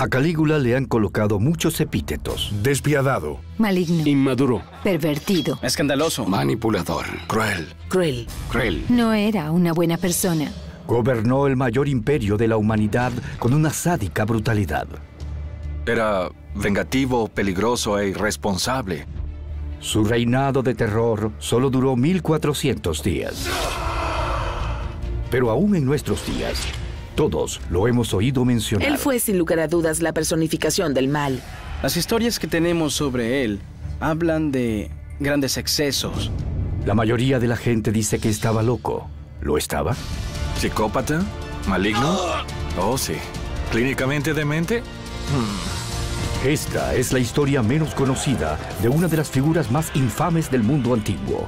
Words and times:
A 0.00 0.08
Calígula 0.08 0.58
le 0.58 0.74
han 0.76 0.86
colocado 0.86 1.38
muchos 1.38 1.78
epítetos. 1.78 2.50
Despiadado. 2.62 3.38
Maligno. 3.58 4.06
Inmaduro. 4.06 4.62
Pervertido. 4.82 5.58
Escandaloso. 5.60 6.24
Manipulador. 6.24 7.04
Cruel. 7.26 7.68
Cruel. 7.90 8.26
Cruel. 8.48 8.82
No 8.88 9.12
era 9.12 9.50
una 9.50 9.74
buena 9.74 9.98
persona. 9.98 10.52
Gobernó 10.86 11.46
el 11.46 11.54
mayor 11.54 11.86
imperio 11.86 12.38
de 12.38 12.48
la 12.48 12.56
humanidad 12.56 13.12
con 13.38 13.52
una 13.52 13.68
sádica 13.68 14.24
brutalidad. 14.24 14.88
Era 15.84 16.30
vengativo, 16.54 17.28
peligroso 17.28 17.98
e 17.98 18.08
irresponsable. 18.08 19.04
Su 19.80 20.04
reinado 20.04 20.62
de 20.62 20.74
terror 20.74 21.30
solo 21.36 21.68
duró 21.68 21.94
1400 21.94 23.02
días. 23.02 23.50
Pero 25.30 25.50
aún 25.50 25.76
en 25.76 25.84
nuestros 25.84 26.24
días, 26.24 26.66
todos 27.20 27.60
lo 27.68 27.86
hemos 27.86 28.14
oído 28.14 28.46
mencionar. 28.46 28.88
Él 28.88 28.96
fue 28.96 29.18
sin 29.18 29.36
lugar 29.36 29.60
a 29.60 29.68
dudas 29.68 30.00
la 30.00 30.14
personificación 30.14 30.94
del 30.94 31.08
mal. 31.08 31.42
Las 31.82 31.98
historias 31.98 32.38
que 32.38 32.46
tenemos 32.46 32.94
sobre 32.94 33.44
él 33.44 33.60
hablan 34.00 34.50
de 34.50 34.90
grandes 35.18 35.58
excesos. 35.58 36.30
La 36.86 36.94
mayoría 36.94 37.38
de 37.38 37.46
la 37.46 37.56
gente 37.56 37.92
dice 37.92 38.20
que 38.20 38.30
estaba 38.30 38.62
loco. 38.62 39.10
¿Lo 39.42 39.58
estaba? 39.58 39.94
¿Psicópata? 40.56 41.22
¿Maligno? 41.68 42.16
Oh, 42.80 42.96
sí. 42.96 43.16
¿Clínicamente 43.70 44.32
demente? 44.32 44.82
Esta 46.42 46.94
es 46.94 47.12
la 47.12 47.18
historia 47.18 47.62
menos 47.62 47.94
conocida 47.94 48.58
de 48.80 48.88
una 48.88 49.08
de 49.08 49.18
las 49.18 49.28
figuras 49.28 49.70
más 49.70 49.94
infames 49.94 50.50
del 50.50 50.62
mundo 50.62 50.94
antiguo. 50.94 51.46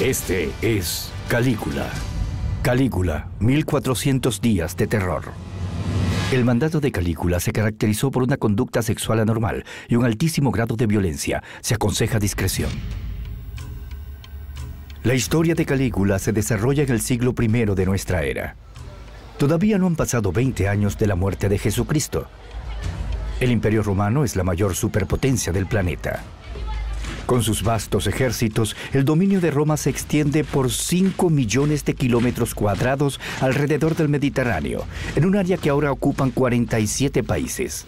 Este 0.00 0.50
es 0.62 1.12
Calígula. 1.28 1.90
Calígula, 2.66 3.28
1400 3.38 4.40
días 4.40 4.76
de 4.76 4.88
terror. 4.88 5.22
El 6.32 6.44
mandato 6.44 6.80
de 6.80 6.90
Calígula 6.90 7.38
se 7.38 7.52
caracterizó 7.52 8.10
por 8.10 8.24
una 8.24 8.38
conducta 8.38 8.82
sexual 8.82 9.20
anormal 9.20 9.64
y 9.86 9.94
un 9.94 10.04
altísimo 10.04 10.50
grado 10.50 10.74
de 10.74 10.88
violencia. 10.88 11.44
Se 11.60 11.76
aconseja 11.76 12.18
discreción. 12.18 12.70
La 15.04 15.14
historia 15.14 15.54
de 15.54 15.64
Calígula 15.64 16.18
se 16.18 16.32
desarrolla 16.32 16.82
en 16.82 16.90
el 16.90 17.00
siglo 17.02 17.36
I 17.40 17.46
de 17.46 17.86
nuestra 17.86 18.24
era. 18.24 18.56
Todavía 19.38 19.78
no 19.78 19.86
han 19.86 19.94
pasado 19.94 20.32
20 20.32 20.68
años 20.68 20.98
de 20.98 21.06
la 21.06 21.14
muerte 21.14 21.48
de 21.48 21.58
Jesucristo. 21.58 22.26
El 23.38 23.52
Imperio 23.52 23.84
Romano 23.84 24.24
es 24.24 24.34
la 24.34 24.42
mayor 24.42 24.74
superpotencia 24.74 25.52
del 25.52 25.66
planeta. 25.66 26.24
Con 27.26 27.42
sus 27.42 27.64
vastos 27.64 28.06
ejércitos, 28.06 28.76
el 28.92 29.04
dominio 29.04 29.40
de 29.40 29.50
Roma 29.50 29.76
se 29.76 29.90
extiende 29.90 30.44
por 30.44 30.70
5 30.70 31.28
millones 31.28 31.84
de 31.84 31.94
kilómetros 31.94 32.54
cuadrados 32.54 33.20
alrededor 33.40 33.96
del 33.96 34.08
Mediterráneo, 34.08 34.84
en 35.16 35.24
un 35.24 35.36
área 35.36 35.56
que 35.56 35.68
ahora 35.68 35.90
ocupan 35.90 36.30
47 36.30 37.24
países. 37.24 37.84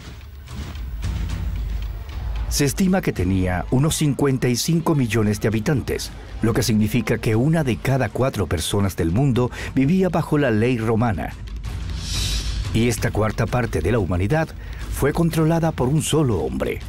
Se 2.49 2.65
estima 2.65 3.01
que 3.01 3.13
tenía 3.13 3.65
unos 3.71 3.95
55 3.95 4.93
millones 4.93 5.39
de 5.39 5.47
habitantes, 5.47 6.11
lo 6.41 6.53
que 6.53 6.63
significa 6.63 7.17
que 7.17 7.37
una 7.37 7.63
de 7.63 7.77
cada 7.77 8.09
cuatro 8.09 8.47
personas 8.47 8.97
del 8.97 9.11
mundo 9.11 9.51
vivía 9.73 10.09
bajo 10.09 10.37
la 10.37 10.51
ley 10.51 10.77
romana. 10.77 11.29
Y 12.73 12.89
esta 12.89 13.11
cuarta 13.11 13.45
parte 13.45 13.79
de 13.79 13.91
la 13.93 13.99
humanidad 13.99 14.49
fue 14.91 15.13
controlada 15.13 15.71
por 15.71 15.87
un 15.87 16.01
solo 16.01 16.39
hombre. 16.39 16.79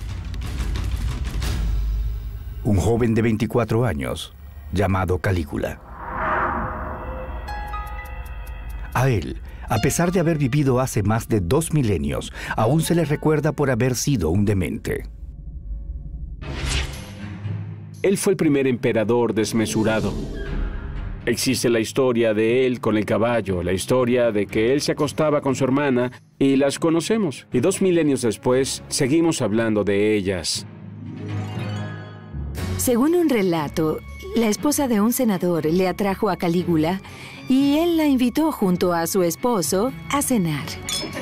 Un 2.62 2.77
joven 2.77 3.14
de 3.14 3.22
24 3.22 3.86
años, 3.86 4.34
llamado 4.72 5.19
Calígula. 5.19 5.80
A 8.92 9.08
él, 9.08 9.41
a 9.67 9.78
pesar 9.78 10.12
de 10.12 10.20
haber 10.20 10.36
vivido 10.36 10.78
hace 10.78 11.02
más 11.02 11.27
de 11.27 11.41
dos 11.41 11.72
milenios, 11.72 12.33
aún 12.56 12.83
se 12.83 12.94
le 12.94 13.06
recuerda 13.06 13.52
por 13.52 13.70
haber 13.70 13.94
sido 13.94 14.28
un 14.28 14.44
demente. 14.44 15.05
Él 18.02 18.18
fue 18.18 18.34
el 18.34 18.36
primer 18.36 18.67
emperador 18.67 19.33
desmesurado. 19.33 20.13
Existe 21.24 21.70
la 21.70 21.80
historia 21.80 22.34
de 22.34 22.67
él 22.67 22.80
con 22.80 22.98
el 22.98 23.07
caballo, 23.07 23.63
la 23.63 23.73
historia 23.73 24.33
de 24.33 24.46
que 24.46 24.74
él 24.74 24.83
se 24.83 24.92
acostaba 24.92 25.40
con 25.40 25.55
su 25.55 25.64
hermana 25.64 26.13
y 26.39 26.57
las 26.57 26.79
conocemos. 26.79 27.46
Y 27.52 27.61
dos 27.61 27.80
milenios 27.80 28.20
después 28.20 28.83
seguimos 28.89 29.40
hablando 29.40 29.83
de 29.83 30.14
ellas. 30.14 30.67
Según 32.80 33.14
un 33.14 33.29
relato, 33.29 34.01
la 34.35 34.48
esposa 34.48 34.89
de 34.89 35.02
un 35.02 35.13
senador 35.13 35.67
le 35.67 35.86
atrajo 35.86 36.30
a 36.30 36.39
Calígula 36.39 37.02
y 37.46 37.77
él 37.77 37.98
la 37.98 38.07
invitó 38.07 38.52
junto 38.52 38.95
a 38.95 39.07
su 39.07 39.23
esposo 39.23 39.92
a 40.08 40.23
cenar. 40.23 40.64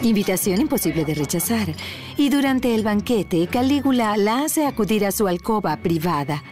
Invitación 0.03 0.61
imposible 0.61 1.05
de 1.05 1.17
rechazar. 1.17 1.75
Y 2.17 2.29
durante 2.29 2.77
el 2.77 2.85
banquete, 2.85 3.49
Calígula 3.49 4.17
la 4.17 4.45
hace 4.45 4.67
acudir 4.67 5.05
a 5.05 5.11
su 5.11 5.27
alcoba 5.27 5.77
privada. 5.79 6.45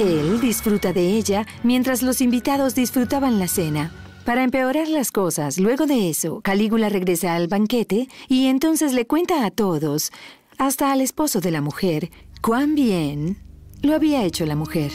Él 0.00 0.40
disfruta 0.40 0.92
de 0.92 1.12
ella 1.12 1.46
mientras 1.62 2.02
los 2.02 2.20
invitados 2.20 2.74
disfrutaban 2.74 3.38
la 3.38 3.46
cena. 3.46 3.92
Para 4.24 4.42
empeorar 4.42 4.88
las 4.88 5.12
cosas, 5.12 5.58
luego 5.58 5.86
de 5.86 6.10
eso, 6.10 6.40
Calígula 6.40 6.88
regresa 6.88 7.36
al 7.36 7.46
banquete 7.46 8.08
y 8.26 8.46
entonces 8.46 8.92
le 8.92 9.06
cuenta 9.06 9.46
a 9.46 9.52
todos, 9.52 10.10
hasta 10.58 10.90
al 10.90 11.00
esposo 11.00 11.40
de 11.40 11.52
la 11.52 11.60
mujer, 11.60 12.10
cuán 12.40 12.74
bien 12.74 13.38
lo 13.82 13.94
había 13.94 14.24
hecho 14.24 14.46
la 14.46 14.56
mujer. 14.56 14.90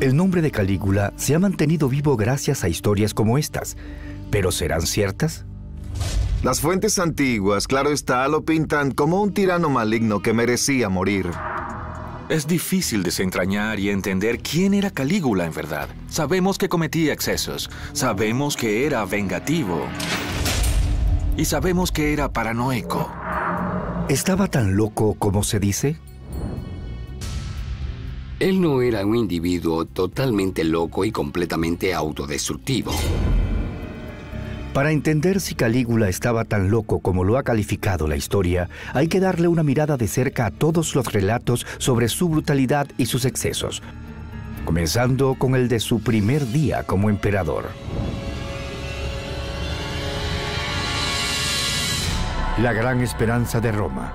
El 0.00 0.14
nombre 0.14 0.42
de 0.42 0.50
Calígula 0.50 1.12
se 1.16 1.34
ha 1.34 1.38
mantenido 1.38 1.88
vivo 1.88 2.16
gracias 2.16 2.64
a 2.64 2.68
historias 2.68 3.14
como 3.14 3.38
estas. 3.38 3.76
¿Pero 4.30 4.52
serán 4.52 4.82
ciertas? 4.82 5.46
Las 6.42 6.60
fuentes 6.60 6.98
antiguas, 6.98 7.66
claro 7.66 7.90
está, 7.90 8.28
lo 8.28 8.44
pintan 8.44 8.90
como 8.90 9.22
un 9.22 9.32
tirano 9.32 9.70
maligno 9.70 10.20
que 10.20 10.34
merecía 10.34 10.88
morir. 10.88 11.30
Es 12.28 12.46
difícil 12.46 13.02
desentrañar 13.02 13.78
y 13.78 13.88
entender 13.88 14.40
quién 14.40 14.74
era 14.74 14.90
Calígula 14.90 15.46
en 15.46 15.54
verdad. 15.54 15.88
Sabemos 16.08 16.58
que 16.58 16.68
cometía 16.68 17.12
excesos, 17.12 17.70
sabemos 17.92 18.56
que 18.56 18.84
era 18.84 19.04
vengativo 19.04 19.86
y 21.36 21.44
sabemos 21.44 21.90
que 21.90 22.12
era 22.12 22.32
paranoico. 22.32 23.10
¿Estaba 24.08 24.46
tan 24.46 24.76
loco 24.76 25.14
como 25.18 25.42
se 25.42 25.58
dice? 25.58 25.96
Él 28.38 28.60
no 28.60 28.80
era 28.80 29.04
un 29.04 29.16
individuo 29.16 29.84
totalmente 29.84 30.62
loco 30.62 31.04
y 31.04 31.10
completamente 31.10 31.92
autodestructivo. 31.92 32.92
Para 34.72 34.92
entender 34.92 35.40
si 35.40 35.56
Calígula 35.56 36.08
estaba 36.08 36.44
tan 36.44 36.70
loco 36.70 37.00
como 37.00 37.24
lo 37.24 37.36
ha 37.36 37.42
calificado 37.42 38.06
la 38.06 38.14
historia, 38.14 38.68
hay 38.92 39.08
que 39.08 39.18
darle 39.18 39.48
una 39.48 39.64
mirada 39.64 39.96
de 39.96 40.06
cerca 40.06 40.46
a 40.46 40.50
todos 40.52 40.94
los 40.94 41.12
relatos 41.12 41.66
sobre 41.78 42.08
su 42.08 42.28
brutalidad 42.28 42.86
y 42.98 43.06
sus 43.06 43.24
excesos, 43.24 43.82
comenzando 44.64 45.34
con 45.34 45.56
el 45.56 45.66
de 45.66 45.80
su 45.80 45.98
primer 45.98 46.46
día 46.52 46.84
como 46.84 47.10
emperador. 47.10 47.70
La 52.58 52.72
gran 52.72 53.02
esperanza 53.02 53.60
de 53.60 53.70
Roma. 53.70 54.14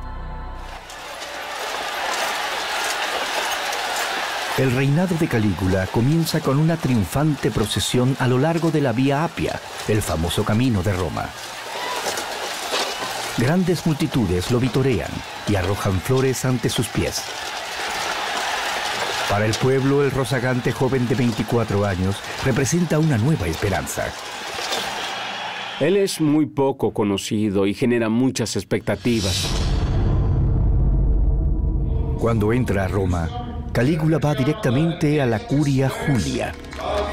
El 4.58 4.72
reinado 4.72 5.16
de 5.20 5.28
Calígula 5.28 5.86
comienza 5.86 6.40
con 6.40 6.58
una 6.58 6.76
triunfante 6.76 7.52
procesión 7.52 8.18
a 8.18 8.28
lo 8.28 8.40
largo 8.40 8.72
de 8.72 8.82
la 8.82 8.94
Vía 8.94 9.24
Apia, 9.24 9.62
el 9.88 10.02
famoso 10.02 10.44
camino 10.44 10.82
de 10.82 10.92
Roma. 10.92 11.30
Grandes 13.38 13.86
multitudes 13.86 14.50
lo 14.50 14.60
vitorean 14.60 15.12
y 15.48 15.54
arrojan 15.54 16.02
flores 16.02 16.44
ante 16.44 16.70
sus 16.70 16.88
pies. 16.88 17.22
Para 19.30 19.46
el 19.46 19.54
pueblo, 19.54 20.04
el 20.04 20.10
rozagante 20.10 20.72
joven 20.72 21.08
de 21.08 21.14
24 21.14 21.86
años 21.86 22.16
representa 22.44 22.98
una 22.98 23.20
nueva 23.20 23.46
esperanza. 23.46 24.12
Él 25.82 25.98
es 25.98 26.22
muy 26.22 26.46
poco 26.46 26.94
conocido 26.94 27.66
y 27.66 27.74
genera 27.74 28.08
muchas 28.08 28.56
expectativas. 28.56 29.50
Cuando 32.20 32.54
entra 32.54 32.86
a 32.86 32.88
Roma, 32.88 33.66
Calígula 33.72 34.20
va 34.20 34.36
directamente 34.36 35.24
a 35.24 35.26
la 35.26 35.40
Curia 35.40 35.90
Julia, 35.90 36.54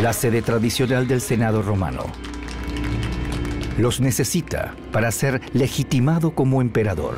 la 0.00 0.12
sede 0.12 0.42
tradicional 0.42 1.08
del 1.08 1.22
Senado 1.22 1.62
romano. 1.62 2.04
Los 3.78 4.02
necesita 4.02 4.74
para 4.92 5.12
ser 5.12 5.40
legitimado 5.54 6.32
como 6.32 6.60
emperador. 6.60 7.16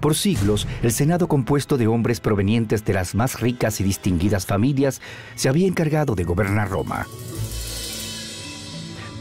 Por 0.00 0.16
siglos, 0.16 0.66
el 0.82 0.90
Senado 0.90 1.28
compuesto 1.28 1.76
de 1.76 1.86
hombres 1.86 2.18
provenientes 2.18 2.84
de 2.84 2.94
las 2.94 3.14
más 3.14 3.40
ricas 3.40 3.80
y 3.80 3.84
distinguidas 3.84 4.44
familias 4.44 5.00
se 5.36 5.48
había 5.48 5.68
encargado 5.68 6.16
de 6.16 6.24
gobernar 6.24 6.68
Roma. 6.68 7.06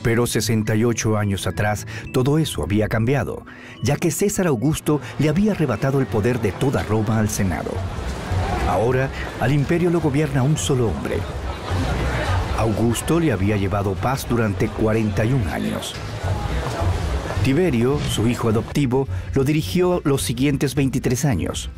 Pero 0.03 0.27
68 0.27 1.17
años 1.17 1.47
atrás, 1.47 1.88
todo 2.11 2.38
eso 2.38 2.61
había 2.61 2.89
cambiado, 2.89 3.45
ya 3.81 3.95
que 3.95 4.11
César 4.11 4.47
Augusto 4.47 5.00
le 5.17 5.29
había 5.29 5.53
arrebatado 5.53 6.00
el 6.00 6.05
poder 6.05 6.41
de 6.41 6.51
toda 6.51 6.83
Roma 6.83 7.19
al 7.19 7.29
Senado. 7.29 7.71
Ahora, 8.67 9.09
al 9.39 9.51
imperio 9.51 9.89
lo 9.89 10.01
gobierna 10.01 10.44
un 10.44 10.57
solo 10.57 10.89
hombre. 10.89 11.17
Augusto 12.57 13.19
le 13.19 13.31
había 13.31 13.57
llevado 13.57 13.94
paz 13.94 14.27
durante 14.29 14.67
41 14.67 15.51
años. 15.51 15.95
Tiberio, 17.44 17.99
su 18.09 18.27
hijo 18.27 18.49
adoptivo, 18.49 19.07
lo 19.33 19.44
dirigió 19.44 20.01
los 20.06 20.21
siguientes 20.21 20.75
23 20.75 21.25
años. 21.25 21.69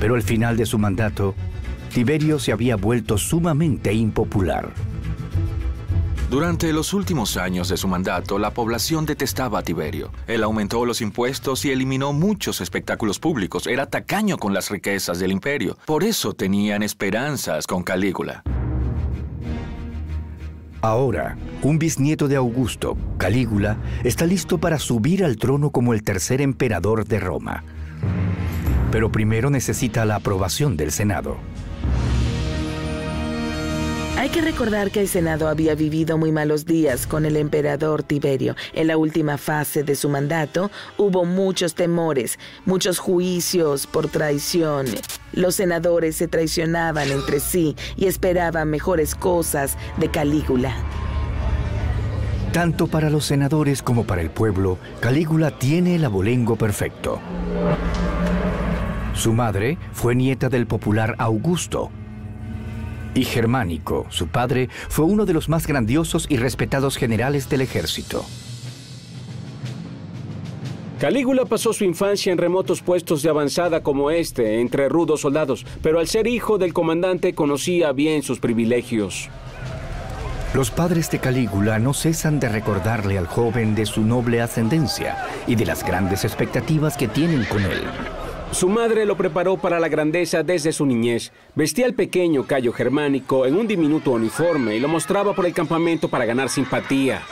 Pero 0.00 0.14
al 0.14 0.22
final 0.22 0.56
de 0.56 0.64
su 0.64 0.78
mandato, 0.78 1.34
Tiberio 1.92 2.38
se 2.38 2.52
había 2.52 2.76
vuelto 2.76 3.18
sumamente 3.18 3.92
impopular. 3.92 4.72
Durante 6.34 6.72
los 6.72 6.94
últimos 6.94 7.36
años 7.36 7.68
de 7.68 7.76
su 7.76 7.86
mandato, 7.86 8.40
la 8.40 8.50
población 8.50 9.06
detestaba 9.06 9.60
a 9.60 9.62
Tiberio. 9.62 10.10
Él 10.26 10.42
aumentó 10.42 10.84
los 10.84 11.00
impuestos 11.00 11.64
y 11.64 11.70
eliminó 11.70 12.12
muchos 12.12 12.60
espectáculos 12.60 13.20
públicos. 13.20 13.68
Era 13.68 13.86
tacaño 13.86 14.36
con 14.36 14.52
las 14.52 14.68
riquezas 14.68 15.20
del 15.20 15.30
imperio. 15.30 15.78
Por 15.86 16.02
eso 16.02 16.32
tenían 16.32 16.82
esperanzas 16.82 17.68
con 17.68 17.84
Calígula. 17.84 18.42
Ahora, 20.80 21.36
un 21.62 21.78
bisnieto 21.78 22.26
de 22.26 22.34
Augusto, 22.34 22.96
Calígula, 23.16 23.76
está 24.02 24.26
listo 24.26 24.58
para 24.58 24.80
subir 24.80 25.24
al 25.24 25.36
trono 25.36 25.70
como 25.70 25.94
el 25.94 26.02
tercer 26.02 26.40
emperador 26.40 27.06
de 27.06 27.20
Roma. 27.20 27.62
Pero 28.90 29.12
primero 29.12 29.50
necesita 29.50 30.04
la 30.04 30.16
aprobación 30.16 30.76
del 30.76 30.90
Senado. 30.90 31.36
Hay 34.24 34.30
que 34.30 34.40
recordar 34.40 34.90
que 34.90 35.02
el 35.02 35.08
Senado 35.08 35.48
había 35.48 35.74
vivido 35.74 36.16
muy 36.16 36.32
malos 36.32 36.64
días 36.64 37.06
con 37.06 37.26
el 37.26 37.36
emperador 37.36 38.02
Tiberio. 38.02 38.56
En 38.72 38.86
la 38.86 38.96
última 38.96 39.36
fase 39.36 39.82
de 39.82 39.94
su 39.94 40.08
mandato 40.08 40.70
hubo 40.96 41.26
muchos 41.26 41.74
temores, 41.74 42.38
muchos 42.64 42.98
juicios 42.98 43.86
por 43.86 44.08
traición. 44.08 44.86
Los 45.34 45.56
senadores 45.56 46.16
se 46.16 46.26
traicionaban 46.26 47.10
entre 47.10 47.38
sí 47.38 47.76
y 47.96 48.06
esperaban 48.06 48.70
mejores 48.70 49.14
cosas 49.14 49.76
de 49.98 50.10
Calígula. 50.10 50.74
Tanto 52.50 52.86
para 52.86 53.10
los 53.10 53.26
senadores 53.26 53.82
como 53.82 54.06
para 54.06 54.22
el 54.22 54.30
pueblo, 54.30 54.78
Calígula 55.00 55.58
tiene 55.58 55.96
el 55.96 56.04
abolengo 56.06 56.56
perfecto. 56.56 57.20
Su 59.12 59.34
madre 59.34 59.76
fue 59.92 60.14
nieta 60.14 60.48
del 60.48 60.66
popular 60.66 61.14
Augusto, 61.18 61.90
y 63.14 63.24
Germánico, 63.24 64.06
su 64.10 64.28
padre, 64.28 64.68
fue 64.88 65.04
uno 65.04 65.24
de 65.24 65.32
los 65.32 65.48
más 65.48 65.66
grandiosos 65.66 66.26
y 66.28 66.36
respetados 66.36 66.96
generales 66.96 67.48
del 67.48 67.60
ejército. 67.62 68.24
Calígula 71.00 71.44
pasó 71.44 71.72
su 71.72 71.84
infancia 71.84 72.32
en 72.32 72.38
remotos 72.38 72.80
puestos 72.80 73.22
de 73.22 73.28
avanzada 73.28 73.82
como 73.82 74.10
este, 74.10 74.60
entre 74.60 74.88
rudos 74.88 75.20
soldados, 75.20 75.66
pero 75.82 75.98
al 75.98 76.08
ser 76.08 76.26
hijo 76.26 76.56
del 76.56 76.72
comandante 76.72 77.34
conocía 77.34 77.92
bien 77.92 78.22
sus 78.22 78.38
privilegios. 78.38 79.28
Los 80.54 80.70
padres 80.70 81.10
de 81.10 81.18
Calígula 81.18 81.80
no 81.80 81.94
cesan 81.94 82.38
de 82.38 82.48
recordarle 82.48 83.18
al 83.18 83.26
joven 83.26 83.74
de 83.74 83.86
su 83.86 84.02
noble 84.02 84.40
ascendencia 84.40 85.26
y 85.48 85.56
de 85.56 85.66
las 85.66 85.84
grandes 85.84 86.24
expectativas 86.24 86.96
que 86.96 87.08
tienen 87.08 87.44
con 87.46 87.64
él. 87.64 87.82
Su 88.54 88.68
madre 88.68 89.04
lo 89.04 89.16
preparó 89.16 89.56
para 89.56 89.80
la 89.80 89.88
grandeza 89.88 90.44
desde 90.44 90.72
su 90.72 90.86
niñez. 90.86 91.32
Vestía 91.56 91.86
al 91.86 91.94
pequeño 91.94 92.44
Cayo 92.44 92.72
Germánico 92.72 93.46
en 93.46 93.56
un 93.56 93.66
diminuto 93.66 94.12
uniforme 94.12 94.76
y 94.76 94.80
lo 94.80 94.86
mostraba 94.86 95.34
por 95.34 95.44
el 95.44 95.52
campamento 95.52 96.08
para 96.08 96.24
ganar 96.24 96.48
simpatía. 96.48 97.22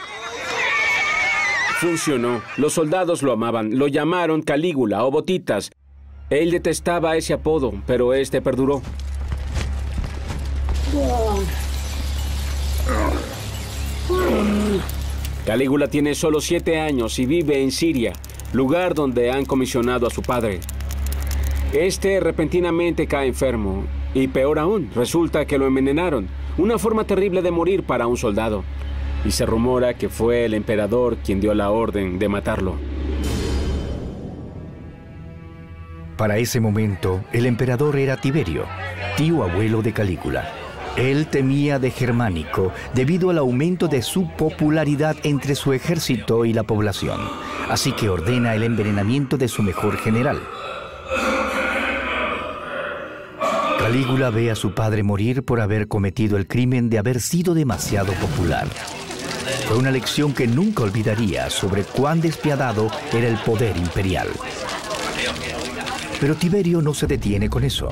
Funcionó. 1.78 2.42
Los 2.56 2.72
soldados 2.72 3.22
lo 3.22 3.30
amaban. 3.30 3.78
Lo 3.78 3.86
llamaron 3.86 4.42
Calígula 4.42 5.04
o 5.04 5.12
Botitas. 5.12 5.70
Él 6.28 6.50
detestaba 6.50 7.16
ese 7.16 7.34
apodo, 7.34 7.72
pero 7.86 8.14
este 8.14 8.42
perduró. 8.42 8.82
Calígula 15.46 15.86
tiene 15.86 16.16
solo 16.16 16.40
siete 16.40 16.80
años 16.80 17.16
y 17.20 17.26
vive 17.26 17.62
en 17.62 17.70
Siria, 17.70 18.12
lugar 18.52 18.94
donde 18.94 19.30
han 19.30 19.44
comisionado 19.44 20.08
a 20.08 20.10
su 20.10 20.20
padre. 20.22 20.58
Este 21.72 22.20
repentinamente 22.20 23.06
cae 23.06 23.28
enfermo 23.28 23.84
y 24.12 24.28
peor 24.28 24.58
aún, 24.58 24.90
resulta 24.94 25.46
que 25.46 25.56
lo 25.56 25.66
envenenaron, 25.66 26.28
una 26.58 26.78
forma 26.78 27.04
terrible 27.04 27.40
de 27.40 27.50
morir 27.50 27.84
para 27.84 28.06
un 28.06 28.18
soldado. 28.18 28.62
Y 29.24 29.30
se 29.30 29.46
rumora 29.46 29.94
que 29.94 30.10
fue 30.10 30.44
el 30.44 30.52
emperador 30.52 31.16
quien 31.24 31.40
dio 31.40 31.54
la 31.54 31.70
orden 31.70 32.18
de 32.18 32.28
matarlo. 32.28 32.74
Para 36.18 36.36
ese 36.36 36.60
momento, 36.60 37.24
el 37.32 37.46
emperador 37.46 37.96
era 37.96 38.18
Tiberio, 38.18 38.66
tío 39.16 39.42
abuelo 39.42 39.80
de 39.80 39.94
Calígula. 39.94 40.52
Él 40.98 41.26
temía 41.26 41.78
de 41.78 41.90
Germánico 41.90 42.70
debido 42.92 43.30
al 43.30 43.38
aumento 43.38 43.88
de 43.88 44.02
su 44.02 44.28
popularidad 44.36 45.16
entre 45.22 45.54
su 45.54 45.72
ejército 45.72 46.44
y 46.44 46.52
la 46.52 46.64
población, 46.64 47.18
así 47.70 47.92
que 47.92 48.10
ordena 48.10 48.54
el 48.54 48.62
envenenamiento 48.62 49.38
de 49.38 49.48
su 49.48 49.62
mejor 49.62 49.96
general. 49.96 50.38
Calígula 53.92 54.30
ve 54.30 54.50
a 54.50 54.54
su 54.54 54.72
padre 54.72 55.02
morir 55.02 55.42
por 55.42 55.60
haber 55.60 55.86
cometido 55.86 56.38
el 56.38 56.46
crimen 56.46 56.88
de 56.88 56.96
haber 56.96 57.20
sido 57.20 57.52
demasiado 57.52 58.14
popular. 58.14 58.66
Fue 59.68 59.76
una 59.76 59.90
lección 59.90 60.32
que 60.32 60.46
nunca 60.46 60.84
olvidaría 60.84 61.50
sobre 61.50 61.84
cuán 61.84 62.22
despiadado 62.22 62.90
era 63.12 63.28
el 63.28 63.36
poder 63.36 63.76
imperial. 63.76 64.28
Pero 66.18 66.34
Tiberio 66.36 66.80
no 66.80 66.94
se 66.94 67.06
detiene 67.06 67.50
con 67.50 67.64
eso. 67.64 67.90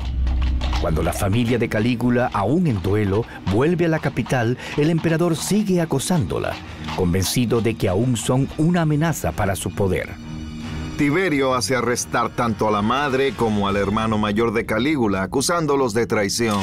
Cuando 0.81 1.03
la 1.03 1.13
familia 1.13 1.59
de 1.59 1.69
Calígula, 1.69 2.31
aún 2.33 2.65
en 2.65 2.81
duelo, 2.81 3.23
vuelve 3.53 3.85
a 3.85 3.89
la 3.89 3.99
capital, 3.99 4.57
el 4.77 4.89
emperador 4.89 5.35
sigue 5.35 5.81
acosándola, 5.81 6.53
convencido 6.95 7.61
de 7.61 7.75
que 7.75 7.87
aún 7.87 8.17
son 8.17 8.49
una 8.57 8.81
amenaza 8.81 9.33
para 9.33 9.55
su 9.55 9.69
poder. 9.69 10.09
Tiberio 10.97 11.55
hace 11.55 11.75
arrestar 11.75 12.29
tanto 12.35 12.67
a 12.67 12.71
la 12.71 12.81
madre 12.81 13.33
como 13.33 13.67
al 13.67 13.75
hermano 13.75 14.17
mayor 14.17 14.53
de 14.53 14.65
Calígula, 14.65 15.23
acusándolos 15.23 15.93
de 15.93 16.05
traición. 16.05 16.61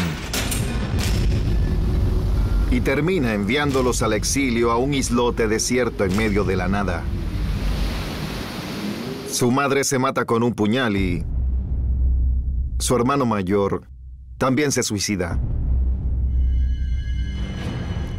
Y 2.70 2.80
termina 2.80 3.34
enviándolos 3.34 4.02
al 4.02 4.12
exilio 4.12 4.70
a 4.70 4.76
un 4.76 4.94
islote 4.94 5.48
desierto 5.48 6.04
en 6.04 6.16
medio 6.16 6.44
de 6.44 6.56
la 6.56 6.68
nada. 6.68 7.02
Su 9.30 9.50
madre 9.50 9.84
se 9.84 9.98
mata 9.98 10.24
con 10.24 10.42
un 10.42 10.54
puñal 10.54 10.96
y 10.96 11.24
su 12.78 12.94
hermano 12.94 13.26
mayor 13.26 13.88
también 14.36 14.70
se 14.70 14.82
suicida. 14.82 15.40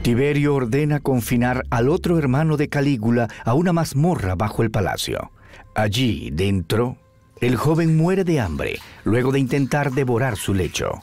Tiberio 0.01 0.55
ordena 0.55 0.99
confinar 0.99 1.63
al 1.69 1.87
otro 1.89 2.17
hermano 2.17 2.57
de 2.57 2.67
Calígula 2.67 3.27
a 3.45 3.53
una 3.53 3.73
mazmorra 3.73 4.35
bajo 4.35 4.63
el 4.63 4.71
palacio. 4.71 5.31
Allí, 5.75 6.29
dentro, 6.31 6.97
el 7.39 7.55
joven 7.55 7.95
muere 7.95 8.23
de 8.23 8.39
hambre 8.39 8.79
luego 9.03 9.31
de 9.31 9.39
intentar 9.39 9.91
devorar 9.91 10.35
su 10.35 10.53
lecho. 10.53 11.01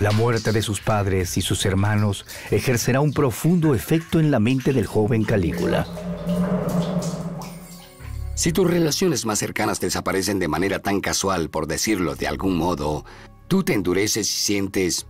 La 0.00 0.12
muerte 0.12 0.52
de 0.52 0.62
sus 0.62 0.80
padres 0.80 1.36
y 1.36 1.42
sus 1.42 1.66
hermanos 1.66 2.24
ejercerá 2.50 3.00
un 3.00 3.12
profundo 3.12 3.74
efecto 3.74 4.20
en 4.20 4.30
la 4.30 4.38
mente 4.38 4.72
del 4.72 4.86
joven 4.86 5.24
Calígula. 5.24 5.86
Si 8.34 8.52
tus 8.52 8.70
relaciones 8.70 9.26
más 9.26 9.40
cercanas 9.40 9.80
desaparecen 9.80 10.38
de 10.38 10.46
manera 10.46 10.78
tan 10.78 11.00
casual, 11.00 11.50
por 11.50 11.66
decirlo 11.66 12.14
de 12.14 12.28
algún 12.28 12.56
modo, 12.56 13.04
tú 13.48 13.64
te 13.64 13.72
endureces 13.74 14.30
y 14.30 14.38
sientes 14.44 15.08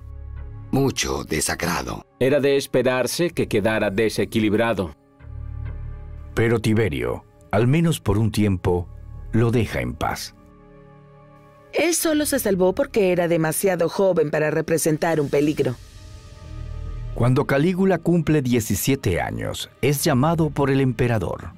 mucho 0.70 1.24
desagrado. 1.24 2.06
Era 2.18 2.40
de 2.40 2.56
esperarse 2.56 3.30
que 3.30 3.46
quedara 3.46 3.90
desequilibrado. 3.90 4.97
Pero 6.38 6.60
Tiberio, 6.60 7.24
al 7.50 7.66
menos 7.66 7.98
por 7.98 8.16
un 8.16 8.30
tiempo, 8.30 8.86
lo 9.32 9.50
deja 9.50 9.80
en 9.80 9.92
paz. 9.92 10.36
Él 11.72 11.94
solo 11.94 12.26
se 12.26 12.38
salvó 12.38 12.76
porque 12.76 13.10
era 13.10 13.26
demasiado 13.26 13.88
joven 13.88 14.30
para 14.30 14.52
representar 14.52 15.20
un 15.20 15.30
peligro. 15.30 15.74
Cuando 17.16 17.44
Calígula 17.44 17.98
cumple 17.98 18.40
17 18.40 19.20
años, 19.20 19.68
es 19.82 20.04
llamado 20.04 20.50
por 20.50 20.70
el 20.70 20.80
emperador. 20.80 21.50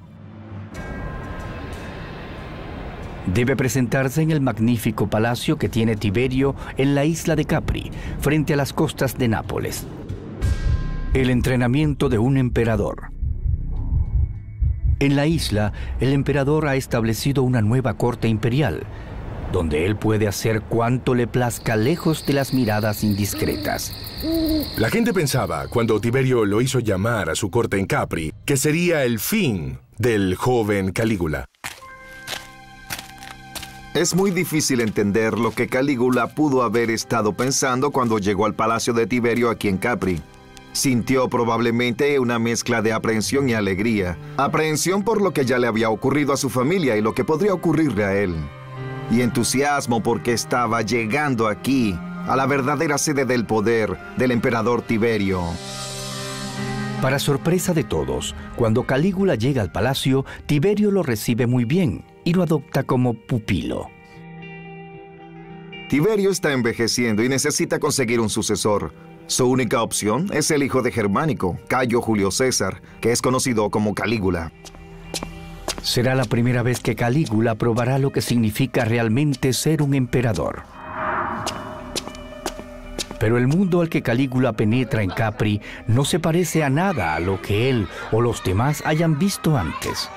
Debe 3.27 3.57
presentarse 3.57 4.23
en 4.23 4.31
el 4.31 4.41
magnífico 4.41 5.11
palacio 5.11 5.59
que 5.59 5.69
tiene 5.69 5.95
Tiberio 5.95 6.55
en 6.79 6.95
la 6.95 7.05
isla 7.05 7.37
de 7.37 7.45
Capri, 7.45 7.91
frente 8.19 8.55
a 8.55 8.57
las 8.57 8.73
costas 8.73 9.19
de 9.19 9.29
Nápoles. 9.29 9.87
El 11.13 11.29
entrenamiento 11.29 12.09
de 12.09 12.17
un 12.17 12.39
emperador. 12.39 13.20
En 15.01 15.17
la 15.17 15.27
isla, 15.27 15.73
el 15.99 16.13
emperador 16.13 16.69
ha 16.69 16.77
establecido 16.77 17.43
una 17.43 17.63
nueva 17.63 17.95
corte 17.95 18.29
imperial, 18.29 18.83
donde 19.51 19.87
él 19.87 19.97
puede 19.97 20.29
hacer 20.29 20.61
cuanto 20.61 21.15
le 21.15 21.27
plazca 21.27 21.75
lejos 21.75 22.27
de 22.27 22.35
las 22.35 22.53
miradas 22.53 23.03
indiscretas. 23.03 23.95
La 24.77 24.91
gente 24.91 25.15
pensaba, 25.15 25.69
cuando 25.69 26.03
Tiberio 26.03 26.45
lo 26.45 26.61
hizo 26.61 26.81
llamar 26.81 27.31
a 27.31 27.35
su 27.35 27.51
corte 27.51 27.79
en 27.79 27.87
Capri, 27.87 28.35
que 28.45 28.59
sería 28.59 29.05
el 29.05 29.21
fin 29.21 29.79
del 29.97 30.35
joven 30.35 30.93
Calígula. 30.93 31.47
Es 33.95 34.15
muy 34.15 34.31
difícil 34.33 34.83
entender 34.83 35.39
lo 35.39 35.51
que 35.53 35.67
Calígula 35.67 36.35
pudo 36.35 36.63
haber 36.63 36.91
estado 36.91 37.33
pensando 37.33 37.91
cuando 37.91 38.19
llegó 38.19 38.45
al 38.45 38.55
palacio 38.55 38.93
de 38.93 39.07
Tiberio 39.07 39.49
aquí 39.49 39.69
en 39.69 39.79
Capri. 39.79 40.21
Sintió 40.73 41.29
probablemente 41.29 42.19
una 42.21 42.39
mezcla 42.39 42.81
de 42.81 42.93
aprehensión 42.93 43.49
y 43.49 43.55
alegría. 43.55 44.17
Aprehensión 44.37 45.03
por 45.03 45.21
lo 45.21 45.33
que 45.33 45.45
ya 45.45 45.59
le 45.59 45.67
había 45.67 45.91
ocurrido 45.91 46.33
a 46.33 46.37
su 46.37 46.49
familia 46.49 46.97
y 46.97 47.01
lo 47.01 47.15
que 47.15 47.25
podría 47.25 47.53
ocurrirle 47.53 48.05
a 48.05 48.15
él. 48.15 48.35
Y 49.11 49.23
entusiasmo 49.23 50.03
porque 50.03 50.33
estaba 50.33 50.83
llegando 50.83 51.49
aquí, 51.49 51.99
a 52.29 52.37
la 52.37 52.47
verdadera 52.47 52.99
sede 52.99 53.25
del 53.25 53.45
poder 53.47 53.99
del 54.17 54.31
emperador 54.31 54.83
Tiberio. 54.83 55.43
Para 57.03 57.19
sorpresa 57.19 57.73
de 57.73 57.83
todos, 57.83 58.35
cuando 58.57 58.85
Calígula 58.85 59.35
llega 59.35 59.63
al 59.63 59.73
palacio, 59.73 60.25
Tiberio 60.47 60.91
lo 60.91 61.03
recibe 61.03 61.47
muy 61.47 61.65
bien 61.65 62.05
y 62.25 62.35
lo 62.35 62.43
adopta 62.43 62.83
como 62.85 63.15
pupilo. 63.15 63.89
Tiberio 65.89 66.31
está 66.31 66.53
envejeciendo 66.53 67.25
y 67.25 67.29
necesita 67.29 67.81
conseguir 67.81 68.21
un 68.21 68.31
sucesor. 68.31 68.93
Su 69.31 69.47
única 69.47 69.81
opción 69.81 70.29
es 70.33 70.51
el 70.51 70.65
hijo 70.65 70.83
de 70.83 70.91
Germánico, 70.91 71.57
Cayo 71.69 72.03
Julio 72.03 72.33
César, 72.33 72.83
que 73.01 73.13
es 73.13 73.23
conocido 73.23 73.71
como 73.71 73.95
Calígula. 73.95 74.51
Será 75.83 76.17
la 76.17 76.25
primera 76.25 76.65
vez 76.65 76.81
que 76.81 76.97
Calígula 76.97 77.55
probará 77.55 78.01
lo 78.01 78.11
que 78.11 78.23
significa 78.23 78.85
realmente 78.85 79.53
ser 79.53 79.83
un 79.83 79.95
emperador. 79.95 80.65
Pero 83.21 83.39
el 83.39 83.47
mundo 83.47 83.83
al 83.83 83.89
que 83.89 84.03
Calígula 84.03 84.55
penetra 84.55 85.05
en 85.05 85.11
Capri 85.11 85.61
no 85.87 86.05
se 86.05 86.19
parece 86.19 86.65
a 86.65 86.69
nada 86.69 87.15
a 87.15 87.21
lo 87.21 87.41
que 87.41 87.71
él 87.71 87.87
o 88.11 88.21
los 88.21 88.43
demás 88.43 88.83
hayan 88.85 89.17
visto 89.17 89.57
antes. 89.57 90.11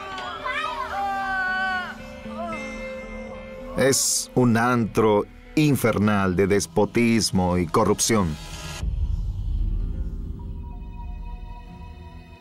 Es 3.78 4.32
un 4.34 4.58
antro 4.58 5.28
infernal 5.54 6.36
de 6.36 6.48
despotismo 6.48 7.60
y 7.60 7.68
corrupción. 7.68 8.36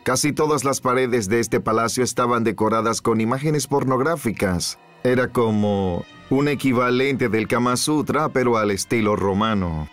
Casi 0.03 0.33
todas 0.33 0.65
las 0.65 0.81
paredes 0.81 1.29
de 1.29 1.39
este 1.39 1.61
palacio 1.61 2.03
estaban 2.03 2.43
decoradas 2.43 3.01
con 3.01 3.21
imágenes 3.21 3.67
pornográficas. 3.67 4.77
Era 5.05 5.29
como 5.29 6.03
un 6.29 6.49
equivalente 6.49 7.29
del 7.29 7.47
Kama 7.47 7.77
Sutra, 7.77 8.27
pero 8.27 8.57
al 8.57 8.71
estilo 8.71 9.15
romano. 9.15 9.87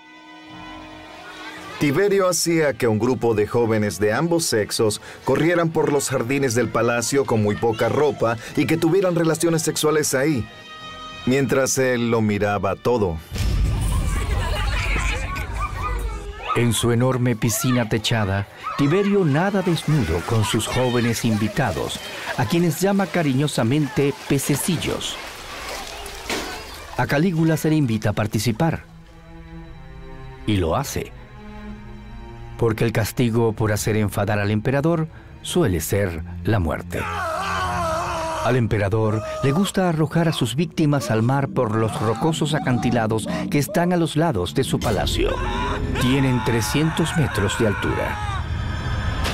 Tiberio 1.79 2.29
hacía 2.29 2.75
que 2.75 2.89
un 2.89 2.99
grupo 2.99 3.35
de 3.35 3.47
jóvenes 3.47 4.01
de 4.01 4.13
ambos 4.13 4.45
sexos 4.45 5.01
corrieran 5.25 5.71
por 5.71 5.93
los 5.93 6.11
jardines 6.11 6.57
del 6.57 6.69
palacio 6.69 7.25
con 7.25 7.41
muy 7.43 7.55
poca 7.55 7.89
ropa 7.89 8.37
y 8.57 8.67
que 8.67 8.77
tuvieran 8.77 9.15
relaciones 9.15 9.63
sexuales 9.63 10.13
ahí, 10.15 10.45
mientras 11.25 11.79
él 11.79 12.11
lo 12.11 12.21
miraba 12.21 12.75
todo. 12.75 13.17
En 16.57 16.73
su 16.73 16.91
enorme 16.91 17.37
piscina 17.37 17.89
techada, 17.89 18.49
Tiberio 18.81 19.27
nada 19.27 19.61
desnudo 19.61 20.23
con 20.25 20.43
sus 20.43 20.67
jóvenes 20.67 21.27
invitados, 21.27 22.01
a 22.39 22.47
quienes 22.47 22.81
llama 22.81 23.05
cariñosamente 23.05 24.15
pececillos. 24.27 25.19
A 26.97 27.07
Calígula 27.07 27.59
se 27.59 27.69
le 27.69 27.77
invita 27.77 28.09
a 28.09 28.13
participar. 28.15 28.85
Y 30.47 30.57
lo 30.57 30.77
hace. 30.77 31.13
Porque 32.57 32.87
el 32.87 32.93
castigo 32.93 33.53
por 33.53 33.71
hacer 33.71 33.99
enfadar 33.99 34.39
al 34.39 34.51
emperador 34.51 35.09
suele 35.43 35.81
ser 35.81 36.23
la 36.45 36.59
muerte. 36.59 37.01
Al 38.47 38.57
emperador 38.57 39.23
le 39.45 39.53
gusta 39.53 39.91
arrojar 39.91 40.27
a 40.29 40.33
sus 40.33 40.57
víctimas 40.57 41.11
al 41.11 41.23
mar 41.23 41.51
por 41.51 41.77
los 41.77 42.01
rocosos 42.01 42.55
acantilados 42.55 43.29
que 43.51 43.59
están 43.59 43.93
a 43.93 43.99
los 43.99 44.17
lados 44.17 44.55
de 44.55 44.65
su 44.65 44.81
palacio. 44.81 45.33
Tienen 46.01 46.43
300 46.47 47.15
metros 47.19 47.59
de 47.59 47.67
altura. 47.67 48.30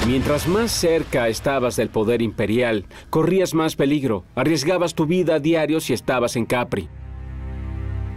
Mientras 0.06 0.46
más 0.46 0.70
cerca 0.70 1.26
estabas 1.26 1.74
del 1.74 1.88
poder 1.88 2.22
imperial, 2.22 2.86
corrías 3.10 3.54
más 3.54 3.74
peligro, 3.74 4.24
arriesgabas 4.36 4.94
tu 4.94 5.04
vida 5.04 5.34
a 5.34 5.40
diario 5.40 5.80
si 5.80 5.94
estabas 5.94 6.36
en 6.36 6.46
Capri. 6.46 6.88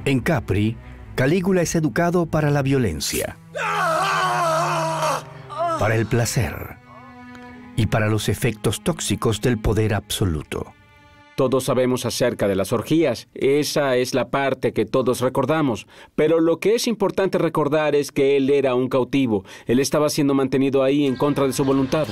En 0.05 0.19
Capri, 0.19 0.77
Calígula 1.15 1.63
es 1.63 1.73
educado 1.73 2.27
para 2.27 2.51
la 2.51 2.61
violencia, 2.61 3.39
para 5.79 5.95
el 5.95 6.05
placer 6.05 6.77
y 7.75 7.87
para 7.87 8.07
los 8.07 8.29
efectos 8.29 8.83
tóxicos 8.83 9.41
del 9.41 9.57
poder 9.57 9.95
absoluto. 9.95 10.73
Todos 11.39 11.63
sabemos 11.63 12.05
acerca 12.05 12.49
de 12.49 12.55
las 12.57 12.73
orgías, 12.73 13.29
esa 13.33 13.95
es 13.95 14.13
la 14.13 14.29
parte 14.29 14.73
que 14.73 14.85
todos 14.85 15.21
recordamos, 15.21 15.87
pero 16.13 16.41
lo 16.41 16.59
que 16.59 16.75
es 16.75 16.85
importante 16.85 17.37
recordar 17.37 17.95
es 17.95 18.11
que 18.11 18.35
él 18.35 18.49
era 18.49 18.75
un 18.75 18.89
cautivo, 18.89 19.45
él 19.65 19.79
estaba 19.79 20.09
siendo 20.09 20.33
mantenido 20.33 20.83
ahí 20.83 21.05
en 21.05 21.15
contra 21.15 21.47
de 21.47 21.53
su 21.53 21.63
voluntad. 21.63 22.07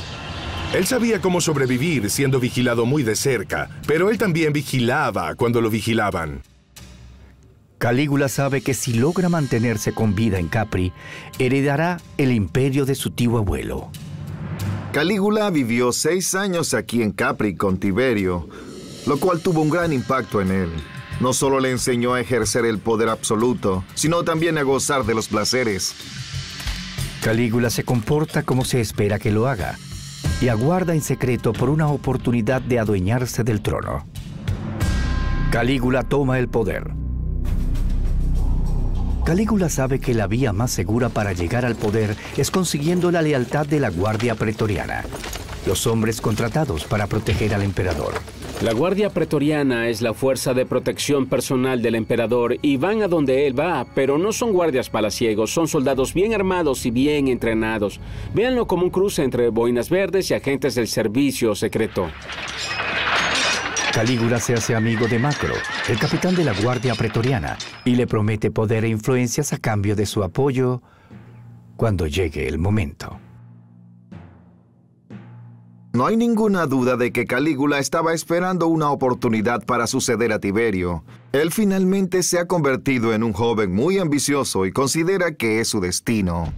Él 0.74 0.86
sabía 0.86 1.20
cómo 1.20 1.42
sobrevivir 1.42 2.10
siendo 2.10 2.40
vigilado 2.40 2.86
muy 2.86 3.04
de 3.04 3.18
cerca, 3.18 3.70
pero 3.86 4.10
él 4.10 4.18
también 4.18 4.54
vigilaba 4.54 5.36
cuando 5.36 5.60
lo 5.60 5.70
vigilaban. 5.70 6.42
Calígula 7.80 8.30
sabe 8.30 8.62
que 8.62 8.74
si 8.74 8.94
logra 8.94 9.28
mantenerse 9.28 9.92
con 9.92 10.16
vida 10.16 10.40
en 10.40 10.48
Capri, 10.48 10.94
heredará 11.38 12.00
el 12.18 12.32
imperio 12.32 12.86
de 12.86 12.96
su 12.96 13.12
tío 13.12 13.38
abuelo. 13.38 13.90
Calígula 14.94 15.50
vivió 15.50 15.92
seis 15.92 16.34
años 16.34 16.74
aquí 16.74 17.04
en 17.04 17.12
Capri 17.12 17.56
con 17.58 17.78
Tiberio, 17.78 18.48
lo 19.08 19.18
cual 19.18 19.40
tuvo 19.40 19.62
un 19.62 19.70
gran 19.70 19.94
impacto 19.94 20.42
en 20.42 20.52
él. 20.52 20.70
No 21.20 21.34
solo 21.34 21.60
le 21.60 21.72
enseñó 21.72 22.14
a 22.14 22.22
ejercer 22.22 22.66
el 22.66 22.78
poder 22.78 23.10
absoluto, 23.10 23.84
sino 23.96 24.24
también 24.24 24.58
a 24.58 24.64
gozar 24.64 25.06
de 25.06 25.16
los 25.16 25.28
placeres. 25.28 25.96
Calígula 27.24 27.70
se 27.70 27.84
comporta 27.84 28.44
como 28.44 28.64
se 28.66 28.80
espera 28.80 29.18
que 29.18 29.32
lo 29.32 29.48
haga 29.48 29.78
y 30.40 30.50
aguarda 30.50 30.94
en 30.94 31.02
secreto 31.02 31.54
por 31.54 31.70
una 31.70 31.88
oportunidad 31.88 32.62
de 32.62 32.80
adueñarse 32.80 33.44
del 33.44 33.62
trono. 33.62 34.06
Calígula 35.52 36.04
toma 36.04 36.38
el 36.38 36.50
poder. 36.50 36.92
Calígula 39.26 39.70
sabe 39.70 40.00
que 40.00 40.14
la 40.14 40.28
vía 40.28 40.54
más 40.54 40.72
segura 40.72 41.10
para 41.10 41.34
llegar 41.34 41.66
al 41.66 41.76
poder 41.76 42.16
es 42.38 42.52
consiguiendo 42.52 43.12
la 43.12 43.22
lealtad 43.22 43.66
de 43.66 43.80
la 43.80 43.90
Guardia 43.90 44.36
Pretoriana, 44.36 45.04
los 45.68 45.86
hombres 45.86 46.22
contratados 46.22 46.86
para 46.86 47.06
proteger 47.06 47.54
al 47.54 47.62
emperador. 47.62 48.14
La 48.62 48.74
Guardia 48.74 49.12
Pretoriana 49.12 49.88
es 49.88 50.02
la 50.02 50.16
fuerza 50.16 50.56
de 50.56 50.66
protección 50.66 51.28
personal 51.28 51.84
del 51.84 51.94
emperador 51.94 52.58
y 52.64 52.78
van 52.78 53.04
a 53.04 53.08
donde 53.08 53.46
él 53.46 53.60
va, 53.60 53.86
pero 53.94 54.18
no 54.18 54.32
son 54.32 54.52
guardias 54.52 54.90
palaciegos, 54.90 55.54
son 55.54 55.68
soldados 55.68 56.16
bien 56.16 56.34
armados 56.34 56.86
y 56.88 56.92
bien 56.92 57.28
entrenados. 57.28 58.00
Véanlo 58.34 58.66
como 58.66 58.84
un 58.84 58.90
cruce 58.90 59.24
entre 59.24 59.50
boinas 59.50 59.92
verdes 59.92 60.32
y 60.32 60.34
agentes 60.34 60.74
del 60.74 60.88
servicio 60.88 61.54
secreto. 61.54 62.10
Calígula 63.94 64.40
se 64.40 64.54
hace 64.54 64.76
amigo 64.76 65.08
de 65.08 65.20
Macro, 65.20 65.54
el 65.90 66.00
capitán 66.00 66.36
de 66.36 66.46
la 66.46 66.54
Guardia 66.54 66.96
Pretoriana, 66.96 67.58
y 67.84 67.96
le 67.96 68.08
promete 68.08 68.52
poder 68.52 68.86
e 68.86 68.90
influencias 68.90 69.54
a 69.54 69.58
cambio 69.58 69.96
de 69.96 70.06
su 70.06 70.24
apoyo 70.24 70.82
cuando 71.76 72.08
llegue 72.08 72.48
el 72.48 72.58
momento. 72.58 73.20
No 75.94 76.06
hay 76.06 76.18
ninguna 76.18 76.68
duda 76.68 76.96
de 76.96 77.12
que 77.12 77.26
Calígula 77.26 77.80
estaba 77.80 78.14
esperando 78.14 78.68
una 78.68 78.92
oportunidad 78.92 79.66
para 79.66 79.88
suceder 79.88 80.32
a 80.32 80.40
Tiberio. 80.40 81.04
Él 81.32 81.52
finalmente 81.52 82.24
se 82.24 82.40
ha 82.40 82.46
convertido 82.46 83.14
en 83.14 83.24
un 83.24 83.34
joven 83.34 83.74
muy 83.74 83.98
ambicioso 83.98 84.66
y 84.66 84.72
considera 84.72 85.34
que 85.34 85.60
es 85.60 85.70
su 85.70 85.80
destino. 85.80 86.54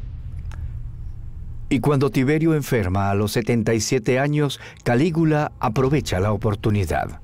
Y 1.70 1.80
cuando 1.80 2.10
Tiberio 2.10 2.56
enferma 2.56 3.12
a 3.12 3.16
los 3.16 3.32
77 3.34 4.20
años, 4.20 4.60
Calígula 4.84 5.52
aprovecha 5.60 6.20
la 6.20 6.34
oportunidad. 6.34 7.22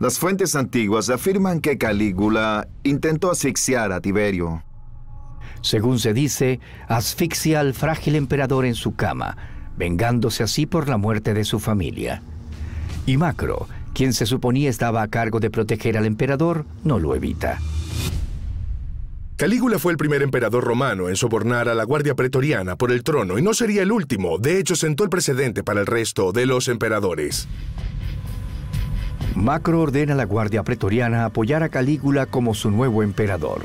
Las 0.00 0.18
fuentes 0.18 0.56
antiguas 0.56 1.10
afirman 1.10 1.60
que 1.60 1.78
Calígula 1.78 2.66
intentó 2.82 3.30
asfixiar 3.30 3.92
a 3.92 4.00
Tiberio. 4.00 4.64
Según 5.60 5.98
se 5.98 6.12
dice, 6.12 6.60
asfixia 6.88 7.60
al 7.60 7.74
frágil 7.74 8.16
emperador 8.16 8.66
en 8.66 8.74
su 8.74 8.94
cama, 8.94 9.36
vengándose 9.76 10.42
así 10.42 10.66
por 10.66 10.88
la 10.88 10.96
muerte 10.96 11.34
de 11.34 11.44
su 11.44 11.58
familia. 11.58 12.22
Y 13.06 13.16
Macro, 13.16 13.68
quien 13.94 14.12
se 14.12 14.26
suponía 14.26 14.68
estaba 14.68 15.02
a 15.02 15.08
cargo 15.08 15.40
de 15.40 15.50
proteger 15.50 15.96
al 15.96 16.04
emperador, 16.04 16.66
no 16.82 16.98
lo 16.98 17.14
evita. 17.14 17.60
Calígula 19.36 19.78
fue 19.78 19.92
el 19.92 19.98
primer 19.98 20.22
emperador 20.22 20.62
romano 20.62 21.08
en 21.08 21.16
sobornar 21.16 21.68
a 21.68 21.74
la 21.74 21.84
Guardia 21.84 22.14
Pretoriana 22.14 22.76
por 22.76 22.92
el 22.92 23.02
trono 23.02 23.38
y 23.38 23.42
no 23.42 23.52
sería 23.52 23.82
el 23.82 23.90
último. 23.90 24.38
De 24.38 24.58
hecho, 24.58 24.76
sentó 24.76 25.02
el 25.02 25.10
precedente 25.10 25.64
para 25.64 25.80
el 25.80 25.86
resto 25.86 26.30
de 26.30 26.46
los 26.46 26.68
emperadores. 26.68 27.48
Macro 29.34 29.80
ordena 29.80 30.12
a 30.12 30.16
la 30.16 30.24
Guardia 30.24 30.62
Pretoriana 30.62 31.24
apoyar 31.24 31.64
a 31.64 31.68
Calígula 31.68 32.26
como 32.26 32.54
su 32.54 32.70
nuevo 32.70 33.02
emperador 33.02 33.64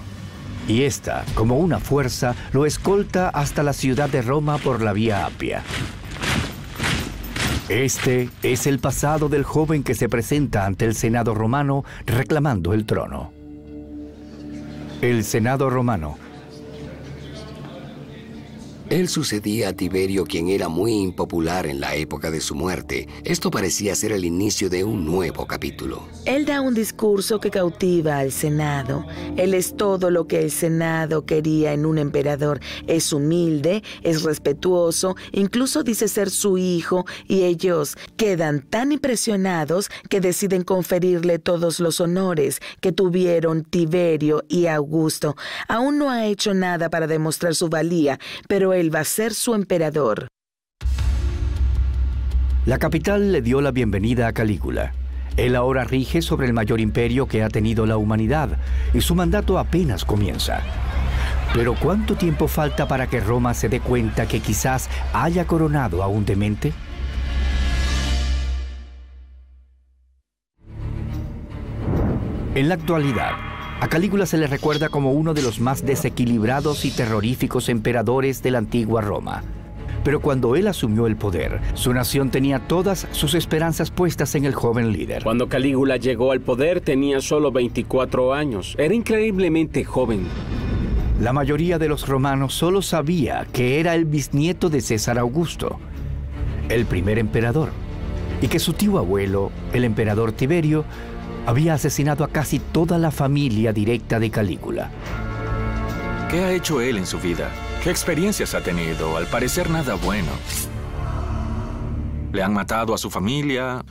y 0.69 0.83
esta, 0.83 1.25
como 1.33 1.57
una 1.57 1.79
fuerza, 1.79 2.35
lo 2.53 2.65
escolta 2.65 3.29
hasta 3.29 3.63
la 3.63 3.73
ciudad 3.73 4.07
de 4.07 4.21
Roma 4.21 4.59
por 4.59 4.81
la 4.81 4.93
vía 4.93 5.25
Apia. 5.25 5.63
Este 7.67 8.29
es 8.43 8.67
el 8.67 8.79
pasado 8.79 9.29
del 9.29 9.43
joven 9.43 9.83
que 9.83 9.95
se 9.95 10.07
presenta 10.07 10.65
ante 10.65 10.85
el 10.85 10.93
Senado 10.95 11.33
romano 11.33 11.83
reclamando 12.05 12.73
el 12.73 12.85
trono. 12.85 13.33
El 15.01 15.23
Senado 15.23 15.69
romano 15.71 16.17
Él 18.89 19.07
sucedía 19.07 19.69
a 19.69 19.73
Tiberio, 19.73 20.25
quien 20.25 20.49
era 20.49 20.67
muy 20.67 20.93
impopular 20.93 21.67
en 21.67 21.79
la 21.79 21.93
época 21.93 22.31
de 22.31 22.41
su 22.41 22.55
muerte. 22.55 23.07
Esto 23.23 23.51
parecía 23.51 23.93
ser 23.93 24.11
el 24.11 24.25
inicio 24.25 24.67
de 24.67 24.83
un 24.83 25.05
nuevo 25.05 25.45
capítulo. 25.45 26.07
Él 26.25 26.47
da 26.47 26.61
un 26.61 26.73
discurso 26.73 27.39
que 27.39 27.51
cautiva 27.51 28.17
al 28.17 28.31
Senado. 28.31 29.05
Él 29.37 29.53
es 29.53 29.77
todo 29.77 30.09
lo 30.09 30.25
que 30.25 30.39
el 30.39 30.49
Senado 30.49 31.23
quería 31.27 31.73
en 31.73 31.85
un 31.85 31.99
emperador. 31.99 32.61
Es 32.87 33.13
humilde, 33.13 33.83
es 34.01 34.23
respetuoso, 34.23 35.15
incluso 35.33 35.83
dice 35.83 36.07
ser 36.07 36.31
su 36.31 36.57
hijo 36.57 37.05
y 37.27 37.43
ellos 37.43 37.95
quedan 38.17 38.61
tan 38.61 38.91
impresionados 38.91 39.91
que 40.09 40.19
deciden 40.19 40.63
conferirle 40.63 41.37
todos 41.37 41.79
los 41.79 42.01
honores 42.01 42.59
que 42.81 42.91
tuvieron 42.91 43.63
Tiberio 43.65 44.43
y 44.49 44.65
Augusto. 44.65 45.35
Aún 45.67 45.99
no 45.99 46.09
ha 46.09 46.25
hecho 46.25 46.55
nada 46.55 46.89
para 46.89 47.05
demostrar 47.05 47.53
su 47.53 47.69
valía, 47.69 48.19
pero 48.47 48.73
él 48.73 48.78
va 48.87 49.01
a 49.01 49.03
ser 49.03 49.33
su 49.33 49.53
emperador. 49.53 50.29
La 52.65 52.77
capital 52.77 53.33
le 53.33 53.41
dio 53.41 53.59
la 53.59 53.71
bienvenida 53.71 54.27
a 54.27 54.33
Calígula. 54.33 54.93
Él 55.35 55.57
ahora 55.57 55.83
rige 55.83 56.21
sobre 56.21 56.47
el 56.47 56.53
mayor 56.53 56.79
imperio 56.79 57.27
que 57.27 57.43
ha 57.43 57.49
tenido 57.49 57.85
la 57.85 57.97
humanidad 57.97 58.57
y 58.93 59.01
su 59.01 59.15
mandato 59.15 59.59
apenas 59.59 60.05
comienza. 60.05 60.61
Pero 61.53 61.75
¿cuánto 61.75 62.15
tiempo 62.15 62.47
falta 62.47 62.87
para 62.87 63.07
que 63.07 63.19
Roma 63.19 63.53
se 63.53 63.67
dé 63.67 63.81
cuenta 63.81 64.27
que 64.27 64.39
quizás 64.39 64.89
haya 65.13 65.45
coronado 65.45 66.01
a 66.03 66.07
un 66.07 66.23
demente? 66.25 66.71
En 72.55 72.67
la 72.67 72.75
actualidad, 72.75 73.31
a 73.81 73.87
Calígula 73.87 74.25
se 74.25 74.37
le 74.37 74.47
recuerda 74.47 74.89
como 74.89 75.13
uno 75.13 75.33
de 75.33 75.41
los 75.41 75.59
más 75.59 75.85
desequilibrados 75.85 76.83
y 76.85 76.91
terroríficos 76.91 77.69
emperadores 77.69 78.43
de 78.43 78.51
la 78.51 78.57
antigua 78.57 79.01
Roma. 79.01 79.43
Pero 80.03 80.21
cuando 80.21 80.55
él 80.55 80.67
asumió 80.67 81.07
el 81.07 81.15
poder, 81.15 81.59
su 81.73 81.93
nación 81.93 82.29
tenía 82.29 82.59
todas 82.59 83.07
sus 83.11 83.33
esperanzas 83.35 83.91
puestas 83.91 84.35
en 84.35 84.45
el 84.45 84.53
joven 84.53 84.91
líder. 84.91 85.23
Cuando 85.23 85.47
Calígula 85.47 85.97
llegó 85.97 86.31
al 86.31 86.41
poder 86.41 86.81
tenía 86.81 87.21
solo 87.21 87.51
24 87.51 88.33
años. 88.33 88.75
Era 88.77 88.93
increíblemente 88.93 89.83
joven. 89.83 90.25
La 91.21 91.33
mayoría 91.33 91.77
de 91.77 91.89
los 91.89 92.07
romanos 92.07 92.53
solo 92.53 92.81
sabía 92.81 93.45
que 93.51 93.79
era 93.79 93.93
el 93.93 94.05
bisnieto 94.05 94.69
de 94.69 94.79
César 94.79 95.19
Augusto, 95.19 95.79
el 96.69 96.85
primer 96.85 97.19
emperador, 97.19 97.71
y 98.41 98.47
que 98.47 98.59
su 98.59 98.71
tío 98.71 98.97
abuelo, 98.97 99.51
el 99.73 99.83
emperador 99.83 100.31
Tiberio, 100.31 100.85
había 101.49 101.73
asesinado 101.73 102.23
a 102.23 102.27
casi 102.27 102.59
toda 102.59 102.99
la 102.99 103.09
familia 103.09 103.73
directa 103.73 104.19
de 104.19 104.29
Calígula. 104.29 104.91
¿Qué 106.29 106.41
ha 106.41 106.51
hecho 106.51 106.79
él 106.79 106.97
en 106.97 107.07
su 107.07 107.17
vida? 107.19 107.49
¿Qué 107.83 107.89
experiencias 107.89 108.53
ha 108.53 108.61
tenido? 108.61 109.17
Al 109.17 109.25
parecer 109.25 109.67
nada 109.67 109.95
bueno. 109.95 110.29
Le 112.31 112.43
han 112.43 112.53
matado 112.53 112.93
a 112.93 112.99
su 112.99 113.09
familia, 113.09 113.83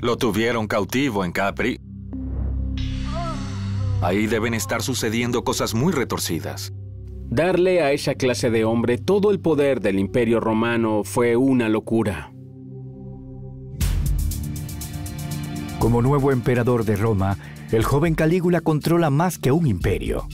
lo 0.00 0.16
tuvieron 0.16 0.66
cautivo 0.66 1.22
en 1.22 1.32
Capri. 1.32 1.78
Ahí 4.00 4.26
deben 4.26 4.54
estar 4.54 4.80
sucediendo 4.80 5.44
cosas 5.44 5.74
muy 5.74 5.92
retorcidas. 5.92 6.72
Darle 7.28 7.82
a 7.82 7.92
esa 7.92 8.14
clase 8.14 8.48
de 8.48 8.64
hombre 8.64 8.96
todo 8.96 9.32
el 9.32 9.38
poder 9.38 9.82
del 9.82 9.98
imperio 9.98 10.40
romano 10.40 11.02
fue 11.04 11.36
una 11.36 11.68
locura. 11.68 12.31
Como 15.82 16.00
nuevo 16.00 16.30
emperador 16.30 16.84
de 16.84 16.94
Roma, 16.94 17.36
el 17.72 17.82
joven 17.82 18.14
Calígula 18.14 18.60
controla 18.60 19.10
más 19.10 19.36
que 19.36 19.50
un 19.50 19.66
imperio. 19.66 20.28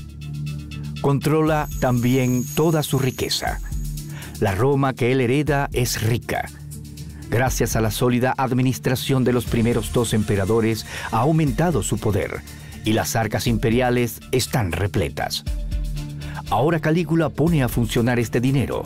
Controla 1.00 1.70
también 1.80 2.44
toda 2.54 2.82
su 2.82 2.98
riqueza. 2.98 3.58
La 4.40 4.54
Roma 4.54 4.92
que 4.92 5.10
él 5.10 5.22
hereda 5.22 5.70
es 5.72 6.02
rica. 6.02 6.50
Gracias 7.30 7.76
a 7.76 7.80
la 7.80 7.90
sólida 7.90 8.34
administración 8.36 9.24
de 9.24 9.32
los 9.32 9.46
primeros 9.46 9.90
dos 9.94 10.12
emperadores 10.12 10.84
ha 11.12 11.20
aumentado 11.20 11.82
su 11.82 11.96
poder 11.96 12.42
y 12.84 12.92
las 12.92 13.16
arcas 13.16 13.46
imperiales 13.46 14.20
están 14.32 14.70
repletas. 14.70 15.44
Ahora 16.50 16.78
Calígula 16.78 17.30
pone 17.30 17.62
a 17.62 17.70
funcionar 17.70 18.18
este 18.18 18.42
dinero 18.42 18.82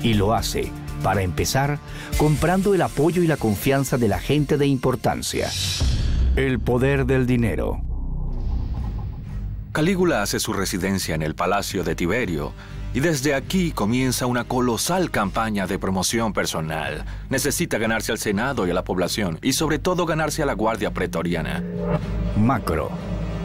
y 0.00 0.14
lo 0.14 0.32
hace, 0.32 0.70
para 1.02 1.22
empezar, 1.22 1.80
comprando 2.18 2.72
el 2.72 2.82
apoyo 2.82 3.20
y 3.20 3.26
la 3.26 3.36
confianza 3.36 3.98
de 3.98 4.06
la 4.06 4.20
gente 4.20 4.58
de 4.58 4.68
importancia. 4.68 5.50
El 6.36 6.58
poder 6.58 7.06
del 7.06 7.28
dinero. 7.28 7.80
Calígula 9.70 10.20
hace 10.20 10.40
su 10.40 10.52
residencia 10.52 11.14
en 11.14 11.22
el 11.22 11.36
Palacio 11.36 11.84
de 11.84 11.94
Tiberio 11.94 12.52
y 12.92 12.98
desde 12.98 13.36
aquí 13.36 13.70
comienza 13.70 14.26
una 14.26 14.42
colosal 14.42 15.12
campaña 15.12 15.68
de 15.68 15.78
promoción 15.78 16.32
personal. 16.32 17.04
Necesita 17.30 17.78
ganarse 17.78 18.10
al 18.10 18.18
Senado 18.18 18.66
y 18.66 18.72
a 18.72 18.74
la 18.74 18.82
población 18.82 19.38
y 19.42 19.52
sobre 19.52 19.78
todo 19.78 20.06
ganarse 20.06 20.42
a 20.42 20.46
la 20.46 20.54
Guardia 20.54 20.90
Pretoriana. 20.92 21.62
Macro, 22.36 22.90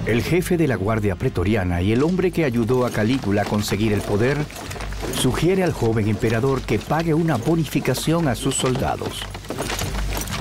el 0.07 0.23
jefe 0.23 0.57
de 0.57 0.67
la 0.67 0.75
Guardia 0.75 1.15
Pretoriana 1.15 1.83
y 1.83 1.91
el 1.91 2.01
hombre 2.01 2.31
que 2.31 2.43
ayudó 2.43 2.87
a 2.87 2.89
Calígula 2.89 3.43
a 3.43 3.45
conseguir 3.45 3.93
el 3.93 4.01
poder, 4.01 4.35
sugiere 5.13 5.63
al 5.63 5.73
joven 5.73 6.07
emperador 6.07 6.63
que 6.63 6.79
pague 6.79 7.13
una 7.13 7.37
bonificación 7.37 8.27
a 8.27 8.33
sus 8.33 8.55
soldados. 8.55 9.23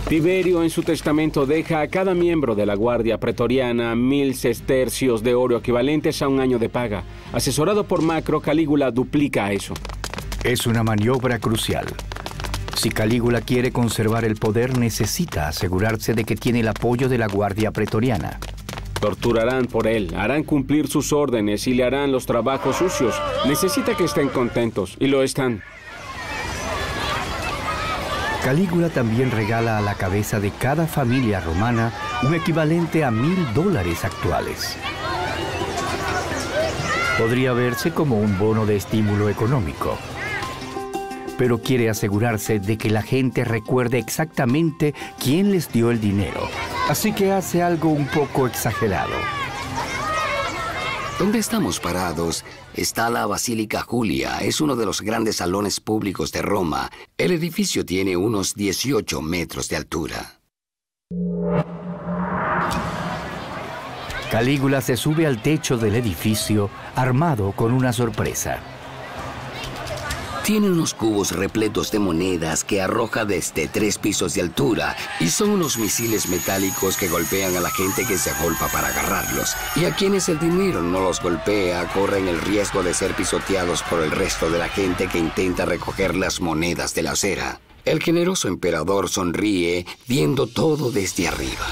Tiberio 0.09 0.63
en 0.63 0.71
su 0.71 0.83
testamento 0.83 1.45
deja 1.45 1.83
a 1.83 1.89
cada 1.89 2.15
miembro 2.15 2.55
de 2.55 2.65
la 2.65 2.75
Guardia 2.75 3.21
Pretoriana 3.21 3.95
mil 3.95 4.35
sestercios 4.35 5.23
de 5.23 5.35
oro 5.35 5.59
equivalentes 5.59 6.23
a 6.23 6.29
un 6.29 6.41
año 6.41 6.59
de 6.59 6.71
paga. 6.71 7.05
Asesorado 7.31 7.85
por 7.85 8.01
Macro, 8.01 8.41
Calígula 8.41 8.91
duplica 8.91 9.53
eso. 9.53 9.75
Es 10.45 10.67
una 10.67 10.83
maniobra 10.83 11.39
crucial. 11.39 11.85
Si 12.75 12.89
Calígula 12.89 13.43
quiere 13.43 13.71
conservar 13.71 14.25
el 14.25 14.37
poder, 14.37 14.79
necesita 14.79 15.47
asegurarse 15.47 16.15
de 16.15 16.25
que 16.25 16.37
tiene 16.37 16.61
el 16.61 16.69
apoyo 16.69 17.11
de 17.11 17.19
la 17.19 17.27
Guardia 17.27 17.71
Pretoriana. 17.71 18.41
Torturarán 19.03 19.67
por 19.67 19.87
él, 19.87 20.15
harán 20.17 20.43
cumplir 20.43 20.89
sus 20.89 21.13
órdenes 21.13 21.67
y 21.67 21.75
le 21.75 21.85
harán 21.85 22.13
los 22.13 22.25
trabajos 22.25 22.77
sucios. 22.77 23.15
Necesita 23.47 23.95
que 23.95 24.05
estén 24.05 24.31
contentos, 24.31 24.97
y 24.99 25.09
lo 25.09 25.23
están. 25.23 25.63
Calígula 28.45 28.89
también 28.89 29.31
regala 29.31 29.79
a 29.79 29.81
la 29.81 29.95
cabeza 29.95 30.39
de 30.41 30.51
cada 30.51 30.87
familia 30.87 31.41
romana 31.41 31.93
un 32.23 32.35
equivalente 32.35 33.05
a 33.05 33.11
mil 33.11 33.53
dólares 33.53 34.05
actuales. 34.05 34.77
Podría 37.19 37.53
verse 37.53 37.91
como 37.91 38.19
un 38.19 38.39
bono 38.39 38.65
de 38.65 38.77
estímulo 38.77 39.29
económico, 39.29 39.99
pero 41.37 41.59
quiere 41.59 41.91
asegurarse 41.91 42.61
de 42.61 42.79
que 42.79 42.91
la 42.91 43.03
gente 43.03 43.45
recuerde 43.45 43.99
exactamente 43.99 44.95
quién 45.23 45.51
les 45.51 45.71
dio 45.73 45.91
el 45.91 46.01
dinero, 46.01 46.49
así 46.89 47.13
que 47.13 47.33
hace 47.33 47.63
algo 47.63 47.89
un 47.89 48.07
poco 48.07 48.47
exagerado. 48.47 49.15
¿Dónde 51.19 51.41
estamos 51.41 51.81
parados? 51.81 52.45
Está 52.79 53.11
la 53.11 53.27
Basílica 53.27 53.81
Julia. 53.81 54.39
Es 54.39 54.61
uno 54.61 54.77
de 54.77 54.87
los 54.87 55.01
grandes 55.01 55.39
salones 55.39 55.81
públicos 55.81 56.31
de 56.31 56.43
Roma. 56.43 56.93
El 57.17 57.33
edificio 57.33 57.85
tiene 57.85 58.17
unos 58.17 58.55
18 58.55 59.21
metros 59.21 59.69
de 59.69 59.75
altura. 59.75 60.39
Calígula 64.31 64.81
se 64.81 64.97
sube 64.97 65.27
al 65.27 65.43
techo 65.43 65.77
del 65.77 65.97
edificio 65.97 66.71
armado 66.95 67.51
con 67.51 67.73
una 67.73 67.93
sorpresa. 67.93 68.78
Tiene 70.49 70.71
unos 70.71 70.95
cubos 70.95 71.33
repletos 71.33 71.91
de 71.91 71.99
monedas 71.99 72.65
que 72.65 72.81
arroja 72.81 73.27
desde 73.27 73.69
tres 73.69 73.99
pisos 73.99 74.33
de 74.33 74.41
altura 74.41 74.97
y 75.21 75.29
son 75.29 75.51
unos 75.51 75.77
misiles 75.77 76.27
metálicos 76.31 76.97
que 76.97 77.07
golpean 77.07 77.55
a 77.55 77.61
la 77.61 77.69
gente 77.69 78.07
que 78.07 78.17
se 78.17 78.31
agolpa 78.31 78.67
para 78.69 78.89
agarrarlos. 78.89 79.55
Y 79.77 79.85
a 79.85 79.95
quienes 79.95 80.31
el 80.31 80.39
dinero 80.39 80.81
no 80.81 81.01
los 81.01 81.21
golpea 81.21 81.87
corren 81.93 82.29
el 82.29 82.41
riesgo 82.41 82.83
de 82.83 82.95
ser 82.95 83.13
pisoteados 83.13 83.83
por 83.83 84.03
el 84.03 84.11
resto 84.11 84.51
de 84.51 84.59
la 84.59 84.71
gente 84.71 85.07
que 85.09 85.19
intenta 85.19 85.67
recoger 85.67 86.17
las 86.17 86.41
monedas 86.41 86.95
de 86.95 87.03
la 87.03 87.11
acera. 87.11 87.61
El 87.85 88.03
generoso 88.03 88.49
emperador 88.49 89.11
sonríe 89.11 89.85
viendo 90.07 90.47
todo 90.47 90.91
desde 90.91 91.29
arriba. 91.29 91.67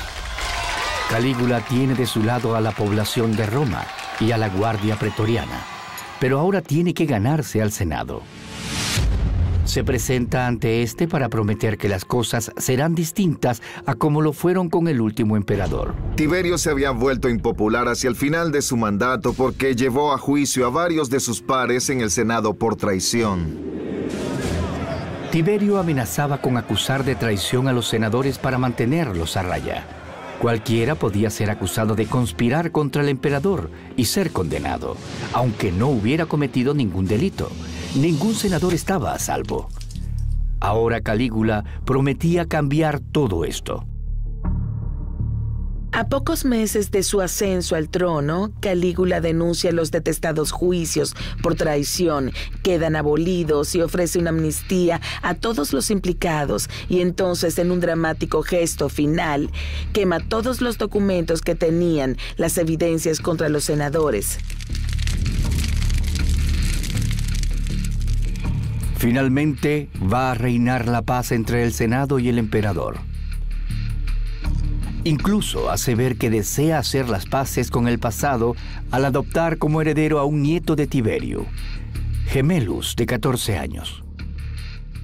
Calígula 1.09 1.65
tiene 1.65 1.95
de 1.95 2.05
su 2.05 2.23
lado 2.23 2.55
a 2.55 2.61
la 2.61 2.73
población 2.73 3.37
de 3.37 3.47
Roma 3.47 3.87
y 4.21 4.33
a 4.33 4.37
la 4.37 4.51
Guardia 4.51 4.99
Pretoriana, 4.99 5.65
pero 6.21 6.39
ahora 6.39 6.61
tiene 6.61 6.93
que 6.93 7.07
ganarse 7.07 7.63
al 7.63 7.73
Senado. 7.73 8.21
Se 9.67 9.83
presenta 9.83 10.47
ante 10.47 10.83
este 10.83 11.09
para 11.09 11.29
prometer 11.29 11.77
que 11.77 11.89
las 11.89 12.05
cosas 12.05 12.53
serán 12.57 12.95
distintas 12.95 13.61
a 13.85 13.95
como 13.95 14.23
lo 14.23 14.33
fueron 14.33 14.71
con 14.71 14.87
el 14.87 15.01
último 15.01 15.37
emperador. 15.37 15.95
Tiberio 16.15 16.57
se 16.57 16.71
había 16.71 16.93
vuelto 16.93 17.29
impopular 17.29 17.89
hacia 17.89 18.09
el 18.09 18.17
final 18.17 18.53
de 18.53 18.63
su 18.63 18.77
mandato 18.77 19.33
porque 19.33 19.75
llevó 19.75 20.13
a 20.13 20.19
juicio 20.19 20.67
a 20.67 20.71
varios 20.71 21.11
de 21.11 21.19
sus 21.19 21.43
pares 21.43 21.91
en 21.91 22.01
el 22.01 22.11
Senado 22.11 22.55
por 22.55 22.77
traición. 22.77 23.59
Tiberio 25.33 25.79
amenazaba 25.79 26.41
con 26.41 26.57
acusar 26.57 27.05
de 27.05 27.17
traición 27.17 27.67
a 27.67 27.73
los 27.73 27.89
senadores 27.89 28.39
para 28.39 28.59
mantenerlos 28.59 29.37
a 29.37 29.43
raya. 29.43 29.85
Cualquiera 30.41 30.95
podía 30.95 31.29
ser 31.31 31.51
acusado 31.51 31.95
de 31.95 32.07
conspirar 32.07 32.71
contra 32.71 33.03
el 33.03 33.09
emperador 33.09 33.71
y 33.97 34.05
ser 34.05 34.31
condenado, 34.31 34.97
aunque 35.33 35.73
no 35.73 35.89
hubiera 35.89 36.27
cometido 36.27 36.73
ningún 36.73 37.07
delito. 37.07 37.51
Ningún 37.97 38.35
senador 38.35 38.75
estaba 38.75 39.15
a 39.15 39.19
salvo. 39.19 39.71
Ahora 40.61 41.01
Calígula 41.01 41.65
prometía 41.87 42.45
cambiar 42.45 43.01
todo 43.01 43.47
esto. 43.47 43.87
A 45.93 46.09
pocos 46.11 46.45
meses 46.45 46.91
de 46.91 47.03
su 47.03 47.23
ascenso 47.23 47.75
al 47.75 47.89
trono, 47.89 48.53
Calígula 48.61 49.23
denuncia 49.23 49.73
los 49.73 49.91
detestados 49.93 50.51
juicios 50.51 51.15
por 51.43 51.55
traición, 51.55 52.33
quedan 52.63 52.97
abolidos 52.97 53.75
y 53.75 53.81
ofrece 53.81 54.19
una 54.19 54.29
amnistía 54.29 55.01
a 55.23 55.33
todos 55.33 55.73
los 55.73 55.91
implicados 55.91 56.69
y 56.91 57.01
entonces 57.01 57.59
en 57.59 57.71
un 57.71 57.81
dramático 57.81 58.43
gesto 58.43 58.91
final 58.91 59.51
quema 59.95 60.21
todos 60.21 60.61
los 60.61 60.77
documentos 60.77 61.41
que 61.41 61.55
tenían 61.55 62.19
las 62.37 62.59
evidencias 62.59 63.21
contra 63.21 63.49
los 63.49 63.65
senadores. 63.65 64.39
Finalmente 68.97 69.91
va 70.01 70.31
a 70.31 70.35
reinar 70.35 70.89
la 70.89 71.03
paz 71.03 71.31
entre 71.33 71.63
el 71.63 71.73
Senado 71.73 72.19
y 72.19 72.29
el 72.29 72.39
emperador. 72.39 72.99
Incluso 75.05 75.71
hace 75.71 75.95
ver 75.95 76.17
que 76.17 76.31
desea 76.31 76.79
hacer 76.79 77.09
las 77.09 77.27
paces 77.27 77.71
con 77.71 77.87
el 77.87 77.99
pasado 77.99 78.57
al 78.91 79.05
adoptar 79.05 79.59
como 79.59 79.81
heredero 79.81 80.19
a 80.19 80.25
un 80.25 80.43
nieto 80.43 80.75
de 80.75 80.87
Tiberio, 80.87 81.47
Gemelus, 82.27 82.97
de 82.97 83.07
14 83.07 83.59
años. 83.59 84.03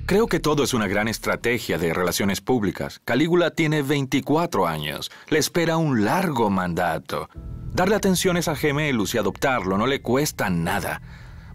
Creo 0.06 0.26
que 0.26 0.40
todo 0.40 0.64
es 0.64 0.74
una 0.74 0.88
gran 0.88 1.06
estrategia 1.06 1.78
de 1.78 1.94
relaciones 1.94 2.40
públicas. 2.40 3.00
Calígula 3.04 3.52
tiene 3.52 3.82
24 3.82 4.66
años. 4.66 5.10
Le 5.28 5.38
espera 5.38 5.76
un 5.76 6.04
largo 6.04 6.50
mandato. 6.50 7.28
Darle 7.72 7.94
atenciones 7.94 8.48
a 8.48 8.56
Gemelus 8.56 9.14
y 9.14 9.18
adoptarlo 9.18 9.78
no 9.78 9.86
le 9.86 10.02
cuesta 10.02 10.50
nada. 10.50 11.00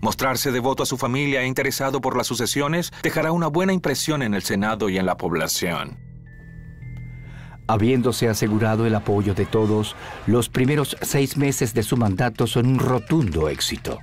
Mostrarse 0.07 0.53
devoto 0.53 0.83
a 0.83 0.85
su 0.85 0.95
familia 0.95 1.41
e 1.41 1.47
interesado 1.47 1.99
por 1.99 2.15
las 2.15 2.27
sucesiones 2.27 2.93
dejará 3.03 3.33
una 3.33 3.47
buena 3.47 3.73
impresión 3.73 4.21
en 4.21 4.35
el 4.35 4.41
Senado 4.41 4.87
y 4.87 4.97
en 4.97 5.05
la 5.05 5.17
población. 5.17 5.99
Habiéndose 7.67 8.29
asegurado 8.29 8.85
el 8.85 8.95
apoyo 8.95 9.33
de 9.33 9.45
todos, 9.45 9.97
los 10.25 10.47
primeros 10.47 10.95
seis 11.01 11.35
meses 11.35 11.73
de 11.73 11.83
su 11.83 11.97
mandato 11.97 12.47
son 12.47 12.67
un 12.67 12.79
rotundo 12.79 13.49
éxito. 13.49 13.99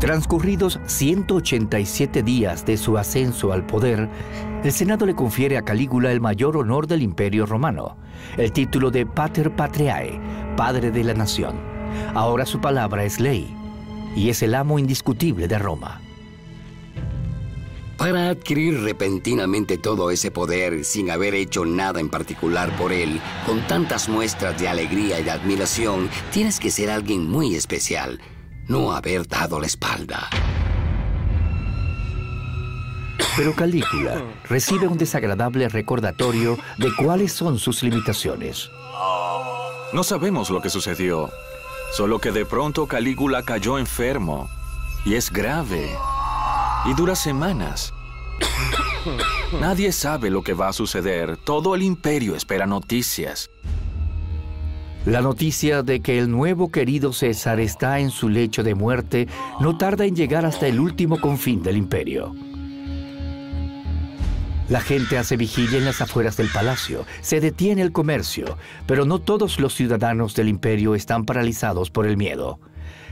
Transcurridos 0.00 0.78
187 0.84 2.22
días 2.22 2.66
de 2.66 2.76
su 2.76 2.98
ascenso 2.98 3.54
al 3.54 3.64
poder, 3.64 4.10
el 4.62 4.72
Senado 4.72 5.06
le 5.06 5.14
confiere 5.14 5.56
a 5.56 5.62
Calígula 5.62 6.12
el 6.12 6.20
mayor 6.20 6.58
honor 6.58 6.86
del 6.86 7.00
Imperio 7.00 7.46
Romano, 7.46 7.96
el 8.36 8.52
título 8.52 8.90
de 8.90 9.06
Pater 9.06 9.56
Patriae, 9.56 10.20
Padre 10.58 10.90
de 10.90 11.04
la 11.04 11.14
Nación. 11.14 11.58
Ahora 12.12 12.44
su 12.44 12.60
palabra 12.60 13.04
es 13.04 13.18
ley 13.18 13.63
y 14.14 14.30
es 14.30 14.42
el 14.42 14.54
amo 14.54 14.78
indiscutible 14.78 15.48
de 15.48 15.58
Roma. 15.58 16.00
Para 17.96 18.28
adquirir 18.28 18.80
repentinamente 18.82 19.78
todo 19.78 20.10
ese 20.10 20.30
poder 20.30 20.84
sin 20.84 21.10
haber 21.10 21.34
hecho 21.34 21.64
nada 21.64 22.00
en 22.00 22.08
particular 22.08 22.76
por 22.76 22.92
él, 22.92 23.20
con 23.46 23.66
tantas 23.66 24.08
muestras 24.08 24.60
de 24.60 24.68
alegría 24.68 25.20
y 25.20 25.22
de 25.22 25.30
admiración, 25.30 26.10
tienes 26.32 26.58
que 26.58 26.70
ser 26.70 26.90
alguien 26.90 27.30
muy 27.30 27.54
especial, 27.54 28.20
no 28.68 28.92
haber 28.92 29.28
dado 29.28 29.60
la 29.60 29.66
espalda. 29.66 30.28
Pero 33.36 33.54
Calígula 33.54 34.22
recibe 34.48 34.86
un 34.86 34.98
desagradable 34.98 35.68
recordatorio 35.68 36.58
de 36.78 36.94
cuáles 36.96 37.32
son 37.32 37.58
sus 37.58 37.82
limitaciones. 37.82 38.70
No 39.92 40.02
sabemos 40.02 40.50
lo 40.50 40.60
que 40.60 40.70
sucedió, 40.70 41.30
solo 41.96 42.18
que 42.18 42.32
de 42.32 42.44
pronto 42.44 42.86
Calígula 42.86 43.44
cayó 43.44 43.78
enfermo, 43.78 44.48
y 45.04 45.14
es 45.14 45.30
grave 45.30 45.88
y 46.86 46.94
dura 46.94 47.14
semanas. 47.14 47.94
Nadie 49.60 49.92
sabe 49.92 50.28
lo 50.28 50.42
que 50.42 50.54
va 50.54 50.68
a 50.68 50.72
suceder. 50.72 51.36
Todo 51.36 51.74
el 51.74 51.82
imperio 51.82 52.34
espera 52.34 52.66
noticias. 52.66 53.48
La 55.06 55.20
noticia 55.20 55.82
de 55.82 56.00
que 56.00 56.18
el 56.18 56.30
nuevo 56.30 56.72
querido 56.72 57.12
César 57.12 57.60
está 57.60 58.00
en 58.00 58.10
su 58.10 58.28
lecho 58.28 58.62
de 58.62 58.74
muerte 58.74 59.28
no 59.60 59.76
tarda 59.76 60.04
en 60.04 60.16
llegar 60.16 60.44
hasta 60.46 60.66
el 60.66 60.80
último 60.80 61.20
confín 61.20 61.62
del 61.62 61.76
imperio. 61.76 62.34
La 64.68 64.80
gente 64.80 65.18
hace 65.18 65.36
vigilia 65.36 65.76
en 65.76 65.84
las 65.84 66.00
afueras 66.00 66.38
del 66.38 66.48
palacio, 66.48 67.04
se 67.20 67.40
detiene 67.40 67.82
el 67.82 67.92
comercio, 67.92 68.56
pero 68.86 69.04
no 69.04 69.18
todos 69.18 69.60
los 69.60 69.74
ciudadanos 69.74 70.34
del 70.34 70.48
imperio 70.48 70.94
están 70.94 71.26
paralizados 71.26 71.90
por 71.90 72.06
el 72.06 72.16
miedo. 72.16 72.58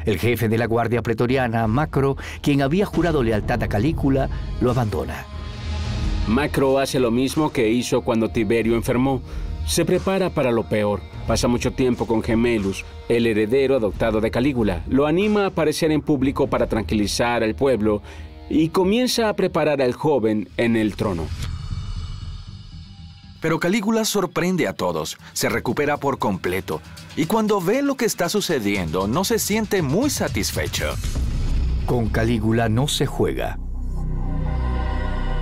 El 0.06 0.18
jefe 0.18 0.48
de 0.48 0.56
la 0.56 0.66
Guardia 0.66 1.02
Pretoriana, 1.02 1.66
Macro, 1.66 2.16
quien 2.40 2.62
había 2.62 2.86
jurado 2.86 3.22
lealtad 3.22 3.62
a 3.62 3.68
Calícula, 3.68 4.30
lo 4.62 4.70
abandona. 4.70 5.26
Macro 6.26 6.78
hace 6.78 6.98
lo 6.98 7.10
mismo 7.10 7.52
que 7.52 7.68
hizo 7.68 8.00
cuando 8.00 8.30
Tiberio 8.30 8.74
enfermó. 8.74 9.20
Se 9.66 9.84
prepara 9.84 10.30
para 10.30 10.50
lo 10.50 10.68
peor. 10.68 11.00
Pasa 11.26 11.48
mucho 11.48 11.72
tiempo 11.72 12.06
con 12.06 12.22
Gemelus, 12.22 12.84
el 13.08 13.26
heredero 13.26 13.76
adoptado 13.76 14.20
de 14.20 14.30
Calígula. 14.30 14.82
Lo 14.88 15.06
anima 15.06 15.44
a 15.44 15.46
aparecer 15.48 15.92
en 15.92 16.00
público 16.00 16.48
para 16.48 16.66
tranquilizar 16.66 17.42
al 17.42 17.54
pueblo 17.54 18.02
y 18.52 18.68
comienza 18.68 19.30
a 19.30 19.34
preparar 19.34 19.80
al 19.80 19.94
joven 19.94 20.50
en 20.58 20.76
el 20.76 20.94
trono. 20.94 21.26
Pero 23.40 23.58
Calígula 23.58 24.04
sorprende 24.04 24.68
a 24.68 24.74
todos, 24.74 25.16
se 25.32 25.48
recupera 25.48 25.96
por 25.96 26.18
completo, 26.18 26.82
y 27.16 27.24
cuando 27.24 27.62
ve 27.62 27.82
lo 27.82 27.96
que 27.96 28.04
está 28.04 28.28
sucediendo 28.28 29.08
no 29.08 29.24
se 29.24 29.38
siente 29.38 29.80
muy 29.80 30.10
satisfecho. 30.10 30.94
Con 31.86 32.10
Calígula 32.10 32.68
no 32.68 32.88
se 32.88 33.06
juega. 33.06 33.58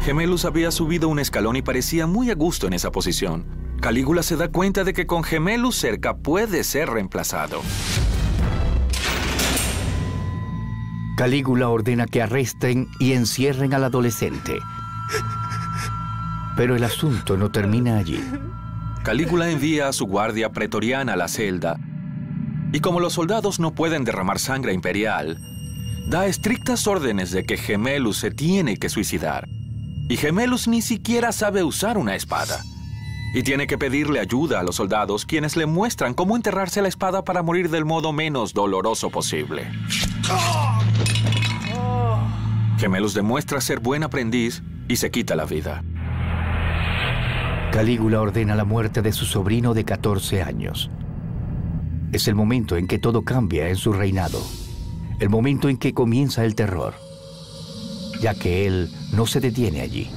Gemelus 0.05 0.45
había 0.45 0.71
subido 0.71 1.09
un 1.09 1.19
escalón 1.19 1.57
y 1.57 1.63
parecía 1.63 2.07
muy 2.07 2.31
a 2.31 2.35
gusto 2.35 2.69
en 2.69 2.75
esa 2.75 2.93
posición. 2.93 3.45
Calígula 3.81 4.23
se 4.23 4.37
da 4.37 4.49
cuenta 4.49 4.85
de 4.85 4.93
que 4.93 5.07
con 5.07 5.25
Gemelus 5.25 5.77
cerca 5.77 6.17
puede 6.17 6.63
ser 6.63 6.89
reemplazado. 6.89 7.61
Calígula 11.21 11.69
ordena 11.69 12.07
que 12.07 12.23
arresten 12.23 12.89
y 12.99 13.13
encierren 13.13 13.75
al 13.75 13.85
adolescente. 13.85 14.59
Pero 16.57 16.75
el 16.75 16.83
asunto 16.83 17.37
no 17.37 17.51
termina 17.51 17.99
allí. 17.99 18.25
Calígula 19.03 19.51
envía 19.51 19.89
a 19.89 19.93
su 19.93 20.07
guardia 20.07 20.49
pretoriana 20.49 21.13
a 21.13 21.17
la 21.17 21.29
celda, 21.29 21.77
y 22.73 22.81
como 22.81 23.01
los 23.01 23.13
soldados 23.13 23.61
no 23.61 23.75
pueden 23.75 24.05
derramar 24.05 24.39
sangre 24.39 24.73
imperial, 24.73 25.37
da 26.09 26.25
estrictas 26.25 26.87
órdenes 26.87 27.33
de 27.33 27.45
que 27.45 27.59
Gemelus 27.59 28.17
se 28.17 28.31
tiene 28.31 28.79
que 28.79 28.89
suicidar. 28.89 29.47
Y 30.09 30.17
Gemelus 30.17 30.69
ni 30.69 30.81
siquiera 30.81 31.33
sabe 31.33 31.63
usar 31.63 31.99
una 31.99 32.15
espada. 32.15 32.63
Y 33.33 33.43
tiene 33.43 33.67
que 33.67 33.79
pedirle 33.79 34.19
ayuda 34.19 34.61
a 34.61 34.63
los 34.63 34.77
soldados, 34.77 35.25
quienes 35.25 35.57
le 35.57 35.67
muestran 35.67 36.15
cómo 36.15 36.37
enterrarse 36.37 36.83
la 36.83 36.89
espada 36.89 37.23
para 37.25 37.43
morir 37.43 37.71
del 37.71 37.85
modo 37.85 38.13
menos 38.13 38.55
doloroso 38.55 39.11
posible. 39.11 39.71
Gemelus 42.79 43.15
demuestra 43.15 43.61
ser 43.61 43.79
buen 43.79 44.03
aprendiz 44.03 44.63
y 44.89 44.97
se 44.97 45.11
quita 45.11 45.37
la 45.37 45.45
vida. 45.45 45.85
Calígula 47.73 48.21
ordena 48.21 48.57
la 48.57 48.65
muerte 48.65 49.01
de 49.01 49.13
su 49.13 49.27
sobrino 49.27 49.75
de 49.75 49.85
14 49.85 50.43
años. 50.43 50.91
Es 52.13 52.27
el 52.27 52.35
momento 52.35 52.77
en 52.77 52.89
que 52.89 52.99
todo 52.99 53.23
cambia 53.23 53.69
en 53.69 53.77
su 53.77 53.93
reinado, 53.93 54.43
el 55.21 55.29
momento 55.29 55.69
en 55.69 55.77
que 55.77 55.95
comienza 55.95 56.45
el 56.45 56.57
terror, 56.57 56.95
ya 58.21 58.35
que 58.35 58.67
él 58.67 58.91
no 59.13 59.27
se 59.27 59.39
detiene 59.39 59.83
allí. 59.83 60.11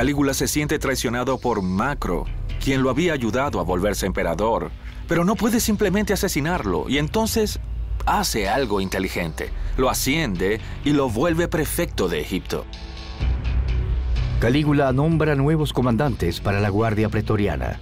Calígula 0.00 0.32
se 0.32 0.48
siente 0.48 0.78
traicionado 0.78 1.36
por 1.36 1.60
Macro, 1.60 2.24
quien 2.64 2.82
lo 2.82 2.88
había 2.88 3.12
ayudado 3.12 3.60
a 3.60 3.64
volverse 3.64 4.06
emperador, 4.06 4.70
pero 5.06 5.26
no 5.26 5.34
puede 5.34 5.60
simplemente 5.60 6.14
asesinarlo 6.14 6.88
y 6.88 6.96
entonces 6.96 7.60
hace 8.06 8.48
algo 8.48 8.80
inteligente. 8.80 9.50
Lo 9.76 9.90
asciende 9.90 10.58
y 10.86 10.94
lo 10.94 11.10
vuelve 11.10 11.48
prefecto 11.48 12.08
de 12.08 12.18
Egipto. 12.18 12.64
Calígula 14.40 14.90
nombra 14.94 15.34
nuevos 15.34 15.74
comandantes 15.74 16.40
para 16.40 16.60
la 16.60 16.70
Guardia 16.70 17.10
Pretoriana 17.10 17.78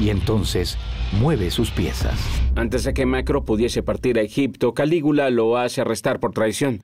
y 0.00 0.08
entonces 0.08 0.78
mueve 1.20 1.50
sus 1.50 1.70
piezas. 1.70 2.18
Antes 2.56 2.84
de 2.84 2.94
que 2.94 3.04
Macro 3.04 3.44
pudiese 3.44 3.82
partir 3.82 4.18
a 4.18 4.22
Egipto, 4.22 4.72
Calígula 4.72 5.28
lo 5.28 5.58
hace 5.58 5.82
arrestar 5.82 6.18
por 6.18 6.32
traición. 6.32 6.80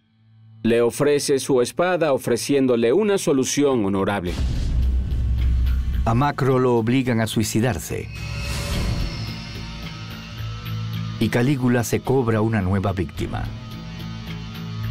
Le 0.62 0.82
ofrece 0.82 1.38
su 1.38 1.62
espada 1.62 2.12
ofreciéndole 2.12 2.92
una 2.92 3.16
solución 3.16 3.82
honorable. 3.86 4.34
A 6.04 6.14
Macro 6.14 6.58
lo 6.58 6.76
obligan 6.76 7.20
a 7.20 7.26
suicidarse. 7.26 8.08
Y 11.20 11.28
Calígula 11.28 11.84
se 11.84 12.00
cobra 12.00 12.40
una 12.40 12.62
nueva 12.62 12.92
víctima. 12.92 13.44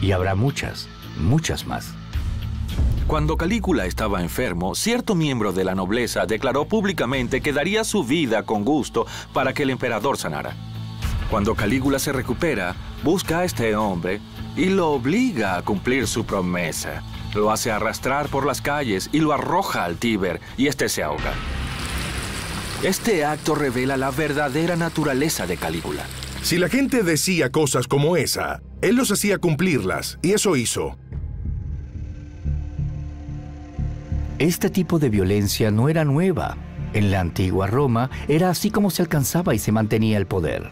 Y 0.01 0.11
habrá 0.11 0.35
muchas 0.35 0.87
muchas 1.17 1.65
más. 1.65 1.93
Cuando 3.07 3.37
Calígula 3.37 3.85
estaba 3.85 4.21
enfermo, 4.21 4.75
cierto 4.75 5.15
miembro 5.15 5.53
de 5.53 5.63
la 5.63 5.75
nobleza 5.75 6.25
declaró 6.25 6.65
públicamente 6.65 7.41
que 7.41 7.53
daría 7.53 7.83
su 7.83 8.03
vida 8.03 8.43
con 8.43 8.65
gusto 8.65 9.05
para 9.33 9.53
que 9.53 9.63
el 9.63 9.69
emperador 9.69 10.17
sanara. 10.17 10.55
Cuando 11.29 11.55
Calígula 11.55 11.99
se 11.99 12.11
recupera, 12.11 12.75
busca 13.03 13.39
a 13.39 13.43
este 13.45 13.75
hombre 13.75 14.19
y 14.55 14.65
lo 14.65 14.91
obliga 14.91 15.57
a 15.57 15.61
cumplir 15.61 16.07
su 16.07 16.25
promesa. 16.25 17.03
Lo 17.37 17.51
hace 17.51 17.69
arrastrar 17.69 18.29
por 18.29 18.47
las 18.47 18.61
calles 18.63 19.11
y 19.13 19.19
lo 19.19 19.31
arroja 19.31 19.85
al 19.85 19.97
Tíber 19.97 20.41
y 20.57 20.65
este 20.65 20.89
se 20.89 21.03
ahoga. 21.03 21.33
Este 22.81 23.25
acto 23.25 23.53
revela 23.53 23.95
la 23.95 24.09
verdadera 24.09 24.75
naturaleza 24.75 25.45
de 25.45 25.55
Calígula. 25.55 26.03
Si 26.41 26.57
la 26.57 26.67
gente 26.67 27.03
decía 27.03 27.51
cosas 27.51 27.85
como 27.85 28.17
esa, 28.17 28.63
él 28.81 28.95
los 28.95 29.11
hacía 29.11 29.37
cumplirlas, 29.37 30.17
y 30.23 30.31
eso 30.31 30.55
hizo. 30.55 30.97
Este 34.39 34.71
tipo 34.71 34.97
de 34.97 35.09
violencia 35.09 35.69
no 35.69 35.89
era 35.89 36.05
nueva. 36.05 36.57
En 36.93 37.11
la 37.11 37.19
antigua 37.19 37.67
Roma 37.67 38.09
era 38.27 38.49
así 38.49 38.71
como 38.71 38.89
se 38.89 39.03
alcanzaba 39.03 39.53
y 39.53 39.59
se 39.59 39.71
mantenía 39.71 40.17
el 40.17 40.25
poder. 40.25 40.71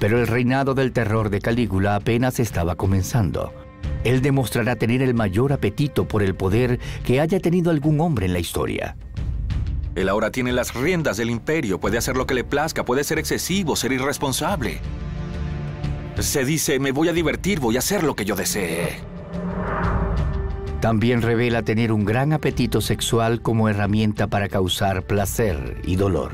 Pero 0.00 0.18
el 0.18 0.26
reinado 0.26 0.72
del 0.72 0.92
terror 0.92 1.28
de 1.28 1.42
Calígula 1.42 1.96
apenas 1.96 2.40
estaba 2.40 2.76
comenzando. 2.76 3.61
Él 4.04 4.22
demostrará 4.22 4.76
tener 4.76 5.02
el 5.02 5.14
mayor 5.14 5.52
apetito 5.52 6.06
por 6.06 6.22
el 6.22 6.34
poder 6.34 6.78
que 7.04 7.20
haya 7.20 7.40
tenido 7.40 7.70
algún 7.70 8.00
hombre 8.00 8.26
en 8.26 8.32
la 8.32 8.38
historia. 8.38 8.96
Él 9.94 10.08
ahora 10.08 10.30
tiene 10.30 10.52
las 10.52 10.74
riendas 10.74 11.18
del 11.18 11.30
imperio, 11.30 11.78
puede 11.78 11.98
hacer 11.98 12.16
lo 12.16 12.26
que 12.26 12.34
le 12.34 12.44
plazca, 12.44 12.84
puede 12.84 13.04
ser 13.04 13.18
excesivo, 13.18 13.76
ser 13.76 13.92
irresponsable. 13.92 14.80
Se 16.18 16.44
dice, 16.44 16.78
me 16.78 16.92
voy 16.92 17.08
a 17.08 17.12
divertir, 17.12 17.60
voy 17.60 17.76
a 17.76 17.80
hacer 17.80 18.02
lo 18.02 18.16
que 18.16 18.24
yo 18.24 18.34
desee. 18.34 18.96
También 20.80 21.22
revela 21.22 21.62
tener 21.62 21.92
un 21.92 22.04
gran 22.04 22.32
apetito 22.32 22.80
sexual 22.80 23.40
como 23.40 23.68
herramienta 23.68 24.26
para 24.26 24.48
causar 24.48 25.04
placer 25.04 25.80
y 25.84 25.96
dolor. 25.96 26.32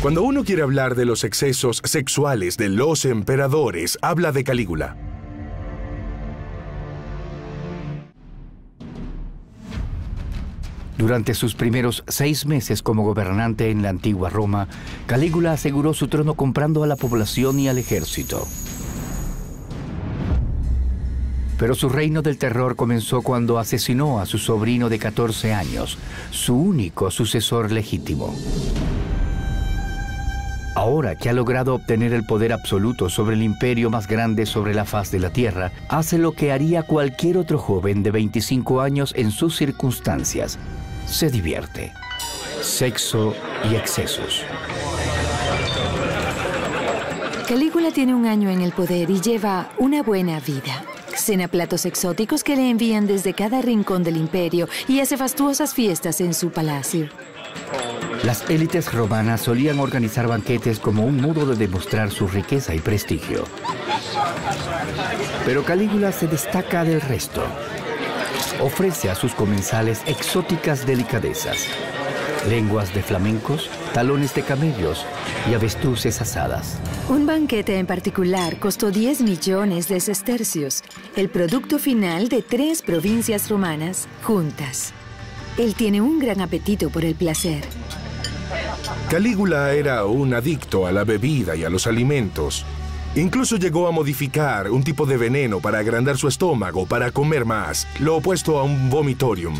Cuando 0.00 0.22
uno 0.22 0.44
quiere 0.44 0.62
hablar 0.62 0.94
de 0.94 1.04
los 1.04 1.24
excesos 1.24 1.82
sexuales 1.84 2.56
de 2.56 2.70
los 2.70 3.04
emperadores, 3.04 3.98
habla 4.00 4.32
de 4.32 4.44
Calígula. 4.44 5.09
Durante 11.00 11.32
sus 11.32 11.54
primeros 11.54 12.04
seis 12.08 12.44
meses 12.44 12.82
como 12.82 13.04
gobernante 13.04 13.70
en 13.70 13.80
la 13.80 13.88
antigua 13.88 14.28
Roma, 14.28 14.68
Calígula 15.06 15.52
aseguró 15.52 15.94
su 15.94 16.08
trono 16.08 16.34
comprando 16.34 16.84
a 16.84 16.86
la 16.86 16.96
población 16.96 17.58
y 17.58 17.70
al 17.70 17.78
ejército. 17.78 18.46
Pero 21.58 21.74
su 21.74 21.88
reino 21.88 22.20
del 22.20 22.36
terror 22.36 22.76
comenzó 22.76 23.22
cuando 23.22 23.58
asesinó 23.58 24.20
a 24.20 24.26
su 24.26 24.36
sobrino 24.36 24.90
de 24.90 24.98
14 24.98 25.54
años, 25.54 25.96
su 26.32 26.54
único 26.54 27.10
sucesor 27.10 27.72
legítimo. 27.72 28.34
Ahora 30.74 31.16
que 31.16 31.30
ha 31.30 31.32
logrado 31.32 31.74
obtener 31.74 32.12
el 32.12 32.24
poder 32.24 32.52
absoluto 32.52 33.08
sobre 33.08 33.36
el 33.36 33.42
imperio 33.42 33.88
más 33.88 34.06
grande 34.06 34.44
sobre 34.44 34.74
la 34.74 34.84
faz 34.84 35.10
de 35.10 35.18
la 35.18 35.30
Tierra, 35.30 35.72
hace 35.88 36.18
lo 36.18 36.32
que 36.32 36.52
haría 36.52 36.82
cualquier 36.82 37.38
otro 37.38 37.58
joven 37.58 38.02
de 38.02 38.10
25 38.10 38.82
años 38.82 39.14
en 39.16 39.30
sus 39.30 39.56
circunstancias. 39.56 40.58
Se 41.10 41.28
divierte. 41.28 41.92
Sexo 42.62 43.34
y 43.68 43.74
excesos. 43.74 44.44
Calígula 47.48 47.90
tiene 47.90 48.14
un 48.14 48.26
año 48.26 48.48
en 48.48 48.60
el 48.60 48.70
poder 48.70 49.10
y 49.10 49.20
lleva 49.20 49.70
una 49.78 50.04
buena 50.04 50.38
vida. 50.38 50.84
Cena 51.16 51.48
platos 51.48 51.84
exóticos 51.84 52.44
que 52.44 52.54
le 52.54 52.70
envían 52.70 53.08
desde 53.08 53.34
cada 53.34 53.60
rincón 53.60 54.04
del 54.04 54.16
imperio 54.16 54.68
y 54.86 55.00
hace 55.00 55.16
fastuosas 55.16 55.74
fiestas 55.74 56.20
en 56.20 56.32
su 56.32 56.50
palacio. 56.52 57.08
Las 58.22 58.48
élites 58.48 58.92
romanas 58.92 59.40
solían 59.40 59.80
organizar 59.80 60.28
banquetes 60.28 60.78
como 60.78 61.04
un 61.04 61.20
modo 61.20 61.44
de 61.44 61.56
demostrar 61.56 62.12
su 62.12 62.28
riqueza 62.28 62.72
y 62.74 62.78
prestigio. 62.78 63.44
Pero 65.44 65.64
Calígula 65.64 66.12
se 66.12 66.28
destaca 66.28 66.84
del 66.84 67.00
resto. 67.00 67.42
Ofrece 68.60 69.08
a 69.08 69.14
sus 69.14 69.34
comensales 69.34 70.02
exóticas 70.06 70.86
delicadezas, 70.86 71.66
lenguas 72.46 72.92
de 72.94 73.02
flamencos, 73.02 73.70
talones 73.94 74.34
de 74.34 74.42
camellos 74.42 75.06
y 75.50 75.54
avestruces 75.54 76.20
asadas. 76.20 76.76
Un 77.08 77.24
banquete 77.26 77.78
en 77.78 77.86
particular 77.86 78.58
costó 78.58 78.90
10 78.90 79.22
millones 79.22 79.88
de 79.88 80.00
sestercios, 80.00 80.82
el 81.16 81.30
producto 81.30 81.78
final 81.78 82.28
de 82.28 82.42
tres 82.42 82.82
provincias 82.82 83.48
romanas 83.48 84.08
juntas. 84.22 84.92
Él 85.56 85.74
tiene 85.74 86.02
un 86.02 86.18
gran 86.18 86.42
apetito 86.42 86.90
por 86.90 87.06
el 87.06 87.14
placer. 87.14 87.64
Calígula 89.08 89.72
era 89.72 90.04
un 90.04 90.34
adicto 90.34 90.86
a 90.86 90.92
la 90.92 91.04
bebida 91.04 91.56
y 91.56 91.64
a 91.64 91.70
los 91.70 91.86
alimentos. 91.86 92.66
Incluso 93.16 93.56
llegó 93.56 93.88
a 93.88 93.90
modificar 93.90 94.70
un 94.70 94.84
tipo 94.84 95.04
de 95.04 95.16
veneno 95.16 95.58
para 95.60 95.80
agrandar 95.80 96.16
su 96.16 96.28
estómago 96.28 96.86
para 96.86 97.10
comer 97.10 97.44
más, 97.44 97.88
lo 97.98 98.16
opuesto 98.16 98.58
a 98.58 98.62
un 98.62 98.88
vomitorium. 98.88 99.56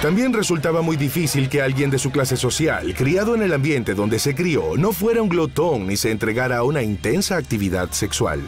También 0.00 0.32
resultaba 0.32 0.82
muy 0.82 0.96
difícil 0.96 1.48
que 1.48 1.62
alguien 1.62 1.90
de 1.90 1.98
su 1.98 2.10
clase 2.10 2.36
social, 2.36 2.94
criado 2.94 3.34
en 3.34 3.42
el 3.42 3.52
ambiente 3.52 3.94
donde 3.94 4.18
se 4.18 4.34
crió, 4.34 4.76
no 4.76 4.92
fuera 4.92 5.22
un 5.22 5.28
glotón 5.28 5.86
ni 5.86 5.96
se 5.96 6.10
entregara 6.10 6.58
a 6.58 6.62
una 6.64 6.82
intensa 6.82 7.36
actividad 7.36 7.90
sexual. 7.90 8.40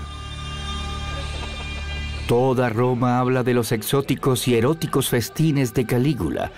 Toda 2.29 2.71
Roma 2.71 3.19
habla 3.19 3.43
de 3.43 3.55
los 3.55 3.71
exóticos 3.73 4.49
y 4.49 4.55
eróticos 4.55 5.09
festines 5.11 5.75
de 5.75 5.85
Calígula 5.85 6.53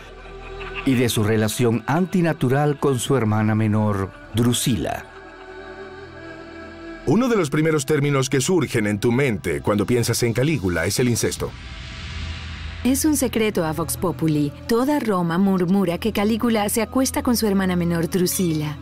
y 0.84 0.94
de 0.94 1.08
su 1.08 1.24
relación 1.24 1.82
antinatural 1.86 2.78
con 2.78 2.98
su 2.98 3.16
hermana 3.16 3.54
menor, 3.54 4.12
Drusila. 4.34 5.15
Uno 7.08 7.28
de 7.28 7.36
los 7.36 7.50
primeros 7.50 7.86
términos 7.86 8.28
que 8.28 8.40
surgen 8.40 8.88
en 8.88 8.98
tu 8.98 9.12
mente 9.12 9.60
cuando 9.60 9.86
piensas 9.86 10.24
en 10.24 10.32
Calígula 10.32 10.86
es 10.86 10.98
el 10.98 11.08
incesto. 11.08 11.52
Es 12.82 13.04
un 13.04 13.16
secreto 13.16 13.64
a 13.64 13.72
Vox 13.72 13.96
Populi. 13.96 14.52
Toda 14.66 14.98
Roma 14.98 15.38
murmura 15.38 15.98
que 15.98 16.12
Calígula 16.12 16.68
se 16.68 16.82
acuesta 16.82 17.22
con 17.22 17.36
su 17.36 17.46
hermana 17.46 17.76
menor 17.76 18.10
Drusila. 18.10 18.76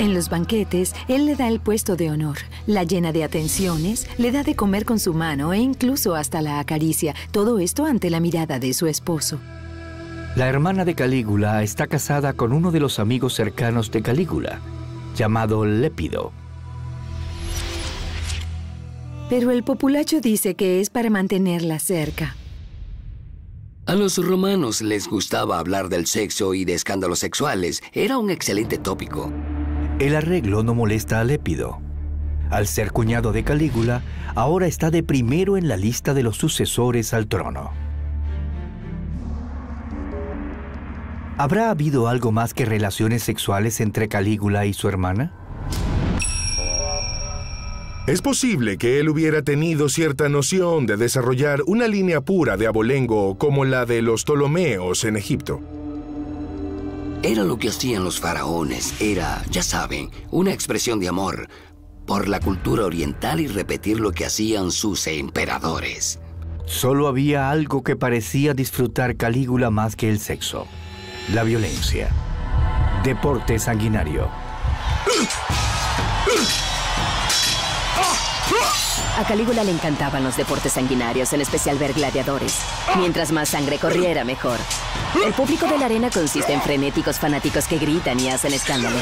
En 0.00 0.12
los 0.12 0.28
banquetes, 0.28 0.92
él 1.06 1.26
le 1.26 1.36
da 1.36 1.46
el 1.46 1.60
puesto 1.60 1.94
de 1.94 2.10
honor, 2.10 2.38
la 2.66 2.82
llena 2.82 3.12
de 3.12 3.22
atenciones, 3.22 4.08
le 4.18 4.32
da 4.32 4.42
de 4.42 4.56
comer 4.56 4.84
con 4.84 4.98
su 4.98 5.14
mano 5.14 5.52
e 5.52 5.58
incluso 5.58 6.16
hasta 6.16 6.42
la 6.42 6.58
acaricia, 6.58 7.14
todo 7.30 7.60
esto 7.60 7.86
ante 7.86 8.10
la 8.10 8.18
mirada 8.18 8.58
de 8.58 8.74
su 8.74 8.88
esposo. 8.88 9.38
La 10.34 10.48
hermana 10.48 10.84
de 10.84 10.96
Calígula 10.96 11.62
está 11.62 11.86
casada 11.86 12.32
con 12.32 12.52
uno 12.52 12.72
de 12.72 12.80
los 12.80 12.98
amigos 12.98 13.34
cercanos 13.34 13.92
de 13.92 14.02
Calígula, 14.02 14.60
llamado 15.16 15.64
Lépido. 15.64 16.32
Pero 19.28 19.50
el 19.50 19.64
populacho 19.64 20.20
dice 20.20 20.54
que 20.54 20.80
es 20.80 20.88
para 20.88 21.10
mantenerla 21.10 21.78
cerca. 21.80 22.36
A 23.86 23.94
los 23.94 24.18
romanos 24.24 24.82
les 24.82 25.08
gustaba 25.08 25.58
hablar 25.58 25.88
del 25.88 26.06
sexo 26.06 26.54
y 26.54 26.64
de 26.64 26.74
escándalos 26.74 27.20
sexuales. 27.20 27.82
Era 27.92 28.18
un 28.18 28.30
excelente 28.30 28.78
tópico. 28.78 29.32
El 29.98 30.14
arreglo 30.14 30.62
no 30.62 30.74
molesta 30.74 31.20
a 31.20 31.24
Lépido. 31.24 31.80
Al 32.50 32.66
ser 32.66 32.92
cuñado 32.92 33.32
de 33.32 33.42
Calígula, 33.42 34.02
ahora 34.34 34.66
está 34.66 34.90
de 34.90 35.02
primero 35.02 35.56
en 35.56 35.68
la 35.68 35.76
lista 35.76 36.14
de 36.14 36.22
los 36.22 36.36
sucesores 36.36 37.14
al 37.14 37.26
trono. 37.26 37.70
¿Habrá 41.38 41.70
habido 41.70 42.08
algo 42.08 42.32
más 42.32 42.54
que 42.54 42.64
relaciones 42.64 43.22
sexuales 43.22 43.80
entre 43.80 44.08
Calígula 44.08 44.66
y 44.66 44.72
su 44.72 44.88
hermana? 44.88 45.32
Es 48.06 48.22
posible 48.22 48.78
que 48.78 49.00
él 49.00 49.08
hubiera 49.08 49.42
tenido 49.42 49.88
cierta 49.88 50.28
noción 50.28 50.86
de 50.86 50.96
desarrollar 50.96 51.62
una 51.66 51.88
línea 51.88 52.20
pura 52.20 52.56
de 52.56 52.68
abolengo 52.68 53.36
como 53.36 53.64
la 53.64 53.84
de 53.84 54.00
los 54.00 54.22
Ptolomeos 54.22 55.02
en 55.02 55.16
Egipto. 55.16 55.60
Era 57.24 57.42
lo 57.42 57.58
que 57.58 57.70
hacían 57.70 58.04
los 58.04 58.20
faraones. 58.20 58.94
Era, 59.00 59.42
ya 59.50 59.64
saben, 59.64 60.10
una 60.30 60.52
expresión 60.52 61.00
de 61.00 61.08
amor 61.08 61.48
por 62.06 62.28
la 62.28 62.38
cultura 62.38 62.84
oriental 62.84 63.40
y 63.40 63.48
repetir 63.48 63.98
lo 63.98 64.12
que 64.12 64.24
hacían 64.24 64.70
sus 64.70 65.08
emperadores. 65.08 66.20
Solo 66.64 67.08
había 67.08 67.50
algo 67.50 67.82
que 67.82 67.96
parecía 67.96 68.54
disfrutar 68.54 69.16
Calígula 69.16 69.70
más 69.70 69.96
que 69.96 70.08
el 70.08 70.20
sexo. 70.20 70.68
La 71.34 71.42
violencia. 71.42 72.10
Deporte 73.02 73.58
sanguinario. 73.58 74.28
A 79.16 79.24
Calígula 79.24 79.64
le 79.64 79.70
encantaban 79.70 80.22
los 80.22 80.36
deportes 80.36 80.72
sanguinarios, 80.72 81.32
en 81.32 81.40
especial 81.40 81.78
ver 81.78 81.94
gladiadores. 81.94 82.60
Mientras 82.98 83.32
más 83.32 83.48
sangre 83.48 83.78
corriera, 83.78 84.24
mejor. 84.24 84.58
El 85.24 85.32
público 85.32 85.66
de 85.66 85.78
la 85.78 85.86
arena 85.86 86.10
consiste 86.10 86.52
en 86.52 86.60
frenéticos 86.60 87.18
fanáticos 87.18 87.66
que 87.66 87.78
gritan 87.78 88.20
y 88.20 88.28
hacen 88.28 88.52
escándalo. 88.52 88.98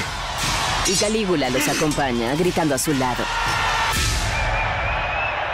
Y 0.87 0.95
Calígula 0.95 1.51
los 1.51 1.67
acompaña, 1.69 2.35
gritando 2.37 2.75
a 2.75 2.79
su 2.79 2.95
lado. 2.95 3.25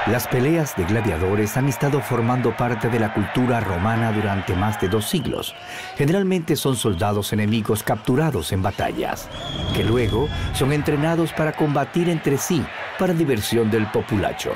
Las 0.07 0.27
peleas 0.27 0.75
de 0.77 0.85
gladiadores 0.85 1.57
han 1.57 1.69
estado 1.69 2.01
formando 2.01 2.57
parte 2.57 2.89
de 2.89 2.99
la 2.99 3.15
cultura 3.15 3.61
romana 3.61 4.11
durante 4.13 4.55
más 4.55 4.81
de 4.81 4.89
dos 4.89 5.05
siglos. 5.05 5.55
Generalmente 5.97 6.57
son 6.57 6.75
soldados 6.75 7.33
enemigos 7.33 7.83
capturados 7.83 8.51
en 8.53 8.63
batallas, 8.63 9.29
que 9.75 9.85
luego 9.85 10.29
son 10.53 10.73
entrenados 10.73 11.33
para 11.33 11.53
combatir 11.53 12.09
entre 12.09 12.39
sí 12.39 12.65
para 13.01 13.15
diversión 13.15 13.71
del 13.71 13.87
populacho. 13.87 14.53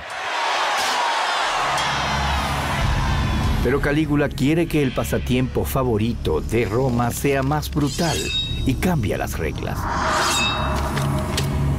Pero 3.64 3.80
Calígula 3.80 4.28
quiere 4.28 4.66
que 4.66 4.83
el 4.83 4.92
pasatiempo 4.92 5.64
favorito 5.64 6.42
de 6.42 6.66
Roma 6.66 7.11
sea 7.11 7.42
más 7.42 7.70
brutal 7.70 8.18
y 8.66 8.74
cambia 8.74 9.16
las 9.16 9.38
reglas. 9.38 9.78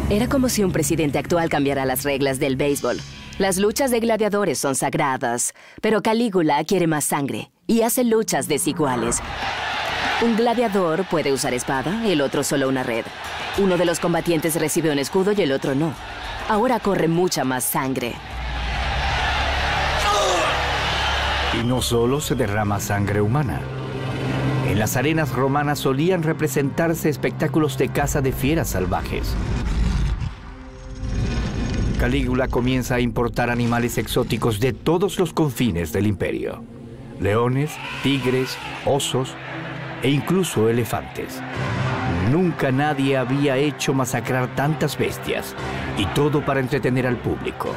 Era 0.09 0.27
como 0.27 0.49
si 0.49 0.63
un 0.63 0.71
presidente 0.71 1.19
actual 1.19 1.49
cambiara 1.49 1.85
las 1.85 2.03
reglas 2.03 2.39
del 2.39 2.55
béisbol. 2.55 2.99
Las 3.37 3.57
luchas 3.57 3.91
de 3.91 3.99
gladiadores 3.99 4.57
son 4.57 4.73
sagradas, 4.73 5.53
pero 5.81 6.01
Calígula 6.01 6.63
quiere 6.63 6.87
más 6.87 7.05
sangre 7.05 7.51
y 7.67 7.83
hace 7.83 8.03
luchas 8.03 8.47
desiguales. 8.47 9.21
Un 10.21 10.37
gladiador 10.37 11.03
puede 11.03 11.33
usar 11.33 11.53
espada, 11.53 12.07
el 12.07 12.21
otro 12.21 12.41
solo 12.41 12.69
una 12.69 12.83
red. 12.83 13.03
Uno 13.57 13.75
de 13.75 13.83
los 13.83 13.99
combatientes 13.99 14.55
recibe 14.55 14.89
un 14.89 14.97
escudo 14.97 15.33
y 15.33 15.41
el 15.41 15.51
otro 15.51 15.75
no. 15.75 15.93
Ahora 16.47 16.79
corre 16.79 17.09
mucha 17.09 17.43
más 17.43 17.65
sangre. 17.65 18.13
Y 21.53 21.65
no 21.65 21.81
solo 21.81 22.21
se 22.21 22.35
derrama 22.35 22.79
sangre 22.79 23.19
humana. 23.19 23.59
En 24.69 24.79
las 24.79 24.95
arenas 24.95 25.33
romanas 25.33 25.79
solían 25.79 26.23
representarse 26.23 27.09
espectáculos 27.09 27.77
de 27.77 27.89
caza 27.89 28.21
de 28.21 28.31
fieras 28.31 28.69
salvajes. 28.69 29.35
Calígula 31.99 32.47
comienza 32.47 32.95
a 32.95 32.99
importar 33.01 33.49
animales 33.49 33.97
exóticos 33.97 34.61
de 34.61 34.71
todos 34.71 35.19
los 35.19 35.33
confines 35.33 35.91
del 35.91 36.07
imperio. 36.07 36.63
Leones, 37.19 37.71
tigres, 38.01 38.57
osos 38.85 39.35
e 40.05 40.09
incluso 40.11 40.69
elefantes. 40.69 41.41
Nunca 42.31 42.71
nadie 42.71 43.17
había 43.17 43.57
hecho 43.57 43.91
masacrar 43.91 44.53
tantas 44.53 44.99
bestias, 44.99 45.55
y 45.97 46.05
todo 46.13 46.45
para 46.45 46.59
entretener 46.59 47.07
al 47.07 47.17
público. 47.17 47.69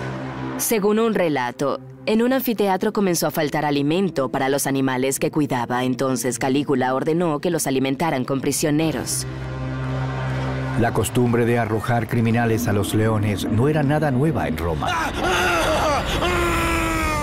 Según 0.59 0.99
un 0.99 1.15
relato, 1.15 1.81
en 2.05 2.21
un 2.21 2.35
anfiteatro 2.35 2.93
comenzó 2.93 3.29
a 3.29 3.31
faltar 3.31 3.65
alimento 3.65 4.29
para 4.29 4.51
los 4.51 4.67
animales 4.67 5.19
que 5.19 5.31
cuidaba, 5.31 5.85
entonces 5.85 6.39
Calígula 6.39 6.95
ordenó 6.95 7.39
que 7.39 7.51
los 7.51 7.67
alimentaran 7.67 8.27
con 8.27 8.43
prisioneros. 8.43 9.27
La 10.81 10.93
costumbre 10.93 11.47
de 11.47 11.59
arrojar 11.59 12.09
criminales 12.09 12.69
a 12.69 12.75
los 12.75 12.93
leones 12.93 13.51
no 13.51 13.69
era 13.69 13.83
nada 13.83 14.11
nueva 14.11 14.49
en 14.49 14.59
Roma. 14.59 14.89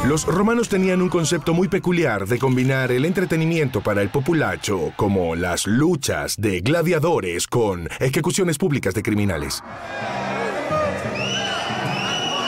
Los 0.08 0.28
romanos 0.28 0.70
tenían 0.70 1.02
un 1.02 1.10
concepto 1.10 1.56
muy 1.56 1.68
peculiar 1.68 2.28
de 2.28 2.38
combinar 2.38 2.92
el 2.92 3.06
entretenimiento 3.06 3.82
para 3.82 4.04
el 4.04 4.10
populacho, 4.10 4.94
como 4.96 5.36
las 5.36 5.66
luchas 5.66 6.36
de 6.38 6.62
gladiadores, 6.62 7.48
con 7.48 7.90
ejecuciones 8.00 8.60
públicas 8.60 8.94
de 8.94 9.02
criminales. 9.02 9.64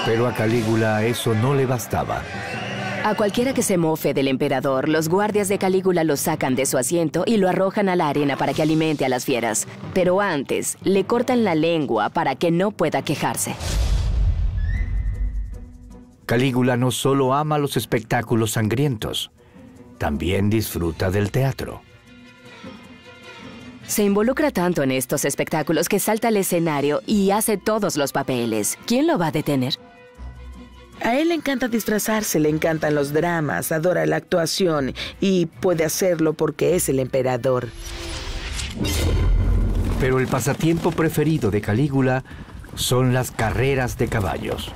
Pero 0.06 0.28
a 0.28 0.36
Calígula 0.36 1.04
eso 1.04 1.34
no 1.34 1.56
le 1.56 1.66
bastaba. 1.66 2.22
A 3.04 3.16
cualquiera 3.16 3.56
que 3.56 3.64
se 3.64 3.78
mofe 3.78 4.14
del 4.14 4.28
emperador, 4.28 4.88
los 4.88 5.10
guardias 5.10 5.50
de 5.50 5.58
Calígula 5.58 6.04
lo 6.04 6.16
sacan 6.16 6.54
de 6.54 6.68
su 6.68 6.78
asiento 6.78 7.24
y 7.26 7.38
lo 7.38 7.50
arrojan 7.50 7.90
a 7.90 7.96
la 7.96 8.08
arena 8.08 8.38
para 8.38 8.54
que 8.54 8.62
alimente 8.62 9.04
a 9.04 9.10
las 9.10 9.26
fieras. 9.26 9.68
Pero 9.96 10.22
antes, 10.22 10.78
le 10.84 11.06
cortan 11.06 11.44
la 11.44 11.56
lengua 11.56 12.10
para 12.10 12.36
que 12.36 12.52
no 12.52 12.70
pueda 12.70 13.02
quejarse. 13.02 13.56
Calígula 16.28 16.76
no 16.76 16.92
solo 16.92 17.34
ama 17.34 17.58
los 17.58 17.78
espectáculos 17.78 18.52
sangrientos, 18.52 19.32
también 19.98 20.50
disfruta 20.50 21.10
del 21.10 21.32
teatro. 21.32 21.82
Se 23.88 24.04
involucra 24.04 24.52
tanto 24.52 24.84
en 24.84 24.92
estos 24.92 25.24
espectáculos 25.24 25.88
que 25.88 26.00
salta 26.00 26.28
al 26.28 26.36
escenario 26.36 27.02
y 27.06 27.32
hace 27.32 27.56
todos 27.56 27.96
los 27.96 28.12
papeles. 28.12 28.78
¿Quién 28.86 29.08
lo 29.08 29.18
va 29.18 29.28
a 29.28 29.32
detener? 29.32 29.76
A 31.02 31.16
él 31.16 31.30
le 31.30 31.36
encanta 31.36 31.70
disfrazarse, 31.70 32.42
le 32.42 32.50
encantan 32.50 32.94
los 32.94 33.14
dramas, 33.14 33.72
adora 33.72 34.06
la 34.06 34.18
actuación 34.18 34.94
y 35.22 35.46
puede 35.46 35.86
hacerlo 35.86 36.34
porque 36.34 36.76
es 36.76 36.90
el 36.90 37.00
emperador. 37.00 37.70
Pero 40.02 40.20
el 40.20 40.28
pasatiempo 40.28 40.92
preferido 40.92 41.52
de 41.52 41.62
Calígula 41.62 42.26
son 42.76 43.14
las 43.14 43.32
carreras 43.32 43.98
de 43.98 44.10
caballos. 44.10 44.74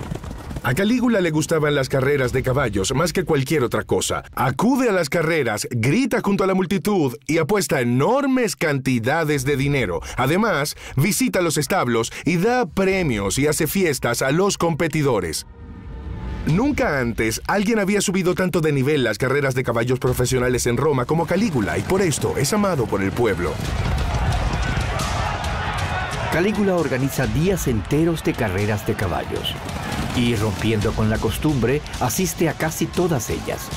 A 0.63 0.75
Calígula 0.75 1.21
le 1.21 1.31
gustaban 1.31 1.73
las 1.73 1.89
carreras 1.89 2.31
de 2.33 2.43
caballos 2.43 2.93
más 2.93 3.13
que 3.13 3.25
cualquier 3.25 3.63
otra 3.63 3.83
cosa. 3.83 4.23
Acude 4.35 4.89
a 4.89 4.91
las 4.91 5.09
carreras, 5.09 5.67
grita 5.71 6.21
junto 6.23 6.43
a 6.43 6.47
la 6.47 6.53
multitud 6.53 7.15
y 7.25 7.39
apuesta 7.39 7.81
enormes 7.81 8.55
cantidades 8.55 9.43
de 9.43 9.57
dinero. 9.57 10.01
Además, 10.17 10.75
visita 10.95 11.41
los 11.41 11.57
establos 11.57 12.13
y 12.25 12.37
da 12.37 12.67
premios 12.67 13.39
y 13.39 13.47
hace 13.47 13.65
fiestas 13.65 14.21
a 14.21 14.29
los 14.29 14.59
competidores. 14.59 15.47
Nunca 16.45 16.99
antes 16.99 17.41
alguien 17.47 17.79
había 17.79 18.01
subido 18.01 18.35
tanto 18.35 18.61
de 18.61 18.71
nivel 18.71 19.03
las 19.03 19.17
carreras 19.17 19.55
de 19.55 19.63
caballos 19.63 19.97
profesionales 19.97 20.67
en 20.67 20.77
Roma 20.77 21.05
como 21.05 21.25
Calígula 21.25 21.79
y 21.79 21.81
por 21.81 22.03
esto 22.03 22.37
es 22.37 22.53
amado 22.53 22.85
por 22.85 23.01
el 23.01 23.11
pueblo. 23.11 23.53
Calígula 26.31 26.75
organiza 26.75 27.25
días 27.25 27.67
enteros 27.67 28.23
de 28.23 28.33
carreras 28.33 28.85
de 28.85 28.93
caballos 28.93 29.55
y, 30.15 30.35
rompiendo 30.35 30.93
con 30.93 31.09
la 31.09 31.17
costumbre, 31.17 31.81
asiste 31.99 32.49
a 32.49 32.53
casi 32.53 32.85
todas 32.85 33.29
ellas. 33.29 33.69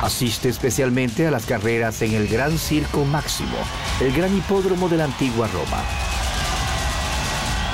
Asiste 0.00 0.48
especialmente 0.48 1.26
a 1.26 1.30
las 1.30 1.46
carreras 1.46 2.02
en 2.02 2.12
el 2.12 2.28
Gran 2.28 2.58
Circo 2.58 3.04
Máximo, 3.04 3.56
el 4.00 4.12
gran 4.12 4.36
hipódromo 4.36 4.88
de 4.88 4.98
la 4.98 5.04
antigua 5.04 5.48
Roma. 5.48 5.82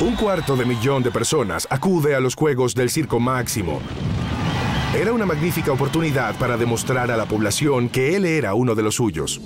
Un 0.00 0.14
cuarto 0.14 0.57
de 0.57 0.64
millón 0.64 1.03
de 1.03 1.11
personas 1.11 1.66
acude 1.68 2.14
a 2.14 2.20
los 2.20 2.35
Juegos 2.35 2.74
del 2.74 2.88
Circo 2.88 3.20
Máximo. 3.20 3.83
Era 4.94 5.12
una 5.12 5.26
magnífica 5.26 5.72
oportunidad 5.72 6.35
para 6.37 6.57
demostrar 6.57 7.11
a 7.11 7.16
la 7.16 7.26
población 7.26 7.88
que 7.88 8.16
él 8.16 8.24
era 8.24 8.55
uno 8.55 8.74
de 8.74 8.83
los 8.83 8.94
suyos. 8.94 9.40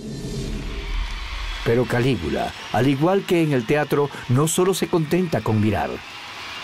Pero 1.65 1.87
Calígula, 1.87 2.53
al 2.73 2.87
igual 2.87 3.25
que 3.27 3.43
en 3.43 3.53
el 3.53 3.67
teatro, 3.67 4.11
no 4.29 4.47
solo 4.47 4.75
se 4.75 4.89
contenta 4.89 5.41
con 5.41 5.61
mirar, 5.61 5.91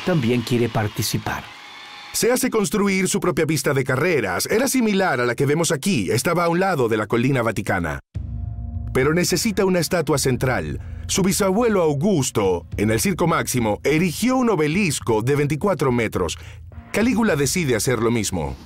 también 0.04 0.42
quiere 0.42 0.68
participar. 0.68 1.44
Se 2.12 2.32
hace 2.32 2.50
construir 2.50 3.08
su 3.08 3.20
propia 3.20 3.46
pista 3.46 3.72
de 3.72 3.84
carreras. 3.84 4.46
Era 4.46 4.66
similar 4.66 5.20
a 5.20 5.26
la 5.26 5.34
que 5.34 5.46
vemos 5.46 5.70
aquí. 5.70 6.10
Estaba 6.10 6.44
a 6.44 6.48
un 6.48 6.58
lado 6.58 6.88
de 6.88 6.96
la 6.96 7.06
colina 7.06 7.42
vaticana. 7.42 8.00
Pero 8.92 9.14
necesita 9.14 9.64
una 9.64 9.78
estatua 9.78 10.18
central. 10.18 10.80
Su 11.06 11.22
bisabuelo 11.22 11.82
Augusto, 11.82 12.66
en 12.76 12.90
el 12.90 13.00
Circo 13.00 13.28
Máximo, 13.28 13.80
erigió 13.84 14.36
un 14.36 14.50
obelisco 14.50 15.22
de 15.22 15.36
24 15.36 15.92
metros. 15.92 16.36
Calígula 16.92 17.36
decide 17.36 17.76
hacer 17.76 18.00
lo 18.00 18.10
mismo. 18.10 18.56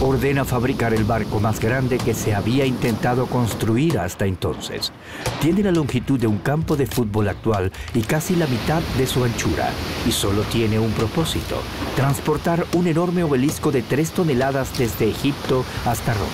Ordena 0.00 0.44
fabricar 0.44 0.94
el 0.94 1.02
barco 1.02 1.40
más 1.40 1.58
grande 1.58 1.98
que 1.98 2.14
se 2.14 2.32
había 2.32 2.64
intentado 2.64 3.26
construir 3.26 3.98
hasta 3.98 4.26
entonces. 4.26 4.92
Tiene 5.40 5.64
la 5.64 5.72
longitud 5.72 6.20
de 6.20 6.28
un 6.28 6.38
campo 6.38 6.76
de 6.76 6.86
fútbol 6.86 7.28
actual 7.28 7.72
y 7.94 8.02
casi 8.02 8.36
la 8.36 8.46
mitad 8.46 8.80
de 8.96 9.06
su 9.08 9.24
anchura. 9.24 9.70
Y 10.06 10.12
solo 10.12 10.42
tiene 10.42 10.78
un 10.78 10.92
propósito, 10.92 11.60
transportar 11.96 12.64
un 12.74 12.86
enorme 12.86 13.24
obelisco 13.24 13.72
de 13.72 13.82
3 13.82 14.12
toneladas 14.12 14.78
desde 14.78 15.08
Egipto 15.08 15.64
hasta 15.84 16.14
Roma. 16.14 16.30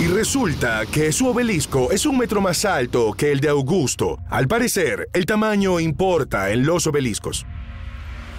Y 0.00 0.06
resulta 0.06 0.82
que 0.86 1.12
su 1.12 1.28
obelisco 1.28 1.90
es 1.90 2.06
un 2.06 2.18
metro 2.18 2.40
más 2.40 2.64
alto 2.64 3.12
que 3.14 3.32
el 3.32 3.40
de 3.40 3.48
Augusto. 3.48 4.18
Al 4.28 4.46
parecer, 4.48 5.08
el 5.12 5.26
tamaño 5.26 5.80
importa 5.80 6.50
en 6.50 6.66
los 6.66 6.86
obeliscos. 6.86 7.46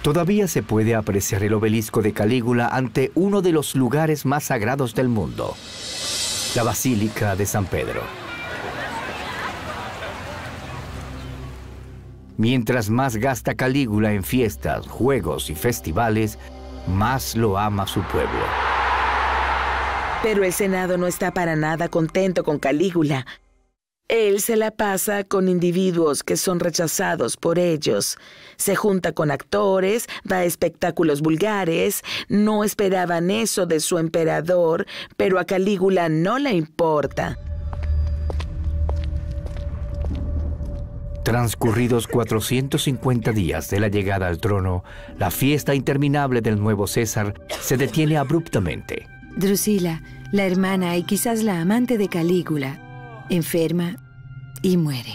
Todavía 0.04 0.48
se 0.48 0.62
puede 0.62 0.94
apreciar 0.94 1.44
el 1.44 1.54
obelisco 1.54 2.02
de 2.02 2.12
Calígula 2.12 2.68
ante 2.68 3.10
uno 3.14 3.40
de 3.40 3.52
los 3.52 3.74
lugares 3.74 4.26
más 4.26 4.44
sagrados 4.44 4.94
del 4.94 5.08
mundo, 5.08 5.56
la 6.54 6.62
Basílica 6.62 7.34
de 7.36 7.46
San 7.46 7.64
Pedro. 7.64 8.02
Mientras 12.36 12.90
más 12.90 13.16
gasta 13.16 13.54
Calígula 13.54 14.12
en 14.12 14.24
fiestas, 14.24 14.86
juegos 14.86 15.48
y 15.48 15.54
festivales, 15.54 16.38
más 16.86 17.34
lo 17.34 17.56
ama 17.56 17.86
su 17.86 18.02
pueblo. 18.02 18.44
Pero 20.22 20.44
el 20.44 20.52
Senado 20.52 20.98
no 20.98 21.06
está 21.06 21.30
para 21.32 21.56
nada 21.56 21.88
contento 21.88 22.44
con 22.44 22.58
Calígula. 22.58 23.24
Él 24.08 24.40
se 24.40 24.56
la 24.56 24.70
pasa 24.70 25.24
con 25.24 25.48
individuos 25.48 26.22
que 26.22 26.36
son 26.36 26.60
rechazados 26.60 27.38
por 27.38 27.58
ellos. 27.58 28.18
Se 28.56 28.76
junta 28.76 29.12
con 29.12 29.30
actores, 29.30 30.08
da 30.24 30.44
espectáculos 30.44 31.22
vulgares. 31.22 32.02
No 32.28 32.64
esperaban 32.64 33.30
eso 33.30 33.64
de 33.64 33.80
su 33.80 33.96
emperador, 33.96 34.86
pero 35.16 35.38
a 35.38 35.46
Calígula 35.46 36.10
no 36.10 36.38
le 36.38 36.52
importa. 36.52 37.38
Transcurridos 41.24 42.06
450 42.06 43.32
días 43.32 43.70
de 43.70 43.80
la 43.80 43.88
llegada 43.88 44.28
al 44.28 44.38
trono, 44.38 44.84
la 45.18 45.30
fiesta 45.30 45.74
interminable 45.74 46.42
del 46.42 46.60
nuevo 46.60 46.86
César 46.86 47.32
se 47.48 47.78
detiene 47.78 48.18
abruptamente. 48.18 49.06
Drusila, 49.34 50.02
la 50.30 50.44
hermana 50.44 50.98
y 50.98 51.04
quizás 51.04 51.42
la 51.42 51.62
amante 51.62 51.96
de 51.96 52.08
Calígula, 52.08 52.83
enferma 53.30 53.96
y 54.62 54.76
muere. 54.76 55.14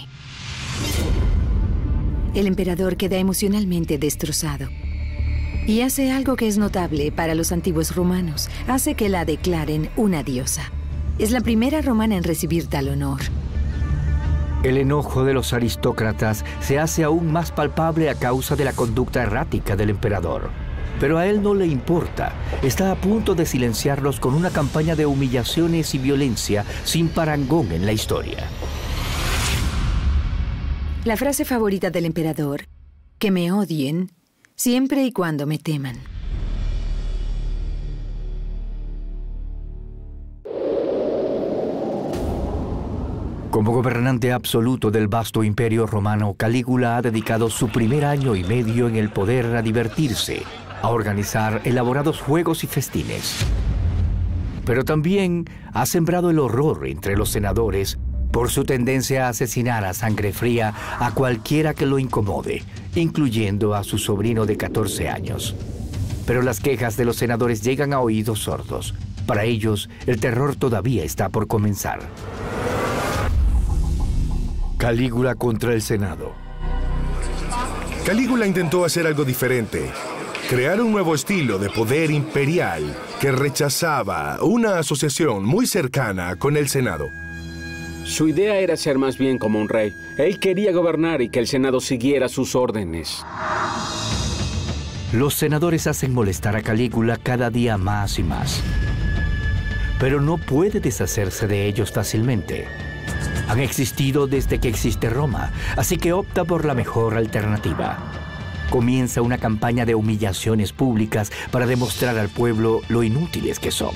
El 2.34 2.48
emperador 2.48 2.98
queda 2.98 3.18
emocionalmente 3.18 3.98
destrozado. 3.98 4.68
Y 5.66 5.82
hace 5.82 6.12
algo 6.12 6.36
que 6.36 6.48
es 6.48 6.58
notable 6.58 7.12
para 7.12 7.36
los 7.36 7.52
antiguos 7.52 7.96
romanos. 7.96 8.50
Hace 8.68 8.96
que 8.96 9.10
la 9.10 9.26
declaren 9.26 9.90
una 9.98 10.24
diosa. 10.24 10.72
Es 11.18 11.32
la 11.32 11.42
primera 11.42 11.82
romana 11.82 12.16
en 12.16 12.24
recibir 12.24 12.68
tal 12.68 12.90
honor. 12.90 13.22
El 14.64 14.78
enojo 14.78 15.24
de 15.24 15.34
los 15.34 15.54
aristócratas 15.54 16.44
se 16.60 16.80
hace 16.80 17.04
aún 17.04 17.32
más 17.32 17.52
palpable 17.52 18.10
a 18.10 18.16
causa 18.16 18.56
de 18.56 18.66
la 18.66 18.74
conducta 18.74 19.22
errática 19.24 19.76
del 19.76 19.90
emperador. 19.90 20.50
Pero 21.00 21.18
a 21.18 21.28
él 21.28 21.42
no 21.42 21.54
le 21.54 21.66
importa. 21.66 22.34
Está 22.62 22.92
a 22.92 22.96
punto 22.96 23.36
de 23.36 23.46
silenciarlos 23.46 24.20
con 24.20 24.34
una 24.34 24.50
campaña 24.50 24.96
de 24.96 25.06
humillaciones 25.06 25.96
y 25.96 25.98
violencia 25.98 26.66
sin 26.84 27.08
parangón 27.08 27.72
en 27.72 27.86
la 27.86 27.92
historia. 27.92 28.48
La 31.06 31.16
frase 31.16 31.46
favorita 31.46 31.90
del 31.90 32.06
emperador, 32.06 32.66
que 33.18 33.32
me 33.32 33.52
odien 33.52 34.12
siempre 34.56 35.06
y 35.06 35.14
cuando 35.14 35.48
me 35.48 35.58
teman. 35.58 35.98
Como 43.50 43.72
gobernante 43.72 44.32
absoluto 44.32 44.92
del 44.92 45.08
vasto 45.08 45.44
imperio 45.44 45.88
romano, 45.88 46.36
Calígula 46.36 46.98
ha 46.98 47.02
dedicado 47.02 47.50
su 47.50 47.70
primer 47.70 48.06
año 48.06 48.36
y 48.36 48.44
medio 48.44 48.88
en 48.88 48.96
el 48.96 49.10
poder 49.10 49.56
a 49.56 49.62
divertirse, 49.64 50.44
a 50.82 50.90
organizar 50.90 51.62
elaborados 51.64 52.22
juegos 52.22 52.64
y 52.64 52.68
festines. 52.68 53.46
Pero 54.66 54.86
también 54.86 55.46
ha 55.74 55.86
sembrado 55.86 56.30
el 56.30 56.40
horror 56.40 56.88
entre 56.88 57.16
los 57.16 57.30
senadores 57.30 57.98
por 58.32 58.52
su 58.52 58.64
tendencia 58.64 59.26
a 59.26 59.30
asesinar 59.30 59.86
a 59.86 59.94
sangre 59.94 60.32
fría 60.32 60.74
a 61.00 61.12
cualquiera 61.14 61.74
que 61.74 61.86
lo 61.86 62.00
incomode, 62.00 62.64
incluyendo 62.96 63.76
a 63.76 63.84
su 63.84 63.98
sobrino 63.98 64.46
de 64.46 64.58
14 64.58 65.10
años. 65.10 65.56
Pero 66.26 66.42
las 66.42 66.60
quejas 66.60 66.96
de 66.96 67.06
los 67.06 67.16
senadores 67.16 67.62
llegan 67.64 67.94
a 67.94 68.02
oídos 68.02 68.40
sordos. 68.40 68.94
Para 69.26 69.46
ellos, 69.46 69.90
el 70.06 70.20
terror 70.20 70.56
todavía 70.56 71.04
está 71.04 71.30
por 71.30 71.48
comenzar. 71.48 72.00
Calígula 74.78 75.36
contra 75.36 75.74
el 75.74 75.82
Senado. 75.82 76.34
Calígula 78.06 78.48
intentó 78.48 78.86
hacer 78.86 79.06
algo 79.06 79.26
diferente. 79.26 79.92
Crear 80.50 80.82
un 80.82 80.92
nuevo 80.92 81.14
estilo 81.14 81.60
de 81.60 81.70
poder 81.70 82.10
imperial 82.10 82.82
que 83.22 83.32
rechazaba 83.32 84.40
una 84.42 84.80
asociación 84.80 85.46
muy 85.46 85.68
cercana 85.68 86.38
con 86.38 86.58
el 86.58 86.68
Senado. 86.68 87.12
Su 88.04 88.28
idea 88.28 88.58
era 88.58 88.76
ser 88.76 88.98
más 88.98 89.20
bien 89.20 89.38
como 89.38 89.62
un 89.62 89.70
rey. 89.70 89.94
Él 90.18 90.40
quería 90.40 90.72
gobernar 90.72 91.22
y 91.22 91.30
que 91.30 91.38
el 91.38 91.46
Senado 91.46 91.80
siguiera 91.80 92.28
sus 92.30 92.56
órdenes. 92.56 93.24
Los 95.14 95.36
senadores 95.36 95.86
hacen 95.86 96.16
molestar 96.16 96.56
a 96.56 96.64
Calígula 96.64 97.18
cada 97.18 97.52
día 97.52 97.78
más 97.78 98.18
y 98.18 98.24
más. 98.24 98.64
Pero 100.00 100.20
no 100.20 100.40
puede 100.40 100.80
deshacerse 100.80 101.46
de 101.46 101.68
ellos 101.68 101.92
fácilmente. 101.92 102.66
Han 103.50 103.60
existido 103.60 104.26
desde 104.26 104.58
que 104.58 104.70
existe 104.70 105.12
Roma, 105.12 105.52
así 105.78 105.98
que 105.98 106.12
opta 106.12 106.44
por 106.44 106.66
la 106.66 106.74
mejor 106.74 107.18
alternativa. 107.18 108.29
Comienza 108.70 109.24
una 109.24 109.40
campaña 109.40 109.86
de 109.86 109.96
humillaciones 109.96 110.74
públicas 110.74 111.32
para 111.52 111.66
demostrar 111.66 112.18
al 112.18 112.30
pueblo 112.30 112.82
lo 112.88 113.02
inútiles 113.02 113.60
que 113.60 113.72
son. 113.72 113.96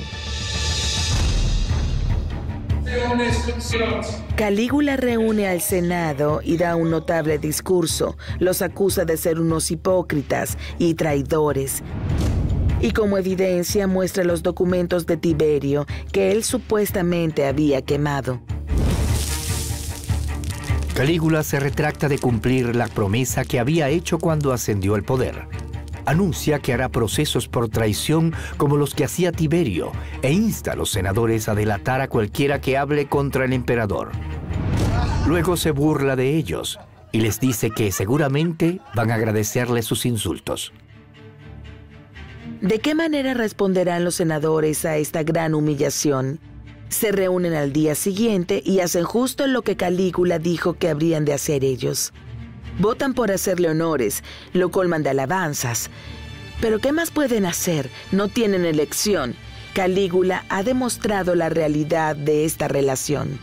Calígula 4.35 4.97
reúne 4.97 5.47
al 5.47 5.61
Senado 5.61 6.41
y 6.43 6.57
da 6.57 6.75
un 6.75 6.89
notable 6.89 7.37
discurso. 7.37 8.17
Los 8.39 8.63
acusa 8.63 9.05
de 9.05 9.17
ser 9.17 9.39
unos 9.39 9.69
hipócritas 9.69 10.57
y 10.79 10.95
traidores. 10.95 11.83
Y 12.81 12.91
como 12.91 13.17
evidencia 13.17 13.87
muestra 13.87 14.23
los 14.23 14.41
documentos 14.41 15.05
de 15.05 15.17
Tiberio 15.17 15.85
que 16.11 16.31
él 16.31 16.43
supuestamente 16.43 17.45
había 17.45 17.81
quemado. 17.83 18.41
Calígula 20.93 21.41
se 21.41 21.59
retracta 21.59 22.07
de 22.07 22.19
cumplir 22.19 22.75
la 22.75 22.87
promesa 22.87 23.45
que 23.45 23.59
había 23.59 23.89
hecho 23.89 24.19
cuando 24.19 24.53
ascendió 24.53 24.93
al 24.93 25.01
poder. 25.01 25.47
Anuncia 26.05 26.59
que 26.59 26.71
hará 26.71 26.89
procesos 26.89 27.47
por 27.47 27.67
traición 27.67 28.33
como 28.57 28.77
los 28.77 28.93
que 28.93 29.03
hacía 29.03 29.31
Tiberio 29.31 29.91
e 30.21 30.31
insta 30.31 30.73
a 30.73 30.75
los 30.75 30.91
senadores 30.91 31.49
a 31.49 31.55
delatar 31.55 32.01
a 32.01 32.09
cualquiera 32.09 32.61
que 32.61 32.77
hable 32.77 33.07
contra 33.07 33.45
el 33.45 33.53
emperador. 33.53 34.11
Luego 35.25 35.57
se 35.57 35.71
burla 35.71 36.15
de 36.15 36.35
ellos 36.35 36.79
y 37.11 37.21
les 37.21 37.39
dice 37.39 37.71
que 37.71 37.91
seguramente 37.91 38.79
van 38.93 39.09
a 39.09 39.15
agradecerle 39.15 39.81
sus 39.81 40.05
insultos. 40.05 40.73
¿De 42.61 42.79
qué 42.79 42.93
manera 42.93 43.33
responderán 43.33 44.03
los 44.03 44.15
senadores 44.15 44.85
a 44.85 44.97
esta 44.97 45.23
gran 45.23 45.55
humillación? 45.55 46.39
Se 46.89 47.11
reúnen 47.11 47.53
al 47.53 47.73
día 47.73 47.95
siguiente 47.95 48.61
y 48.63 48.79
hacen 48.79 49.03
justo 49.03 49.47
lo 49.47 49.61
que 49.61 49.75
Calígula 49.75 50.39
dijo 50.39 50.73
que 50.73 50.89
habrían 50.89 51.25
de 51.25 51.33
hacer 51.33 51.63
ellos. 51.63 52.13
Votan 52.79 53.13
por 53.13 53.31
hacerle 53.31 53.69
honores, 53.69 54.23
lo 54.53 54.71
colman 54.71 55.03
de 55.03 55.09
alabanzas. 55.09 55.89
Pero 56.61 56.79
¿qué 56.79 56.91
más 56.91 57.11
pueden 57.11 57.45
hacer? 57.45 57.89
No 58.11 58.27
tienen 58.27 58.65
elección. 58.65 59.35
Calígula 59.73 60.45
ha 60.49 60.63
demostrado 60.63 61.35
la 61.35 61.49
realidad 61.49 62.15
de 62.15 62.45
esta 62.45 62.67
relación. 62.67 63.39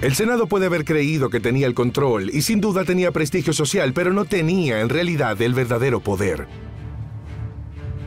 El 0.00 0.14
Senado 0.14 0.48
puede 0.48 0.66
haber 0.66 0.84
creído 0.84 1.30
que 1.30 1.38
tenía 1.38 1.66
el 1.66 1.74
control 1.74 2.30
y 2.32 2.42
sin 2.42 2.60
duda 2.60 2.84
tenía 2.84 3.12
prestigio 3.12 3.52
social, 3.52 3.92
pero 3.92 4.12
no 4.12 4.24
tenía 4.24 4.80
en 4.80 4.88
realidad 4.88 5.40
el 5.40 5.54
verdadero 5.54 6.00
poder. 6.00 6.48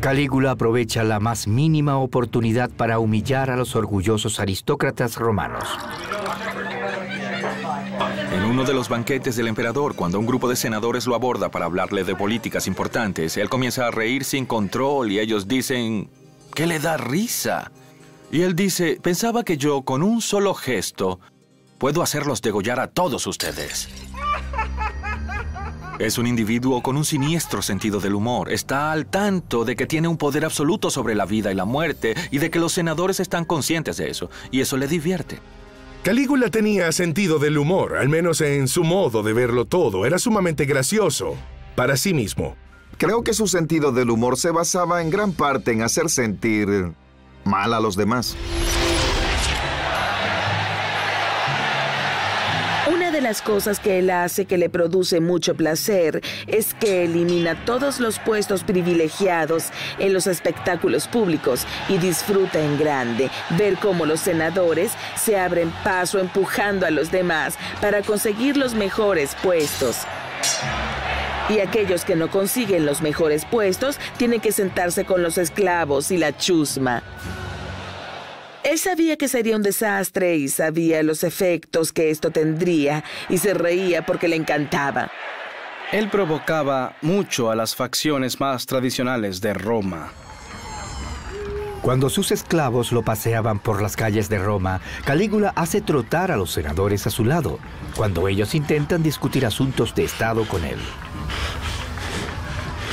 Calígula 0.06 0.52
aprovecha 0.52 1.04
la 1.04 1.20
más 1.20 1.48
mínima 1.48 1.98
oportunidad 1.98 2.70
para 2.70 3.00
humillar 3.00 3.50
a 3.50 3.56
los 3.58 3.76
orgullosos 3.76 4.40
aristócratas 4.40 5.16
romanos. 5.16 5.68
En 8.32 8.44
uno 8.44 8.66
de 8.66 8.76
los 8.76 8.88
banquetes 8.88 9.36
del 9.36 9.48
emperador, 9.48 9.96
cuando 9.96 10.20
un 10.20 10.28
grupo 10.28 10.48
de 10.48 10.58
senadores 10.58 11.08
lo 11.08 11.16
aborda 11.16 11.50
para 11.50 11.66
hablarle 11.66 12.04
de 12.04 12.16
políticas 12.16 12.68
importantes, 12.68 13.36
él 13.36 13.50
comienza 13.50 13.88
a 13.88 13.90
reír 13.90 14.26
sin 14.26 14.46
control 14.46 15.12
y 15.12 15.18
ellos 15.18 15.48
dicen 15.48 16.08
que 16.54 16.68
le 16.68 16.78
da 16.78 16.98
risa. 16.98 17.72
Y 18.32 18.44
él 18.44 18.56
dice, 18.56 19.00
pensaba 19.02 19.44
que 19.44 19.58
yo 19.58 19.82
con 19.82 20.04
un 20.04 20.22
solo 20.22 20.54
gesto 20.54 21.20
puedo 21.80 22.04
hacerlos 22.04 22.44
degollar 22.44 22.80
a 22.80 22.90
todos 22.90 23.26
ustedes. 23.26 24.05
Es 25.98 26.18
un 26.18 26.28
individuo 26.28 26.82
con 26.82 26.98
un 26.98 27.06
siniestro 27.06 27.62
sentido 27.62 28.02
del 28.02 28.16
humor. 28.16 28.52
Está 28.52 28.92
al 28.92 29.06
tanto 29.06 29.64
de 29.64 29.78
que 29.78 29.86
tiene 29.86 30.10
un 30.10 30.18
poder 30.18 30.44
absoluto 30.44 30.90
sobre 30.90 31.16
la 31.16 31.26
vida 31.26 31.52
y 31.52 31.56
la 31.56 31.64
muerte 31.64 32.16
y 32.32 32.40
de 32.40 32.50
que 32.50 32.60
los 32.60 32.74
senadores 32.74 33.22
están 33.22 33.46
conscientes 33.46 33.96
de 33.98 34.10
eso. 34.10 34.30
Y 34.52 34.60
eso 34.60 34.76
le 34.76 34.88
divierte. 34.88 35.40
Calígula 36.04 36.50
tenía 36.50 36.92
sentido 36.92 37.40
del 37.40 37.58
humor, 37.58 37.98
al 37.98 38.10
menos 38.10 38.42
en 38.42 38.68
su 38.68 38.84
modo 38.84 39.24
de 39.24 39.34
verlo 39.34 39.66
todo. 39.66 40.06
Era 40.06 40.20
sumamente 40.20 40.66
gracioso 40.66 41.36
para 41.76 41.96
sí 41.96 42.14
mismo. 42.14 42.56
Creo 42.98 43.24
que 43.24 43.34
su 43.34 43.48
sentido 43.48 43.92
del 43.92 44.10
humor 44.10 44.38
se 44.38 44.52
basaba 44.52 45.02
en 45.02 45.10
gran 45.10 45.32
parte 45.32 45.72
en 45.72 45.82
hacer 45.82 46.10
sentir 46.10 46.94
mal 47.46 47.74
a 47.74 47.80
los 47.80 47.96
demás. 47.96 48.36
De 53.16 53.22
las 53.22 53.42
cosas 53.42 53.80
que 53.80 54.00
él 54.00 54.10
hace 54.10 54.44
que 54.44 54.58
le 54.58 54.70
produce 54.70 55.22
mucho 55.22 55.56
placer 55.56 56.22
es 56.48 56.74
que 56.74 57.06
elimina 57.06 57.56
todos 57.64 58.02
los 58.02 58.20
puestos 58.20 58.66
privilegiados 58.66 59.70
en 60.00 60.12
los 60.12 60.28
espectáculos 60.28 61.08
públicos 61.08 61.66
y 61.88 61.98
disfruta 61.98 62.60
en 62.60 62.78
grande 62.78 63.30
ver 63.52 63.78
cómo 63.78 64.06
los 64.06 64.20
senadores 64.20 64.92
se 65.16 65.40
abren 65.40 65.72
paso 65.86 66.20
empujando 66.20 66.86
a 66.86 66.92
los 66.92 67.10
demás 67.10 67.58
para 67.80 68.02
conseguir 68.02 68.58
los 68.58 68.74
mejores 68.74 69.34
puestos. 69.42 70.00
Y 71.48 71.60
aquellos 71.60 72.04
que 72.04 72.18
no 72.18 72.30
consiguen 72.30 72.86
los 72.86 73.02
mejores 73.02 73.46
puestos 73.46 73.98
tienen 74.18 74.42
que 74.42 74.52
sentarse 74.52 75.06
con 75.06 75.24
los 75.24 75.38
esclavos 75.38 76.12
y 76.12 76.18
la 76.18 76.36
chusma. 76.36 77.02
Él 78.66 78.80
sabía 78.80 79.16
que 79.16 79.28
sería 79.28 79.56
un 79.56 79.62
desastre 79.62 80.38
y 80.38 80.48
sabía 80.50 81.04
los 81.04 81.24
efectos 81.24 81.94
que 81.94 82.10
esto 82.10 82.32
tendría 82.32 83.04
y 83.30 83.38
se 83.38 83.54
reía 83.54 84.04
porque 84.08 84.28
le 84.28 84.36
encantaba. 84.36 85.12
Él 85.92 86.10
provocaba 86.10 86.96
mucho 87.04 87.52
a 87.52 87.56
las 87.56 87.76
facciones 87.76 88.40
más 88.40 88.66
tradicionales 88.66 89.40
de 89.40 89.54
Roma. 89.54 90.12
Cuando 91.84 92.10
sus 92.10 92.32
esclavos 92.32 92.92
lo 92.92 93.04
paseaban 93.04 93.60
por 93.60 93.84
las 93.84 93.96
calles 93.96 94.30
de 94.30 94.40
Roma, 94.40 94.82
Calígula 95.06 95.54
hace 95.56 95.82
trotar 95.82 96.32
a 96.32 96.36
los 96.36 96.52
senadores 96.52 97.06
a 97.06 97.12
su 97.12 97.24
lado, 97.24 97.60
cuando 97.96 98.28
ellos 98.28 98.56
intentan 98.56 99.04
discutir 99.04 99.46
asuntos 99.46 99.94
de 99.94 100.06
Estado 100.06 100.44
con 100.48 100.66
él. 100.66 100.80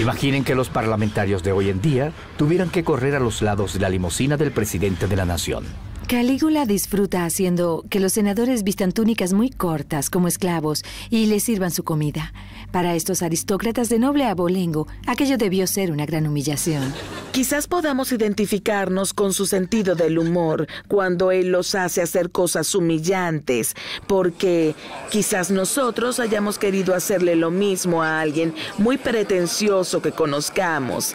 Imaginen 0.01 0.45
que 0.45 0.55
los 0.55 0.69
parlamentarios 0.69 1.43
de 1.43 1.53
hoy 1.53 1.69
en 1.69 1.81
día 1.81 2.13
tuvieran 2.37 2.71
que 2.71 2.83
correr 2.83 3.15
a 3.15 3.21
los 3.21 3.43
lados 3.43 3.75
de 3.75 3.81
la 3.81 3.89
limusina 3.89 4.37
del 4.37 4.51
presidente 4.51 5.07
de 5.07 5.17
la 5.17 5.25
nación. 5.25 5.65
Calígula 6.09 6.67
disfruta 6.67 7.25
haciendo 7.25 7.85
que 7.89 7.99
los 7.99 8.13
senadores 8.13 8.65
vistan 8.65 8.93
túnicas 8.93 9.33
muy 9.33 9.49
cortas 9.49 10.11
como 10.11 10.29
esclavos 10.29 10.83
y 11.09 11.27
les 11.27 11.45
sirvan 11.45 11.71
su 11.71 11.85
comida. 11.85 12.35
Para 12.71 12.95
estos 12.95 13.23
aristócratas 13.23 13.89
de 13.89 13.99
noble 13.99 14.25
abolengo, 14.25 14.87
aquello 15.07 15.39
debió 15.39 15.67
ser 15.67 15.91
una 15.91 16.05
gran 16.05 16.27
humillación. 16.27 16.93
Quizás 17.33 17.67
podamos 17.67 18.13
identificarnos 18.13 19.15
con 19.15 19.33
su 19.33 19.47
sentido 19.47 19.95
del 19.95 20.19
humor 20.19 20.67
cuando 20.87 21.31
él 21.31 21.51
los 21.51 21.75
hace 21.75 22.03
hacer 22.03 22.31
cosas 22.31 22.75
humillantes, 22.75 23.75
porque 24.07 24.75
quizás 25.11 25.51
nosotros 25.51 26.21
hayamos 26.21 26.59
querido 26.59 26.95
hacerle 26.95 27.37
lo 27.37 27.51
mismo 27.51 28.03
a 28.03 28.21
alguien 28.21 28.55
muy 28.77 28.99
pretencioso 28.99 30.03
que 30.03 30.13
conozcamos. 30.13 31.15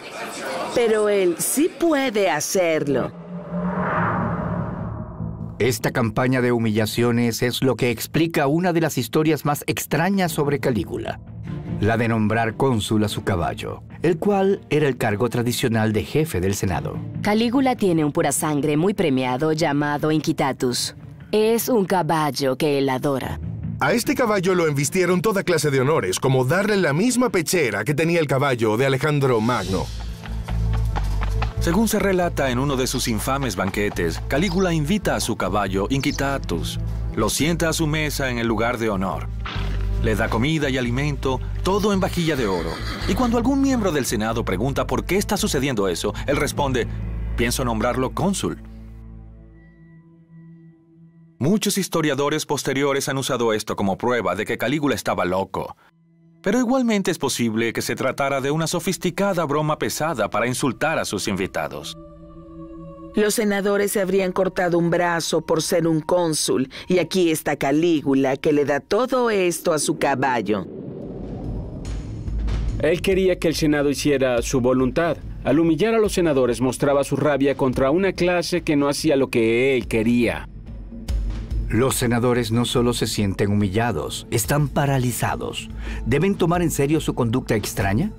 Pero 0.74 1.08
él 1.08 1.36
sí 1.38 1.70
puede 1.78 2.30
hacerlo. 2.30 3.12
Esta 5.58 5.90
campaña 5.90 6.40
de 6.40 6.52
humillaciones 6.52 7.42
es 7.42 7.64
lo 7.64 7.74
que 7.74 7.90
explica 7.90 8.46
una 8.46 8.72
de 8.72 8.80
las 8.80 8.96
historias 8.96 9.44
más 9.44 9.64
extrañas 9.66 10.30
sobre 10.30 10.60
Calígula, 10.60 11.18
la 11.80 11.96
de 11.96 12.06
nombrar 12.06 12.56
cónsul 12.56 13.02
a 13.02 13.08
su 13.08 13.24
caballo, 13.24 13.82
el 14.02 14.18
cual 14.18 14.60
era 14.70 14.86
el 14.86 14.96
cargo 14.96 15.28
tradicional 15.28 15.92
de 15.92 16.04
jefe 16.04 16.40
del 16.40 16.54
Senado. 16.54 16.96
Calígula 17.22 17.74
tiene 17.74 18.04
un 18.04 18.12
pura 18.12 18.30
sangre 18.30 18.76
muy 18.76 18.94
premiado 18.94 19.52
llamado 19.52 20.12
Inquitatus. 20.12 20.94
Es 21.32 21.68
un 21.68 21.86
caballo 21.86 22.56
que 22.56 22.78
él 22.78 22.88
adora. 22.88 23.40
A 23.80 23.92
este 23.92 24.14
caballo 24.14 24.54
lo 24.54 24.68
embistieron 24.68 25.22
toda 25.22 25.42
clase 25.42 25.72
de 25.72 25.80
honores, 25.80 26.20
como 26.20 26.44
darle 26.44 26.76
la 26.76 26.92
misma 26.92 27.30
pechera 27.30 27.82
que 27.82 27.94
tenía 27.94 28.20
el 28.20 28.28
caballo 28.28 28.76
de 28.76 28.86
Alejandro 28.86 29.40
Magno. 29.40 29.86
Según 31.68 31.86
se 31.86 31.98
relata 31.98 32.50
en 32.50 32.58
uno 32.58 32.76
de 32.76 32.86
sus 32.86 33.08
infames 33.08 33.54
banquetes, 33.54 34.22
Calígula 34.26 34.72
invita 34.72 35.14
a 35.14 35.20
su 35.20 35.36
caballo 35.36 35.86
Inquitatus, 35.90 36.80
lo 37.14 37.28
sienta 37.28 37.68
a 37.68 37.74
su 37.74 37.86
mesa 37.86 38.30
en 38.30 38.38
el 38.38 38.46
lugar 38.46 38.78
de 38.78 38.88
honor. 38.88 39.28
Le 40.02 40.16
da 40.16 40.30
comida 40.30 40.70
y 40.70 40.78
alimento, 40.78 41.40
todo 41.64 41.92
en 41.92 42.00
vajilla 42.00 42.36
de 42.36 42.46
oro. 42.46 42.70
Y 43.06 43.12
cuando 43.12 43.36
algún 43.36 43.60
miembro 43.60 43.92
del 43.92 44.06
Senado 44.06 44.46
pregunta 44.46 44.86
por 44.86 45.04
qué 45.04 45.18
está 45.18 45.36
sucediendo 45.36 45.88
eso, 45.88 46.14
él 46.26 46.38
responde, 46.38 46.88
pienso 47.36 47.66
nombrarlo 47.66 48.14
cónsul. 48.14 48.62
Muchos 51.38 51.76
historiadores 51.76 52.46
posteriores 52.46 53.10
han 53.10 53.18
usado 53.18 53.52
esto 53.52 53.76
como 53.76 53.98
prueba 53.98 54.34
de 54.36 54.46
que 54.46 54.56
Calígula 54.56 54.94
estaba 54.94 55.26
loco. 55.26 55.76
Pero 56.48 56.60
igualmente 56.60 57.10
es 57.10 57.18
posible 57.18 57.74
que 57.74 57.82
se 57.82 57.94
tratara 57.94 58.40
de 58.40 58.50
una 58.50 58.66
sofisticada 58.66 59.44
broma 59.44 59.78
pesada 59.78 60.30
para 60.30 60.46
insultar 60.46 60.98
a 60.98 61.04
sus 61.04 61.28
invitados. 61.28 61.94
Los 63.14 63.34
senadores 63.34 63.92
se 63.92 64.00
habrían 64.00 64.32
cortado 64.32 64.78
un 64.78 64.88
brazo 64.88 65.42
por 65.42 65.60
ser 65.60 65.86
un 65.86 66.00
cónsul, 66.00 66.70
y 66.86 67.00
aquí 67.00 67.30
está 67.30 67.56
Calígula 67.56 68.38
que 68.38 68.54
le 68.54 68.64
da 68.64 68.80
todo 68.80 69.28
esto 69.28 69.74
a 69.74 69.78
su 69.78 69.98
caballo. 69.98 70.66
Él 72.80 73.02
quería 73.02 73.38
que 73.38 73.48
el 73.48 73.54
Senado 73.54 73.90
hiciera 73.90 74.40
su 74.40 74.62
voluntad. 74.62 75.18
Al 75.44 75.58
humillar 75.58 75.94
a 75.94 75.98
los 75.98 76.14
senadores 76.14 76.62
mostraba 76.62 77.04
su 77.04 77.16
rabia 77.16 77.58
contra 77.58 77.90
una 77.90 78.14
clase 78.14 78.62
que 78.62 78.74
no 78.74 78.88
hacía 78.88 79.16
lo 79.16 79.28
que 79.28 79.76
él 79.76 79.86
quería. 79.86 80.48
Los 81.68 81.96
senadores 81.96 82.50
no 82.50 82.64
solo 82.64 82.94
se 82.94 83.06
sienten 83.06 83.50
humillados, 83.50 84.26
están 84.30 84.68
paralizados. 84.68 85.68
¿Deben 86.06 86.34
tomar 86.34 86.62
en 86.62 86.70
serio 86.70 86.98
su 86.98 87.14
conducta 87.14 87.56
extraña? 87.56 88.10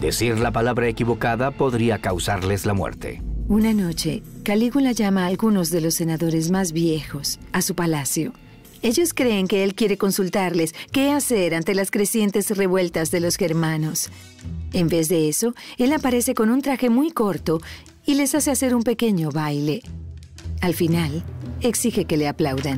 Decir 0.00 0.38
la 0.38 0.52
palabra 0.52 0.86
equivocada 0.86 1.50
podría 1.50 1.98
causarles 1.98 2.64
la 2.64 2.72
muerte. 2.72 3.20
Una 3.48 3.74
noche, 3.74 4.22
Calígula 4.44 4.92
llama 4.92 5.24
a 5.24 5.26
algunos 5.26 5.70
de 5.70 5.80
los 5.80 5.94
senadores 5.94 6.52
más 6.52 6.70
viejos 6.70 7.40
a 7.50 7.62
su 7.62 7.74
palacio. 7.74 8.32
Ellos 8.80 9.12
creen 9.12 9.48
que 9.48 9.64
él 9.64 9.74
quiere 9.74 9.98
consultarles 9.98 10.72
qué 10.92 11.10
hacer 11.10 11.56
ante 11.56 11.74
las 11.74 11.90
crecientes 11.90 12.56
revueltas 12.56 13.10
de 13.10 13.18
los 13.18 13.36
germanos. 13.36 14.08
En 14.72 14.86
vez 14.86 15.08
de 15.08 15.28
eso, 15.28 15.54
él 15.78 15.92
aparece 15.92 16.34
con 16.34 16.48
un 16.48 16.62
traje 16.62 16.90
muy 16.90 17.10
corto 17.10 17.60
y 18.06 18.14
les 18.14 18.36
hace 18.36 18.52
hacer 18.52 18.74
un 18.74 18.84
pequeño 18.84 19.30
baile. 19.30 19.82
Al 20.62 20.74
final, 20.74 21.24
exige 21.60 22.04
que 22.04 22.16
le 22.16 22.28
aplaudan. 22.28 22.76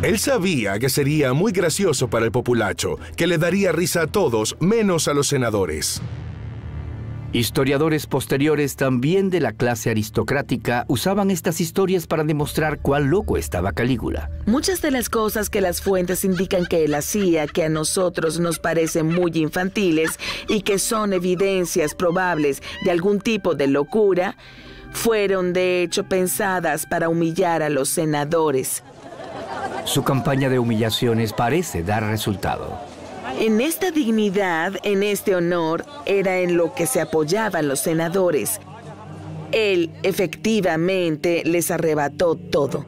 Él 0.00 0.18
sabía 0.20 0.78
que 0.78 0.88
sería 0.88 1.32
muy 1.32 1.50
gracioso 1.50 2.08
para 2.08 2.24
el 2.24 2.30
populacho, 2.30 3.00
que 3.16 3.26
le 3.26 3.36
daría 3.36 3.72
risa 3.72 4.02
a 4.02 4.06
todos, 4.06 4.56
menos 4.60 5.08
a 5.08 5.14
los 5.14 5.26
senadores. 5.26 6.00
Historiadores 7.32 8.06
posteriores 8.06 8.76
también 8.76 9.28
de 9.28 9.40
la 9.40 9.52
clase 9.52 9.90
aristocrática 9.90 10.84
usaban 10.88 11.32
estas 11.32 11.60
historias 11.60 12.06
para 12.06 12.22
demostrar 12.22 12.78
cuán 12.78 13.10
loco 13.10 13.36
estaba 13.36 13.72
Calígula. 13.72 14.30
Muchas 14.46 14.80
de 14.80 14.92
las 14.92 15.10
cosas 15.10 15.50
que 15.50 15.60
las 15.60 15.82
fuentes 15.82 16.24
indican 16.24 16.64
que 16.66 16.84
él 16.84 16.94
hacía, 16.94 17.48
que 17.48 17.64
a 17.64 17.68
nosotros 17.68 18.38
nos 18.38 18.60
parecen 18.60 19.08
muy 19.12 19.32
infantiles 19.34 20.20
y 20.48 20.62
que 20.62 20.78
son 20.78 21.12
evidencias 21.12 21.94
probables 21.96 22.62
de 22.84 22.92
algún 22.92 23.20
tipo 23.20 23.56
de 23.56 23.66
locura, 23.66 24.36
fueron 24.92 25.52
de 25.52 25.82
hecho 25.82 26.04
pensadas 26.04 26.86
para 26.86 27.08
humillar 27.08 27.62
a 27.62 27.68
los 27.68 27.88
senadores. 27.88 28.82
Su 29.84 30.02
campaña 30.02 30.48
de 30.48 30.58
humillaciones 30.58 31.32
parece 31.32 31.82
dar 31.82 32.02
resultado. 32.04 32.78
En 33.38 33.60
esta 33.60 33.90
dignidad, 33.90 34.74
en 34.82 35.02
este 35.02 35.34
honor, 35.34 35.84
era 36.06 36.38
en 36.38 36.56
lo 36.56 36.74
que 36.74 36.86
se 36.86 37.00
apoyaban 37.00 37.68
los 37.68 37.80
senadores. 37.80 38.60
Él 39.52 39.92
efectivamente 40.02 41.42
les 41.44 41.70
arrebató 41.70 42.36
todo. 42.36 42.86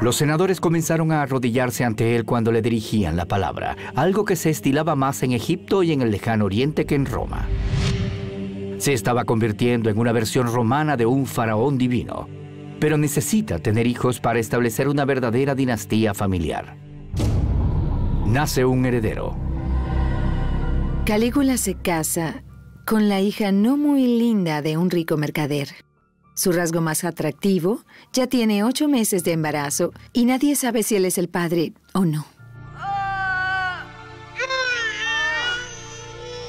Los 0.00 0.14
senadores 0.14 0.60
comenzaron 0.60 1.10
a 1.10 1.22
arrodillarse 1.22 1.84
ante 1.84 2.14
él 2.14 2.24
cuando 2.24 2.52
le 2.52 2.62
dirigían 2.62 3.16
la 3.16 3.26
palabra, 3.26 3.76
algo 3.96 4.24
que 4.24 4.36
se 4.36 4.50
estilaba 4.50 4.94
más 4.94 5.24
en 5.24 5.32
Egipto 5.32 5.82
y 5.82 5.92
en 5.92 6.02
el 6.02 6.12
lejano 6.12 6.44
oriente 6.44 6.86
que 6.86 6.94
en 6.94 7.06
Roma. 7.06 7.48
Se 8.78 8.92
estaba 8.92 9.24
convirtiendo 9.24 9.90
en 9.90 9.98
una 9.98 10.12
versión 10.12 10.46
romana 10.46 10.96
de 10.96 11.04
un 11.04 11.26
faraón 11.26 11.78
divino, 11.78 12.28
pero 12.78 12.96
necesita 12.96 13.58
tener 13.58 13.88
hijos 13.88 14.20
para 14.20 14.38
establecer 14.38 14.88
una 14.88 15.04
verdadera 15.04 15.56
dinastía 15.56 16.14
familiar. 16.14 16.76
Nace 18.24 18.64
un 18.64 18.86
heredero. 18.86 19.36
Calígula 21.04 21.56
se 21.56 21.74
casa 21.74 22.44
con 22.86 23.08
la 23.08 23.20
hija 23.20 23.50
no 23.50 23.76
muy 23.76 24.06
linda 24.06 24.62
de 24.62 24.76
un 24.76 24.90
rico 24.90 25.16
mercader. 25.16 25.68
Su 26.34 26.52
rasgo 26.52 26.80
más 26.80 27.02
atractivo 27.02 27.80
ya 28.12 28.28
tiene 28.28 28.62
ocho 28.62 28.86
meses 28.86 29.24
de 29.24 29.32
embarazo 29.32 29.92
y 30.12 30.24
nadie 30.24 30.54
sabe 30.54 30.84
si 30.84 30.94
él 30.94 31.04
es 31.04 31.18
el 31.18 31.28
padre 31.28 31.72
o 31.94 32.04
no. 32.04 32.26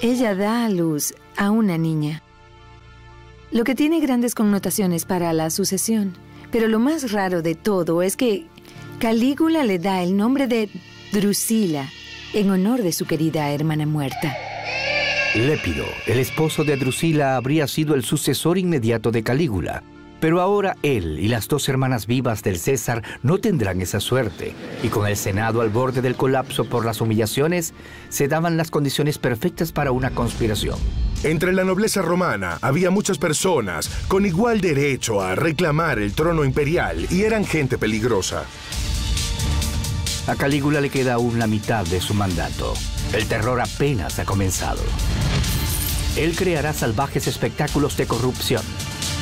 Ella 0.01 0.35
da 0.35 0.65
a 0.65 0.69
luz 0.69 1.13
a 1.39 1.51
una 1.51 1.77
niña, 1.77 2.21
lo 3.51 3.63
que 3.63 3.73
tiene 3.73 4.01
grandes 4.01 4.35
connotaciones 4.35 5.05
para 5.05 5.31
la 5.33 5.49
sucesión. 5.49 6.13
Pero 6.51 6.67
lo 6.67 6.79
más 6.79 7.11
raro 7.11 7.41
de 7.41 7.55
todo 7.55 8.01
es 8.01 8.17
que 8.17 8.45
Calígula 8.99 9.63
le 9.63 9.79
da 9.79 10.03
el 10.03 10.17
nombre 10.17 10.47
de 10.47 10.69
Drusila 11.13 11.87
en 12.33 12.49
honor 12.51 12.81
de 12.83 12.91
su 12.91 13.05
querida 13.05 13.51
hermana 13.51 13.85
muerta. 13.85 14.35
Lépido, 15.33 15.85
el 16.07 16.19
esposo 16.19 16.63
de 16.63 16.75
Drusila, 16.75 17.37
habría 17.37 17.67
sido 17.67 17.95
el 17.95 18.03
sucesor 18.03 18.57
inmediato 18.57 19.09
de 19.09 19.23
Calígula. 19.23 19.83
Pero 20.19 20.41
ahora 20.41 20.75
él 20.83 21.17
y 21.19 21.29
las 21.29 21.47
dos 21.47 21.69
hermanas 21.69 22.05
vivas 22.05 22.43
del 22.43 22.57
César 22.57 23.03
no 23.23 23.37
tendrán 23.37 23.79
esa 23.79 24.01
suerte, 24.01 24.53
y 24.83 24.89
con 24.89 25.07
el 25.07 25.15
Senado 25.15 25.61
al 25.61 25.69
borde 25.69 26.01
del 26.01 26.15
colapso 26.15 26.65
por 26.65 26.83
las 26.83 26.99
humillaciones, 26.99 27.73
se 28.09 28.27
daban 28.27 28.57
las 28.57 28.69
condiciones 28.69 29.17
perfectas 29.17 29.71
para 29.71 29.93
una 29.93 30.09
conspiración. 30.09 30.77
Entre 31.23 31.51
la 31.51 31.63
nobleza 31.63 32.01
romana 32.01 32.57
había 32.61 32.91
muchas 32.91 33.17
personas 33.17 33.89
con 34.07 34.25
igual 34.25 34.61
derecho 34.61 35.21
a 35.21 35.35
reclamar 35.35 35.99
el 35.99 36.13
trono 36.13 36.45
imperial 36.45 37.07
y 37.09 37.23
eran 37.23 37.45
gente 37.45 37.77
peligrosa. 37.77 38.45
A 40.27 40.35
Calígula 40.35 40.79
le 40.79 40.89
queda 40.89 41.15
aún 41.15 41.39
la 41.39 41.47
mitad 41.47 41.85
de 41.85 41.99
su 41.99 42.13
mandato. 42.13 42.73
El 43.13 43.25
terror 43.27 43.59
apenas 43.59 44.19
ha 44.19 44.25
comenzado. 44.25 44.81
Él 46.15 46.35
creará 46.35 46.73
salvajes 46.73 47.27
espectáculos 47.27 47.97
de 47.97 48.07
corrupción 48.07 48.63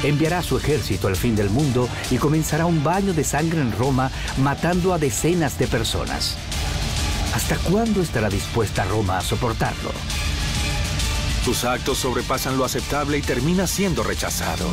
enviará 0.04 0.42
su 0.44 0.58
ejército 0.58 1.08
al 1.08 1.16
fin 1.16 1.36
del 1.36 1.50
mundo 1.50 1.90
y 2.12 2.18
comenzará 2.18 2.66
un 2.66 2.84
baño 2.84 3.14
de 3.14 3.24
sangre 3.24 3.62
en 3.62 3.72
Roma, 3.72 4.12
matando 4.38 4.94
a 4.94 5.00
decenas 5.00 5.58
de 5.58 5.68
personas. 5.68 6.38
¿Hasta 7.34 7.56
cuándo 7.58 8.02
estará 8.02 8.30
dispuesta 8.30 8.86
Roma 8.86 9.18
a 9.18 9.22
soportarlo? 9.22 9.92
Tus 11.48 11.64
actos 11.64 12.00
sobrepasan 12.00 12.58
lo 12.58 12.66
aceptable 12.66 13.18
y 13.18 13.22
terminas 13.22 13.70
siendo 13.70 14.04
rechazado. 14.04 14.66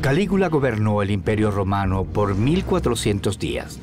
Calígula 0.00 0.48
gobernó 0.48 1.02
el 1.02 1.10
Imperio 1.10 1.50
Romano 1.50 2.04
por 2.04 2.34
1400 2.34 3.38
días. 3.38 3.78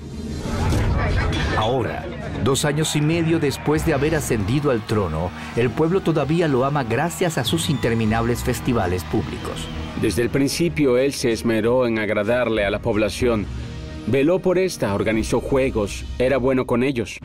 Ahora, 1.59 2.07
dos 2.43 2.65
años 2.65 2.95
y 2.95 3.01
medio 3.01 3.37
después 3.37 3.85
de 3.85 3.93
haber 3.93 4.15
ascendido 4.15 4.71
al 4.71 4.81
trono, 4.81 5.29
el 5.55 5.69
pueblo 5.69 6.01
todavía 6.01 6.47
lo 6.47 6.65
ama 6.65 6.83
gracias 6.83 7.37
a 7.37 7.43
sus 7.43 7.69
interminables 7.69 8.43
festivales 8.43 9.03
públicos. 9.03 9.67
Desde 10.01 10.23
el 10.23 10.31
principio 10.31 10.97
él 10.97 11.13
se 11.13 11.31
esmeró 11.31 11.85
en 11.85 11.99
agradarle 11.99 12.65
a 12.65 12.71
la 12.71 12.79
población. 12.79 13.45
Veló 14.07 14.37
por 14.39 14.59
esta, 14.59 14.93
organizó 14.93 15.41
juegos, 15.41 16.05
era 16.19 16.37
bueno 16.37 16.67
con 16.67 16.83
ellos. 16.83 17.17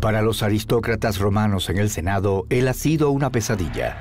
Para 0.00 0.22
los 0.22 0.42
aristócratas 0.42 1.18
romanos 1.18 1.68
en 1.68 1.76
el 1.76 1.90
Senado, 1.90 2.46
él 2.48 2.68
ha 2.68 2.72
sido 2.72 3.10
una 3.10 3.30
pesadilla. 3.30 3.96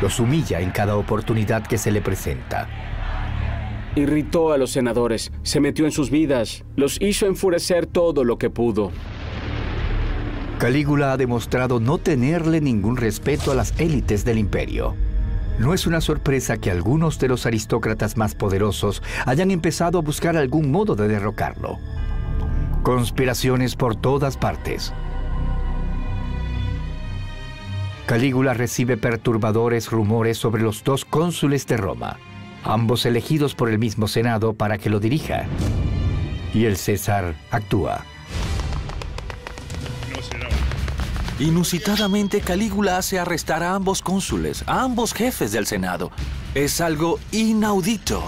Los 0.00 0.20
humilla 0.20 0.60
en 0.60 0.70
cada 0.70 0.96
oportunidad 0.96 1.66
que 1.66 1.78
se 1.78 1.90
le 1.90 2.00
presenta. 2.00 2.68
Irritó 3.96 4.52
a 4.52 4.58
los 4.58 4.70
senadores, 4.70 5.32
se 5.42 5.58
metió 5.58 5.84
en 5.84 5.90
sus 5.90 6.10
vidas, 6.10 6.64
los 6.76 7.00
hizo 7.00 7.26
enfurecer 7.26 7.86
todo 7.86 8.22
lo 8.22 8.38
que 8.38 8.50
pudo. 8.50 8.92
Calígula 10.58 11.12
ha 11.12 11.16
demostrado 11.16 11.80
no 11.80 11.98
tenerle 11.98 12.60
ningún 12.60 12.96
respeto 12.96 13.50
a 13.50 13.54
las 13.56 13.78
élites 13.80 14.24
del 14.24 14.38
imperio. 14.38 14.94
No 15.58 15.74
es 15.74 15.86
una 15.86 16.00
sorpresa 16.00 16.56
que 16.58 16.70
algunos 16.70 17.18
de 17.18 17.28
los 17.28 17.44
aristócratas 17.44 18.16
más 18.16 18.34
poderosos 18.34 19.02
hayan 19.26 19.50
empezado 19.50 19.98
a 19.98 20.02
buscar 20.02 20.36
algún 20.36 20.70
modo 20.70 20.94
de 20.94 21.08
derrocarlo. 21.08 21.78
Conspiraciones 22.82 23.74
por 23.74 23.96
todas 23.96 24.36
partes. 24.36 24.92
Calígula 28.06 28.54
recibe 28.54 28.96
perturbadores 28.96 29.90
rumores 29.90 30.38
sobre 30.38 30.62
los 30.62 30.82
dos 30.84 31.04
cónsules 31.04 31.66
de 31.66 31.76
Roma, 31.76 32.18
ambos 32.64 33.04
elegidos 33.04 33.54
por 33.54 33.68
el 33.68 33.78
mismo 33.78 34.08
Senado 34.08 34.54
para 34.54 34.78
que 34.78 34.88
lo 34.88 35.00
dirija. 35.00 35.44
Y 36.54 36.64
el 36.64 36.76
César 36.76 37.34
actúa. 37.50 38.04
Inusitadamente, 41.40 42.40
Calígula 42.40 42.98
hace 42.98 43.18
arrestar 43.18 43.62
a 43.62 43.74
ambos 43.74 44.02
cónsules, 44.02 44.64
a 44.66 44.82
ambos 44.82 45.14
jefes 45.14 45.52
del 45.52 45.66
Senado. 45.66 46.10
Es 46.54 46.80
algo 46.80 47.20
inaudito. 47.30 48.24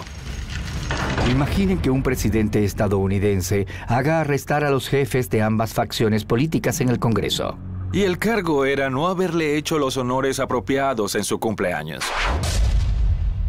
Imaginen 1.28 1.78
que 1.78 1.90
un 1.90 2.04
presidente 2.04 2.64
estadounidense 2.64 3.66
haga 3.88 4.20
arrestar 4.20 4.62
a 4.62 4.70
los 4.70 4.88
jefes 4.88 5.28
de 5.28 5.42
ambas 5.42 5.74
facciones 5.74 6.24
políticas 6.24 6.80
en 6.80 6.88
el 6.88 7.00
Congreso. 7.00 7.58
Y 7.92 8.02
el 8.02 8.18
cargo 8.18 8.64
era 8.64 8.90
no 8.90 9.08
haberle 9.08 9.56
hecho 9.56 9.78
los 9.78 9.96
honores 9.96 10.38
apropiados 10.38 11.16
en 11.16 11.24
su 11.24 11.40
cumpleaños. 11.40 12.04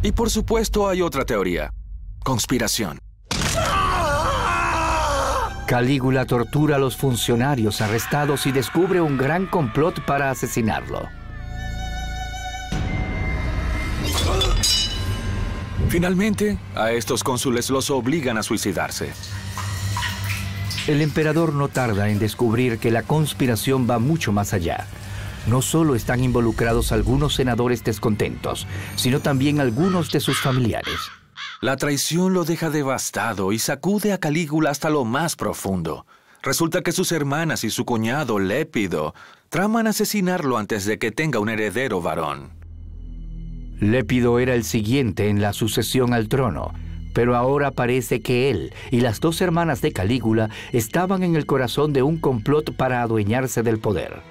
Y 0.02 0.12
por 0.14 0.32
supuesto 0.32 0.90
hay 0.90 1.04
otra 1.04 1.26
teoría. 1.26 1.72
Conspiración. 2.24 2.98
Calígula 5.72 6.26
tortura 6.26 6.76
a 6.76 6.80
los 6.80 6.98
funcionarios 6.98 7.80
arrestados 7.80 8.46
y 8.46 8.52
descubre 8.52 9.00
un 9.00 9.18
gran 9.18 9.46
complot 9.46 10.04
para 10.04 10.30
asesinarlo. 10.30 11.08
Finalmente, 15.88 16.58
a 16.76 16.92
estos 16.92 17.24
cónsules 17.24 17.70
los 17.70 17.90
obligan 17.90 18.38
a 18.38 18.44
suicidarse. 18.44 19.14
El 20.88 21.02
emperador 21.02 21.54
no 21.54 21.70
tarda 21.70 22.10
en 22.10 22.20
descubrir 22.20 22.78
que 22.78 22.92
la 22.92 23.04
conspiración 23.04 23.90
va 23.90 23.98
mucho 23.98 24.34
más 24.34 24.54
allá. 24.54 24.88
No 25.48 25.62
solo 25.62 25.96
están 25.96 26.22
involucrados 26.22 26.92
algunos 26.92 27.36
senadores 27.36 27.82
descontentos, 27.82 28.68
sino 28.98 29.22
también 29.22 29.62
algunos 29.62 30.12
de 30.12 30.20
sus 30.20 30.38
familiares. 30.38 31.00
La 31.62 31.78
traición 31.78 32.34
lo 32.34 32.44
deja 32.44 32.72
devastado 32.72 33.52
y 33.52 33.60
sacude 33.60 34.14
a 34.14 34.18
Calígula 34.18 34.72
hasta 34.72 34.90
lo 34.90 35.06
más 35.06 35.36
profundo. 35.36 36.08
Resulta 36.42 36.82
que 36.82 36.92
sus 36.92 37.12
hermanas 37.12 37.64
y 37.64 37.70
su 37.70 37.86
cuñado 37.86 38.40
Lépido 38.40 39.14
traman 39.50 39.86
asesinarlo 39.86 40.58
antes 40.58 40.86
de 40.86 40.98
que 40.98 41.12
tenga 41.12 41.38
un 41.38 41.50
heredero 41.50 42.02
varón. 42.02 42.50
Lépido 43.80 44.40
era 44.40 44.56
el 44.56 44.64
siguiente 44.64 45.30
en 45.30 45.40
la 45.40 45.54
sucesión 45.54 46.14
al 46.14 46.30
trono, 46.30 46.74
pero 47.14 47.36
ahora 47.36 47.70
parece 47.70 48.22
que 48.22 48.50
él 48.50 48.74
y 48.90 49.02
las 49.02 49.20
dos 49.20 49.40
hermanas 49.40 49.82
de 49.82 49.92
Calígula 49.92 50.50
estaban 50.72 51.22
en 51.22 51.36
el 51.36 51.46
corazón 51.46 51.94
de 51.94 52.02
un 52.02 52.18
complot 52.18 52.76
para 52.76 53.04
adueñarse 53.04 53.62
del 53.62 53.78
poder. 53.78 54.24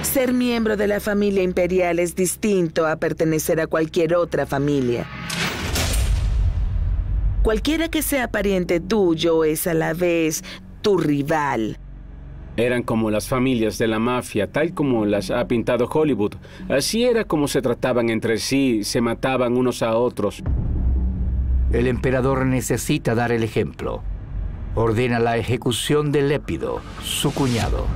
Ser 0.00 0.32
miembro 0.32 0.78
de 0.78 0.86
la 0.86 1.00
familia 1.00 1.42
imperial 1.42 1.98
es 1.98 2.16
distinto 2.16 2.86
a 2.86 2.96
pertenecer 2.96 3.60
a 3.60 3.66
cualquier 3.66 4.14
otra 4.14 4.46
familia. 4.46 5.06
Cualquiera 7.46 7.88
que 7.88 8.02
sea 8.02 8.26
pariente 8.26 8.80
tuyo 8.80 9.44
es 9.44 9.68
a 9.68 9.74
la 9.74 9.94
vez 9.94 10.42
tu 10.82 10.98
rival. 10.98 11.78
Eran 12.56 12.82
como 12.82 13.08
las 13.08 13.28
familias 13.28 13.78
de 13.78 13.86
la 13.86 14.00
mafia, 14.00 14.50
tal 14.50 14.74
como 14.74 15.06
las 15.06 15.30
ha 15.30 15.46
pintado 15.46 15.86
Hollywood. 15.86 16.32
Así 16.68 17.04
era 17.04 17.22
como 17.22 17.46
se 17.46 17.62
trataban 17.62 18.10
entre 18.10 18.38
sí, 18.38 18.82
se 18.82 19.00
mataban 19.00 19.56
unos 19.56 19.84
a 19.84 19.96
otros. 19.96 20.42
El 21.70 21.86
emperador 21.86 22.46
necesita 22.46 23.14
dar 23.14 23.30
el 23.30 23.44
ejemplo. 23.44 24.02
Ordena 24.74 25.20
la 25.20 25.36
ejecución 25.36 26.10
de 26.10 26.22
Lépido, 26.22 26.80
su 27.04 27.32
cuñado. 27.32 27.86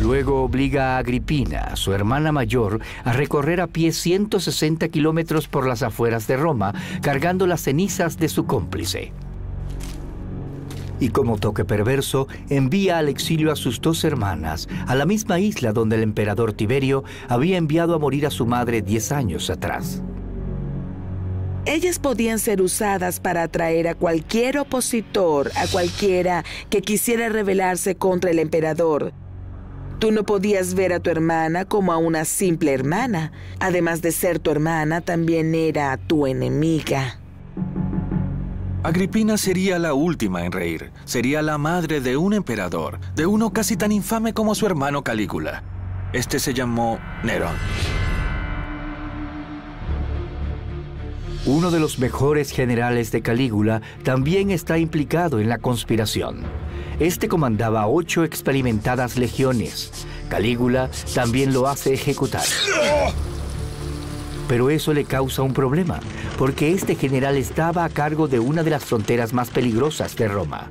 Luego 0.00 0.42
obliga 0.42 0.96
a 0.96 0.98
Agripina, 0.98 1.76
su 1.76 1.92
hermana 1.92 2.32
mayor, 2.32 2.80
a 3.04 3.12
recorrer 3.12 3.60
a 3.60 3.68
pie 3.68 3.92
160 3.92 4.88
kilómetros 4.88 5.48
por 5.48 5.66
las 5.66 5.82
afueras 5.82 6.26
de 6.26 6.36
Roma, 6.36 6.74
cargando 7.00 7.46
las 7.46 7.62
cenizas 7.62 8.18
de 8.18 8.28
su 8.28 8.44
cómplice. 8.46 9.12
Y 11.00 11.08
como 11.08 11.38
toque 11.38 11.64
perverso, 11.64 12.28
envía 12.48 12.98
al 12.98 13.08
exilio 13.08 13.52
a 13.52 13.56
sus 13.56 13.80
dos 13.80 14.04
hermanas, 14.04 14.68
a 14.86 14.94
la 14.94 15.06
misma 15.06 15.40
isla 15.40 15.72
donde 15.72 15.96
el 15.96 16.02
emperador 16.02 16.52
Tiberio 16.52 17.04
había 17.28 17.56
enviado 17.56 17.94
a 17.94 17.98
morir 17.98 18.26
a 18.26 18.30
su 18.30 18.46
madre 18.46 18.82
10 18.82 19.12
años 19.12 19.50
atrás. 19.50 20.02
Ellas 21.66 21.98
podían 21.98 22.38
ser 22.38 22.60
usadas 22.60 23.20
para 23.20 23.42
atraer 23.42 23.88
a 23.88 23.94
cualquier 23.94 24.58
opositor, 24.58 25.50
a 25.56 25.66
cualquiera 25.66 26.44
que 26.68 26.82
quisiera 26.82 27.30
rebelarse 27.30 27.94
contra 27.94 28.30
el 28.30 28.38
emperador. 28.38 29.14
Tú 29.98 30.12
no 30.12 30.24
podías 30.24 30.74
ver 30.74 30.92
a 30.92 31.00
tu 31.00 31.10
hermana 31.10 31.64
como 31.64 31.92
a 31.92 31.96
una 31.96 32.24
simple 32.24 32.72
hermana. 32.72 33.32
Además 33.60 34.02
de 34.02 34.12
ser 34.12 34.38
tu 34.38 34.50
hermana, 34.50 35.00
también 35.00 35.54
era 35.54 35.96
tu 35.96 36.26
enemiga. 36.26 37.18
Agripina 38.82 39.38
sería 39.38 39.78
la 39.78 39.94
última 39.94 40.44
en 40.44 40.52
reír. 40.52 40.90
Sería 41.06 41.40
la 41.40 41.56
madre 41.56 42.02
de 42.02 42.18
un 42.18 42.34
emperador, 42.34 42.98
de 43.14 43.24
uno 43.24 43.50
casi 43.50 43.78
tan 43.78 43.92
infame 43.92 44.34
como 44.34 44.54
su 44.54 44.66
hermano 44.66 45.02
Calígula. 45.02 45.62
Este 46.12 46.38
se 46.38 46.52
llamó 46.52 46.98
Nerón. 47.22 47.56
Uno 51.46 51.70
de 51.70 51.80
los 51.80 51.98
mejores 51.98 52.50
generales 52.50 53.10
de 53.10 53.22
Calígula 53.22 53.82
también 54.02 54.50
está 54.50 54.78
implicado 54.78 55.40
en 55.40 55.48
la 55.48 55.58
conspiración. 55.58 56.42
Este 57.00 57.26
comandaba 57.28 57.88
ocho 57.88 58.22
experimentadas 58.22 59.16
legiones. 59.18 60.06
Calígula 60.28 60.90
también 61.14 61.52
lo 61.52 61.66
hace 61.66 61.92
ejecutar. 61.92 62.44
Pero 64.48 64.70
eso 64.70 64.92
le 64.92 65.04
causa 65.04 65.42
un 65.42 65.54
problema, 65.54 66.00
porque 66.38 66.72
este 66.72 66.94
general 66.94 67.36
estaba 67.36 67.84
a 67.84 67.88
cargo 67.88 68.28
de 68.28 68.38
una 68.38 68.62
de 68.62 68.70
las 68.70 68.84
fronteras 68.84 69.32
más 69.32 69.50
peligrosas 69.50 70.14
de 70.16 70.28
Roma. 70.28 70.68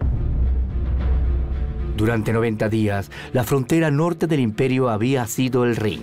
Durante 1.97 2.34
90 2.34 2.69
días, 2.69 3.11
la 3.34 3.43
frontera 3.43 3.91
norte 3.91 4.28
del 4.28 4.39
imperio 4.39 4.89
había 4.89 5.28
sido 5.28 5.63
el 5.65 5.76
Rin. 5.76 6.01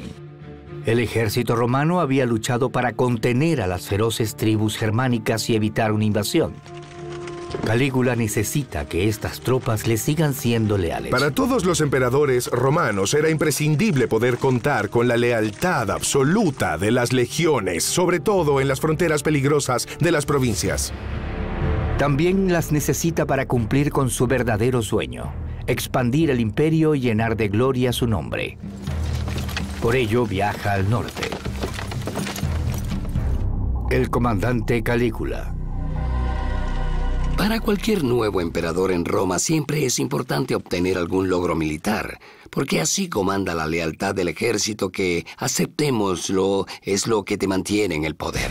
El 0.87 0.99
ejército 0.99 1.57
romano 1.57 2.01
había 2.01 2.27
luchado 2.27 2.71
para 2.71 2.93
contener 2.93 3.61
a 3.61 3.66
las 3.66 3.87
feroces 3.87 4.37
tribus 4.37 4.77
germánicas 4.77 5.49
y 5.51 5.57
evitar 5.57 5.93
una 5.93 6.05
invasión. 6.05 6.55
Calígula 7.64 8.16
necesita 8.16 8.86
que 8.86 9.09
estas 9.09 9.40
tropas 9.40 9.86
le 9.86 9.96
sigan 9.96 10.34
siendo 10.34 10.78
leales. 10.78 11.11
Para 11.11 11.30
todos 11.30 11.64
los 11.64 11.80
emperadores 11.80 12.48
romanos 12.48 13.14
era 13.14 13.30
imprescindible 13.30 14.09
poder 14.09 14.38
contar 14.38 14.88
con 14.88 15.09
la 15.09 15.16
lealtad 15.16 15.90
absoluta 15.90 16.78
de 16.78 16.90
las 16.90 17.12
legiones, 17.12 17.84
sobre 17.84 18.20
todo 18.20 18.61
en 18.61 18.68
las 18.68 18.80
fronteras 18.80 19.22
peligrosas 19.22 19.88
de 19.98 20.12
las 20.12 20.26
provincias. 20.26 20.92
También 21.98 22.53
las 22.53 22.72
necesita 22.72 23.26
para 23.26 23.46
cumplir 23.46 23.90
con 23.90 24.11
su 24.11 24.26
verdadero 24.26 24.80
sueño, 24.80 25.32
expandir 25.66 26.30
el 26.30 26.40
imperio 26.40 26.94
y 26.94 27.01
llenar 27.01 27.36
de 27.36 27.48
gloria 27.48 27.92
su 27.92 28.07
nombre. 28.07 28.59
Por 29.82 29.96
ello 29.96 30.24
viaja 30.24 30.72
al 30.72 30.88
norte. 30.88 31.28
El 33.90 34.09
comandante 34.09 34.82
Calígula 34.82 35.55
Para 37.41 37.59
cualquier 37.59 38.05
nuevo 38.05 38.43
emperador 38.43 38.93
en 38.93 39.07
Roma 39.07 39.38
siempre 39.38 39.86
es 39.86 39.99
importante 39.99 40.55
obtener 40.55 40.99
algún 40.99 41.30
logro 41.30 41.57
militar, 41.57 42.20
porque 42.51 42.82
así 42.82 43.09
comanda 43.09 43.55
la 43.55 43.66
lealtad 43.66 44.14
del 44.14 44.28
ejército 44.28 44.91
que, 44.91 45.24
aceptémoslo, 45.38 46.66
es 46.82 47.07
lo 47.07 47.24
que 47.24 47.38
te 47.38 47.49
mantiene 47.49 47.95
en 47.95 48.05
el 48.05 48.14
poder. 48.14 48.51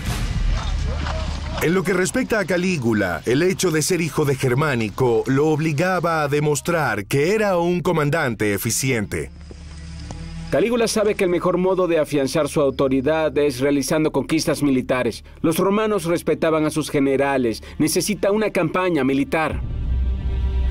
En 1.62 1.76
lo 1.76 1.84
que 1.84 1.94
respecta 1.94 2.40
a 2.40 2.46
Calígula, 2.46 3.22
el 3.28 3.44
hecho 3.44 3.70
de 3.70 3.84
ser 3.84 4.02
hijo 4.02 4.26
de 4.26 4.36
Germánico 4.36 5.24
lo 5.28 5.50
obligaba 5.50 6.24
a 6.24 6.28
demostrar 6.28 7.06
que 7.06 7.36
era 7.36 7.60
un 7.60 7.82
comandante 7.82 8.56
eficiente. 8.56 9.30
Calígula 10.50 10.88
sabe 10.88 11.14
que 11.14 11.26
el 11.26 11.30
mejor 11.30 11.60
modo 11.60 11.88
de 11.88 12.00
afianzar 12.00 12.50
su 12.50 12.60
autoridad 12.60 13.38
es 13.38 13.60
realizando 13.60 14.12
conquistas 14.12 14.64
militares. 14.64 15.24
Los 15.42 15.60
romanos 15.60 16.06
respetaban 16.06 16.66
a 16.66 16.72
sus 16.72 16.90
generales. 16.90 17.62
Necesita 17.78 18.32
una 18.32 18.50
campaña 18.50 19.04
militar. 19.04 19.62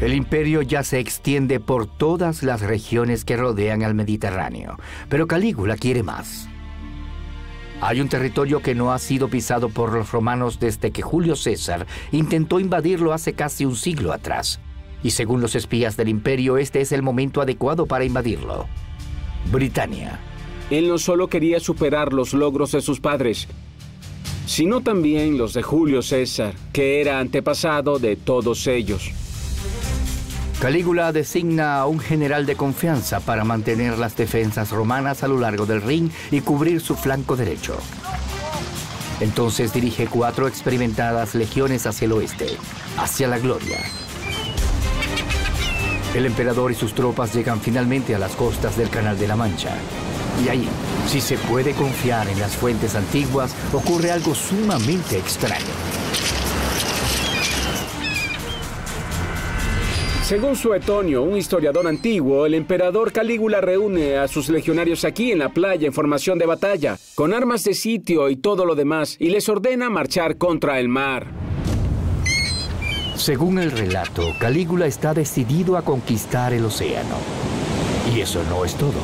El 0.00 0.14
imperio 0.14 0.62
ya 0.62 0.82
se 0.82 0.98
extiende 0.98 1.60
por 1.60 1.86
todas 1.86 2.42
las 2.42 2.62
regiones 2.62 3.24
que 3.24 3.36
rodean 3.36 3.84
al 3.84 3.94
Mediterráneo, 3.94 4.78
pero 5.08 5.28
Calígula 5.28 5.76
quiere 5.76 6.02
más. 6.02 6.48
Hay 7.80 8.00
un 8.00 8.08
territorio 8.08 8.60
que 8.60 8.74
no 8.74 8.92
ha 8.92 8.98
sido 8.98 9.28
pisado 9.28 9.68
por 9.68 9.92
los 9.92 10.10
romanos 10.10 10.58
desde 10.58 10.90
que 10.90 11.02
Julio 11.02 11.36
César 11.36 11.86
intentó 12.10 12.58
invadirlo 12.58 13.12
hace 13.12 13.34
casi 13.34 13.64
un 13.64 13.76
siglo 13.76 14.12
atrás. 14.12 14.58
Y 15.04 15.10
según 15.10 15.40
los 15.40 15.54
espías 15.54 15.96
del 15.96 16.08
imperio, 16.08 16.58
este 16.58 16.80
es 16.80 16.90
el 16.90 17.02
momento 17.02 17.40
adecuado 17.40 17.86
para 17.86 18.04
invadirlo. 18.04 18.66
Britania. 19.50 20.20
Él 20.70 20.88
no 20.88 20.98
solo 20.98 21.28
quería 21.28 21.60
superar 21.60 22.12
los 22.12 22.34
logros 22.34 22.72
de 22.72 22.82
sus 22.82 23.00
padres, 23.00 23.48
sino 24.46 24.80
también 24.80 25.38
los 25.38 25.54
de 25.54 25.62
Julio 25.62 26.02
César, 26.02 26.54
que 26.72 27.00
era 27.00 27.20
antepasado 27.20 27.98
de 27.98 28.16
todos 28.16 28.66
ellos. 28.66 29.10
Calígula 30.60 31.12
designa 31.12 31.78
a 31.78 31.86
un 31.86 32.00
general 32.00 32.44
de 32.44 32.56
confianza 32.56 33.20
para 33.20 33.44
mantener 33.44 33.96
las 33.96 34.16
defensas 34.16 34.70
romanas 34.70 35.22
a 35.22 35.28
lo 35.28 35.38
largo 35.38 35.66
del 35.66 35.82
Rin 35.82 36.10
y 36.32 36.40
cubrir 36.40 36.80
su 36.80 36.96
flanco 36.96 37.36
derecho. 37.36 37.78
Entonces 39.20 39.72
dirige 39.72 40.06
cuatro 40.06 40.48
experimentadas 40.48 41.34
legiones 41.34 41.86
hacia 41.86 42.06
el 42.06 42.12
oeste, 42.12 42.56
hacia 42.96 43.28
la 43.28 43.38
gloria. 43.38 43.78
El 46.14 46.24
emperador 46.24 46.72
y 46.72 46.74
sus 46.74 46.94
tropas 46.94 47.34
llegan 47.34 47.60
finalmente 47.60 48.14
a 48.14 48.18
las 48.18 48.34
costas 48.34 48.76
del 48.76 48.88
Canal 48.88 49.18
de 49.18 49.28
la 49.28 49.36
Mancha. 49.36 49.76
Y 50.44 50.48
ahí, 50.48 50.68
si 51.06 51.20
se 51.20 51.36
puede 51.36 51.72
confiar 51.72 52.28
en 52.28 52.40
las 52.40 52.56
fuentes 52.56 52.94
antiguas, 52.94 53.54
ocurre 53.72 54.10
algo 54.10 54.34
sumamente 54.34 55.18
extraño. 55.18 55.66
Según 60.24 60.56
Suetonio, 60.56 61.22
un 61.22 61.38
historiador 61.38 61.86
antiguo, 61.86 62.44
el 62.44 62.54
emperador 62.54 63.12
Calígula 63.12 63.62
reúne 63.62 64.18
a 64.18 64.28
sus 64.28 64.50
legionarios 64.50 65.04
aquí 65.04 65.32
en 65.32 65.38
la 65.38 65.48
playa 65.48 65.86
en 65.86 65.92
formación 65.94 66.38
de 66.38 66.44
batalla, 66.44 66.98
con 67.14 67.32
armas 67.32 67.64
de 67.64 67.72
sitio 67.72 68.28
y 68.28 68.36
todo 68.36 68.66
lo 68.66 68.74
demás, 68.74 69.16
y 69.18 69.30
les 69.30 69.48
ordena 69.48 69.88
marchar 69.88 70.36
contra 70.36 70.80
el 70.80 70.88
mar. 70.88 71.47
Según 73.18 73.58
el 73.58 73.72
relato, 73.72 74.32
Calígula 74.38 74.86
está 74.86 75.12
decidido 75.12 75.76
a 75.76 75.82
conquistar 75.82 76.52
el 76.52 76.64
océano. 76.64 77.16
Y 78.14 78.20
eso 78.20 78.44
no 78.48 78.64
es 78.64 78.76
todo. 78.76 79.00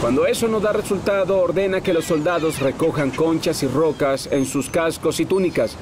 Cuando 0.00 0.24
eso 0.24 0.46
no 0.46 0.60
da 0.60 0.72
resultado, 0.72 1.36
ordena 1.40 1.80
que 1.80 1.92
los 1.92 2.04
soldados 2.04 2.60
recojan 2.60 3.10
conchas 3.10 3.64
y 3.64 3.66
rocas 3.66 4.28
en 4.30 4.46
sus 4.46 4.70
cascos 4.70 5.18
y 5.18 5.26
túnicas. 5.26 5.76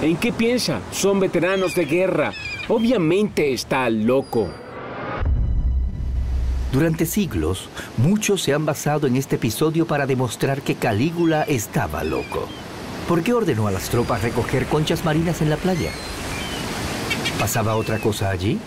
¿En 0.00 0.16
qué 0.16 0.32
piensa? 0.32 0.80
Son 0.92 1.18
veteranos 1.18 1.74
de 1.74 1.86
guerra. 1.86 2.32
Obviamente 2.68 3.52
está 3.52 3.90
loco. 3.90 4.48
Durante 6.72 7.04
siglos, 7.04 7.68
muchos 7.96 8.42
se 8.42 8.54
han 8.54 8.64
basado 8.64 9.08
en 9.08 9.16
este 9.16 9.36
episodio 9.36 9.86
para 9.86 10.06
demostrar 10.06 10.62
que 10.62 10.76
Calígula 10.76 11.42
estaba 11.42 12.04
loco. 12.04 12.48
¿Por 13.08 13.22
qué 13.22 13.34
ordenó 13.34 13.66
a 13.66 13.70
las 13.70 13.90
tropas 13.90 14.22
recoger 14.22 14.64
conchas 14.66 15.04
marinas 15.04 15.42
en 15.42 15.50
la 15.50 15.56
playa? 15.56 15.90
¿Pasaba 17.38 17.76
otra 17.76 17.98
cosa 17.98 18.30
allí? 18.30 18.58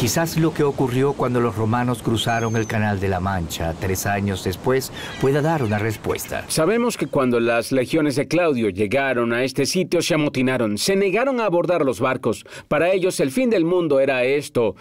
Quizás 0.00 0.36
lo 0.36 0.52
que 0.52 0.64
ocurrió 0.64 1.12
cuando 1.12 1.40
los 1.40 1.54
romanos 1.54 2.02
cruzaron 2.02 2.56
el 2.56 2.66
Canal 2.66 2.98
de 2.98 3.08
la 3.08 3.20
Mancha 3.20 3.72
tres 3.80 4.04
años 4.04 4.42
después 4.42 4.92
pueda 5.20 5.40
dar 5.40 5.62
una 5.62 5.78
respuesta. 5.78 6.44
Sabemos 6.48 6.96
que 6.96 7.06
cuando 7.06 7.38
las 7.38 7.70
legiones 7.70 8.16
de 8.16 8.26
Claudio 8.26 8.68
llegaron 8.68 9.32
a 9.32 9.44
este 9.44 9.64
sitio 9.64 10.02
se 10.02 10.14
amotinaron, 10.14 10.76
se 10.76 10.96
negaron 10.96 11.40
a 11.40 11.46
abordar 11.46 11.84
los 11.84 12.00
barcos. 12.00 12.44
Para 12.66 12.90
ellos 12.90 13.20
el 13.20 13.30
fin 13.30 13.48
del 13.48 13.64
mundo 13.64 14.00
era 14.00 14.24
esto. 14.24 14.74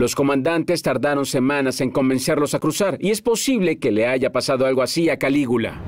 Los 0.00 0.14
comandantes 0.14 0.80
tardaron 0.80 1.26
semanas 1.26 1.82
en 1.82 1.90
convencerlos 1.90 2.54
a 2.54 2.58
cruzar 2.58 2.96
y 3.00 3.10
es 3.10 3.20
posible 3.20 3.78
que 3.78 3.90
le 3.90 4.06
haya 4.06 4.32
pasado 4.32 4.64
algo 4.64 4.80
así 4.80 5.10
a 5.10 5.18
Calígula. 5.18 5.78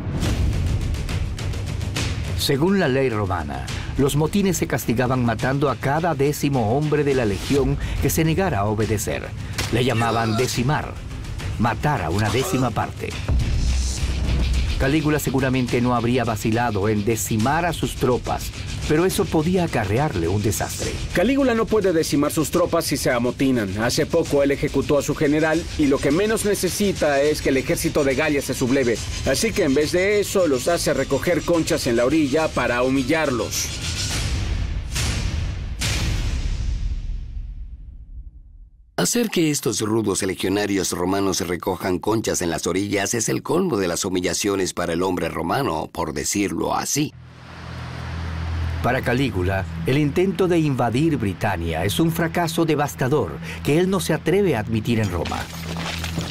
Según 2.36 2.78
la 2.78 2.88
ley 2.88 3.08
romana, 3.08 3.64
los 3.96 4.16
motines 4.16 4.58
se 4.58 4.66
castigaban 4.66 5.24
matando 5.24 5.70
a 5.70 5.76
cada 5.76 6.14
décimo 6.14 6.76
hombre 6.76 7.04
de 7.04 7.14
la 7.14 7.24
legión 7.24 7.78
que 8.02 8.10
se 8.10 8.22
negara 8.22 8.58
a 8.58 8.64
obedecer. 8.66 9.22
Le 9.72 9.82
llamaban 9.82 10.36
decimar, 10.36 10.92
matar 11.58 12.02
a 12.02 12.10
una 12.10 12.28
décima 12.28 12.68
parte. 12.68 13.08
Calígula 14.78 15.20
seguramente 15.20 15.80
no 15.80 15.94
habría 15.94 16.24
vacilado 16.24 16.90
en 16.90 17.06
decimar 17.06 17.64
a 17.64 17.72
sus 17.72 17.94
tropas, 17.94 18.52
pero 18.88 19.04
eso 19.04 19.24
podía 19.24 19.64
acarrearle 19.64 20.28
un 20.28 20.42
desastre. 20.42 20.92
Calígula 21.14 21.54
no 21.54 21.66
puede 21.66 21.92
decimar 21.92 22.32
sus 22.32 22.50
tropas 22.50 22.84
si 22.84 22.96
se 22.96 23.10
amotinan. 23.10 23.78
Hace 23.78 24.06
poco 24.06 24.42
él 24.42 24.50
ejecutó 24.50 24.98
a 24.98 25.02
su 25.02 25.14
general 25.14 25.62
y 25.78 25.86
lo 25.86 25.98
que 25.98 26.10
menos 26.10 26.44
necesita 26.44 27.20
es 27.20 27.42
que 27.42 27.50
el 27.50 27.56
ejército 27.56 28.04
de 28.04 28.14
Galia 28.14 28.42
se 28.42 28.54
subleve. 28.54 28.96
Así 29.26 29.52
que 29.52 29.64
en 29.64 29.74
vez 29.74 29.92
de 29.92 30.20
eso 30.20 30.46
los 30.46 30.68
hace 30.68 30.94
recoger 30.94 31.42
conchas 31.42 31.86
en 31.86 31.96
la 31.96 32.04
orilla 32.04 32.48
para 32.48 32.82
humillarlos. 32.82 33.68
Hacer 39.02 39.30
que 39.30 39.50
estos 39.50 39.80
rudos 39.80 40.22
legionarios 40.22 40.92
romanos 40.92 41.40
recojan 41.40 41.98
conchas 41.98 42.40
en 42.40 42.50
las 42.50 42.66
orillas 42.66 43.14
es 43.14 43.28
el 43.28 43.42
colmo 43.42 43.76
de 43.78 43.88
las 43.88 44.04
humillaciones 44.04 44.74
para 44.74 44.92
el 44.92 45.02
hombre 45.02 45.28
romano, 45.28 45.90
por 45.92 46.12
decirlo 46.12 46.76
así. 46.76 47.12
Para 48.82 49.00
Calígula, 49.00 49.64
el 49.86 49.96
intento 49.96 50.48
de 50.48 50.58
invadir 50.58 51.16
Britania 51.16 51.84
es 51.84 52.00
un 52.00 52.10
fracaso 52.10 52.64
devastador 52.64 53.30
que 53.62 53.78
él 53.78 53.88
no 53.88 54.00
se 54.00 54.12
atreve 54.12 54.56
a 54.56 54.60
admitir 54.60 54.98
en 54.98 55.08
Roma. 55.08 55.38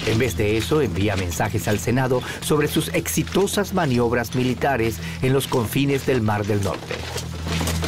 En 0.06 0.20
vez 0.20 0.36
de 0.36 0.58
eso, 0.58 0.82
envía 0.82 1.16
mensajes 1.16 1.70
al 1.70 1.80
Senado 1.80 2.22
sobre 2.41 2.68
sus 2.68 2.89
exitosas 2.89 3.74
maniobras 3.74 4.36
militares 4.36 4.99
en 5.22 5.32
los 5.32 5.47
confines 5.47 6.06
del 6.06 6.22
Mar 6.22 6.45
del 6.45 6.62
Norte. 6.62 6.95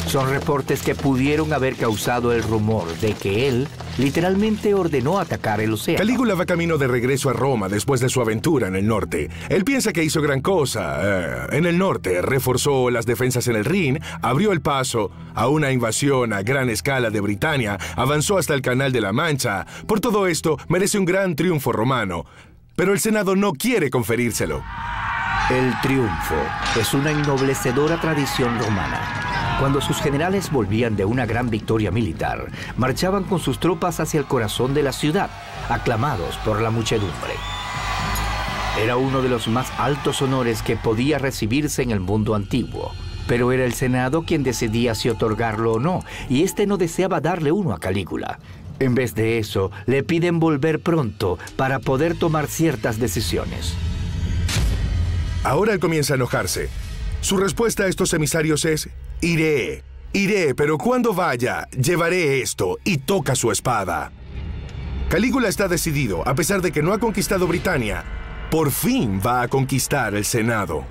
Son 0.06 0.30
reportes 0.30 0.82
que 0.82 0.94
pudieron 0.94 1.52
haber 1.52 1.76
causado 1.76 2.32
el 2.32 2.42
rumor 2.42 2.86
de 3.00 3.14
que 3.14 3.48
él 3.48 3.66
literalmente 3.98 4.74
ordenó 4.74 5.18
atacar 5.18 5.60
el 5.60 5.72
océano. 5.72 5.98
Calígula 5.98 6.34
va 6.34 6.46
camino 6.46 6.78
de 6.78 6.86
regreso 6.86 7.30
a 7.30 7.32
Roma 7.32 7.68
después 7.68 8.00
de 8.00 8.08
su 8.08 8.20
aventura 8.20 8.68
en 8.68 8.76
el 8.76 8.86
norte. 8.86 9.28
Él 9.48 9.64
piensa 9.64 9.92
que 9.92 10.04
hizo 10.04 10.20
gran 10.22 10.40
cosa. 10.40 11.00
eh, 11.02 11.46
en 11.52 11.66
el 11.66 11.78
norte 11.78 12.22
reforzó 12.22 12.90
las 12.90 13.06
defensas 13.06 13.48
en 13.48 13.56
el 13.56 13.64
Rin, 13.64 13.98
abrió 14.22 14.52
el 14.52 14.60
paso 14.60 15.10
a 15.34 15.48
una 15.48 15.72
invasión 15.72 16.32
a 16.32 16.42
gran 16.42 16.70
escala 16.70 17.10
de 17.10 17.20
Britania, 17.20 17.78
avanzó 17.96 18.38
hasta 18.38 18.54
el 18.54 18.62
Canal 18.62 18.92
de 18.92 19.00
la 19.00 19.12
Mancha. 19.12 19.66
Por 19.86 20.00
todo 20.00 20.26
esto, 20.26 20.58
merece 20.68 20.98
un 20.98 21.04
gran 21.04 21.34
triunfo 21.34 21.72
romano. 21.72 22.24
Pero 22.76 22.92
el 22.92 23.00
Senado 23.00 23.36
no 23.36 23.52
quiere 23.52 23.90
conferírselo. 23.90 24.62
El 25.50 25.72
triunfo 25.82 26.36
es 26.80 26.94
una 26.94 27.10
ennoblecedora 27.10 28.00
tradición 28.00 28.58
romana. 28.58 29.33
Cuando 29.60 29.80
sus 29.80 29.98
generales 29.98 30.50
volvían 30.50 30.96
de 30.96 31.04
una 31.04 31.26
gran 31.26 31.48
victoria 31.48 31.90
militar, 31.90 32.50
marchaban 32.76 33.24
con 33.24 33.38
sus 33.38 33.60
tropas 33.60 34.00
hacia 34.00 34.18
el 34.18 34.26
corazón 34.26 34.74
de 34.74 34.82
la 34.82 34.92
ciudad, 34.92 35.30
aclamados 35.68 36.36
por 36.38 36.60
la 36.60 36.70
muchedumbre. 36.70 37.34
Era 38.82 38.96
uno 38.96 39.22
de 39.22 39.28
los 39.28 39.46
más 39.46 39.70
altos 39.78 40.20
honores 40.22 40.62
que 40.62 40.76
podía 40.76 41.18
recibirse 41.18 41.82
en 41.82 41.92
el 41.92 42.00
mundo 42.00 42.34
antiguo. 42.34 42.92
Pero 43.28 43.52
era 43.52 43.64
el 43.64 43.72
Senado 43.72 44.24
quien 44.24 44.42
decidía 44.42 44.94
si 44.96 45.08
otorgarlo 45.08 45.74
o 45.74 45.80
no, 45.80 46.04
y 46.28 46.42
este 46.42 46.66
no 46.66 46.76
deseaba 46.76 47.20
darle 47.20 47.52
uno 47.52 47.72
a 47.72 47.78
Calígula. 47.78 48.40
En 48.80 48.96
vez 48.96 49.14
de 49.14 49.38
eso, 49.38 49.70
le 49.86 50.02
piden 50.02 50.40
volver 50.40 50.80
pronto 50.80 51.38
para 51.56 51.78
poder 51.78 52.18
tomar 52.18 52.48
ciertas 52.48 52.98
decisiones. 52.98 53.74
Ahora 55.44 55.72
él 55.72 55.78
comienza 55.78 56.14
a 56.14 56.16
enojarse. 56.16 56.68
Su 57.20 57.36
respuesta 57.36 57.84
a 57.84 57.86
estos 57.86 58.12
emisarios 58.12 58.64
es, 58.64 58.90
iré, 59.20 59.84
iré, 60.12 60.54
pero 60.54 60.78
cuando 60.78 61.14
vaya, 61.14 61.68
llevaré 61.70 62.40
esto 62.40 62.78
y 62.84 62.98
toca 62.98 63.34
su 63.34 63.50
espada. 63.50 64.12
Calígula 65.08 65.48
está 65.48 65.68
decidido, 65.68 66.26
a 66.26 66.34
pesar 66.34 66.62
de 66.62 66.72
que 66.72 66.82
no 66.82 66.92
ha 66.92 66.98
conquistado 66.98 67.46
Britania, 67.46 68.04
por 68.50 68.70
fin 68.70 69.20
va 69.24 69.42
a 69.42 69.48
conquistar 69.48 70.14
el 70.14 70.24
Senado. 70.24 70.84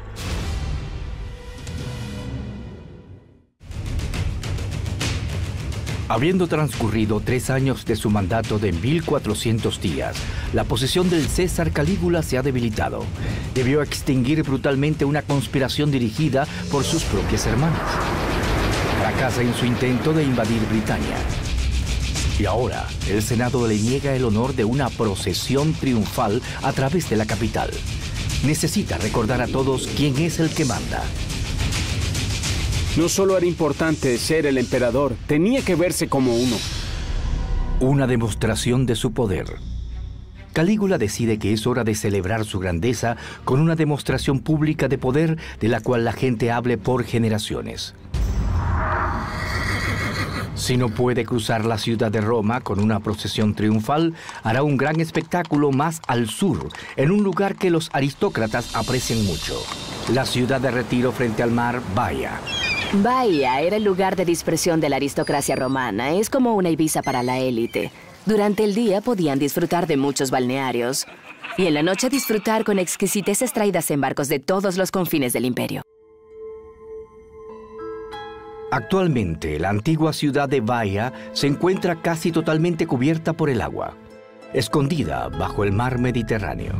Habiendo 6.13 6.45
transcurrido 6.45 7.23
tres 7.25 7.49
años 7.49 7.85
de 7.85 7.95
su 7.95 8.11
mandato 8.11 8.59
de 8.59 8.71
1400 8.71 9.81
días, 9.81 10.15
la 10.53 10.63
posición 10.63 11.09
del 11.09 11.27
César 11.27 11.71
Calígula 11.71 12.21
se 12.21 12.37
ha 12.37 12.43
debilitado. 12.43 13.03
Debió 13.55 13.81
extinguir 13.81 14.43
brutalmente 14.43 15.05
una 15.05 15.23
conspiración 15.23 15.89
dirigida 15.89 16.45
por 16.69 16.83
sus 16.83 17.01
propias 17.01 17.47
hermanas. 17.47 17.81
Fracasa 18.99 19.41
en 19.41 19.55
su 19.55 19.65
intento 19.65 20.13
de 20.13 20.23
invadir 20.23 20.61
Britania. 20.69 21.17
Y 22.37 22.45
ahora, 22.45 22.87
el 23.09 23.23
Senado 23.23 23.67
le 23.67 23.79
niega 23.79 24.13
el 24.13 24.25
honor 24.25 24.53
de 24.53 24.65
una 24.65 24.89
procesión 24.89 25.73
triunfal 25.73 26.43
a 26.61 26.73
través 26.73 27.09
de 27.09 27.15
la 27.15 27.25
capital. 27.25 27.71
Necesita 28.45 28.99
recordar 28.99 29.41
a 29.41 29.47
todos 29.47 29.87
quién 29.97 30.15
es 30.19 30.39
el 30.39 30.51
que 30.51 30.65
manda. 30.65 31.01
No 32.95 33.09
solo 33.09 33.35
era 33.35 33.47
importante 33.47 34.19
ser 34.19 34.45
el 34.45 34.59
emperador, 34.59 35.15
tenía 35.25 35.63
que 35.63 35.73
verse 35.73 36.07
como 36.07 36.35
uno. 36.35 36.55
Una 37.79 38.05
demostración 38.05 38.85
de 38.85 38.95
su 38.95 39.13
poder. 39.13 39.47
Calígula 40.53 40.99
decide 40.99 41.39
que 41.39 41.53
es 41.53 41.65
hora 41.65 41.83
de 41.83 41.95
celebrar 41.95 42.45
su 42.45 42.59
grandeza 42.59 43.17
con 43.45 43.59
una 43.59 43.75
demostración 43.75 44.41
pública 44.41 44.87
de 44.89 44.99
poder 44.99 45.39
de 45.59 45.69
la 45.69 45.79
cual 45.81 46.05
la 46.05 46.13
gente 46.13 46.51
hable 46.51 46.77
por 46.77 47.03
generaciones. 47.03 47.95
Si 50.53 50.77
no 50.77 50.89
puede 50.89 51.25
cruzar 51.25 51.65
la 51.65 51.79
ciudad 51.79 52.11
de 52.11 52.21
Roma 52.21 52.61
con 52.61 52.79
una 52.79 52.99
procesión 52.99 53.55
triunfal, 53.55 54.13
hará 54.43 54.61
un 54.61 54.77
gran 54.77 54.99
espectáculo 54.99 55.71
más 55.71 55.99
al 56.07 56.29
sur, 56.29 56.69
en 56.95 57.09
un 57.09 57.23
lugar 57.23 57.55
que 57.55 57.71
los 57.71 57.89
aristócratas 57.91 58.75
aprecian 58.75 59.25
mucho, 59.25 59.59
la 60.09 60.25
ciudad 60.25 60.59
de 60.59 60.71
retiro 60.71 61.11
frente 61.11 61.43
al 61.43 61.51
mar 61.51 61.81
Baia. 61.95 62.39
Bahía 62.93 63.61
era 63.61 63.77
el 63.77 63.83
lugar 63.83 64.15
de 64.15 64.25
dispersión 64.25 64.79
de 64.79 64.89
la 64.89 64.97
aristocracia 64.97 65.55
romana. 65.55 66.11
Es 66.11 66.29
como 66.29 66.55
una 66.55 66.69
Ibiza 66.69 67.01
para 67.01 67.23
la 67.23 67.39
élite. 67.39 67.91
Durante 68.25 68.63
el 68.63 68.75
día 68.75 69.01
podían 69.01 69.39
disfrutar 69.39 69.87
de 69.87 69.97
muchos 69.97 70.31
balnearios 70.31 71.05
y 71.57 71.67
en 71.67 71.73
la 71.73 71.83
noche 71.83 72.09
disfrutar 72.09 72.63
con 72.63 72.79
exquisiteces 72.79 73.53
traídas 73.53 73.89
en 73.91 74.01
barcos 74.01 74.27
de 74.27 74.39
todos 74.39 74.77
los 74.77 74.91
confines 74.91 75.33
del 75.33 75.45
imperio. 75.45 75.81
Actualmente, 78.71 79.59
la 79.59 79.69
antigua 79.69 80.13
ciudad 80.13 80.49
de 80.49 80.61
Bahía 80.61 81.13
se 81.33 81.47
encuentra 81.47 82.01
casi 82.01 82.31
totalmente 82.31 82.87
cubierta 82.87 83.33
por 83.33 83.49
el 83.51 83.61
agua, 83.61 83.95
escondida 84.51 85.29
bajo 85.29 85.63
el 85.63 85.71
mar 85.71 85.99
Mediterráneo. 85.99 86.73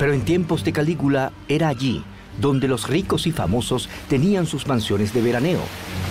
Pero 0.00 0.14
en 0.14 0.22
tiempos 0.22 0.64
de 0.64 0.72
Calígula 0.72 1.30
era 1.46 1.68
allí 1.68 2.02
donde 2.40 2.68
los 2.68 2.88
ricos 2.88 3.26
y 3.26 3.32
famosos 3.32 3.90
tenían 4.08 4.46
sus 4.46 4.66
mansiones 4.66 5.12
de 5.12 5.20
veraneo. 5.20 5.60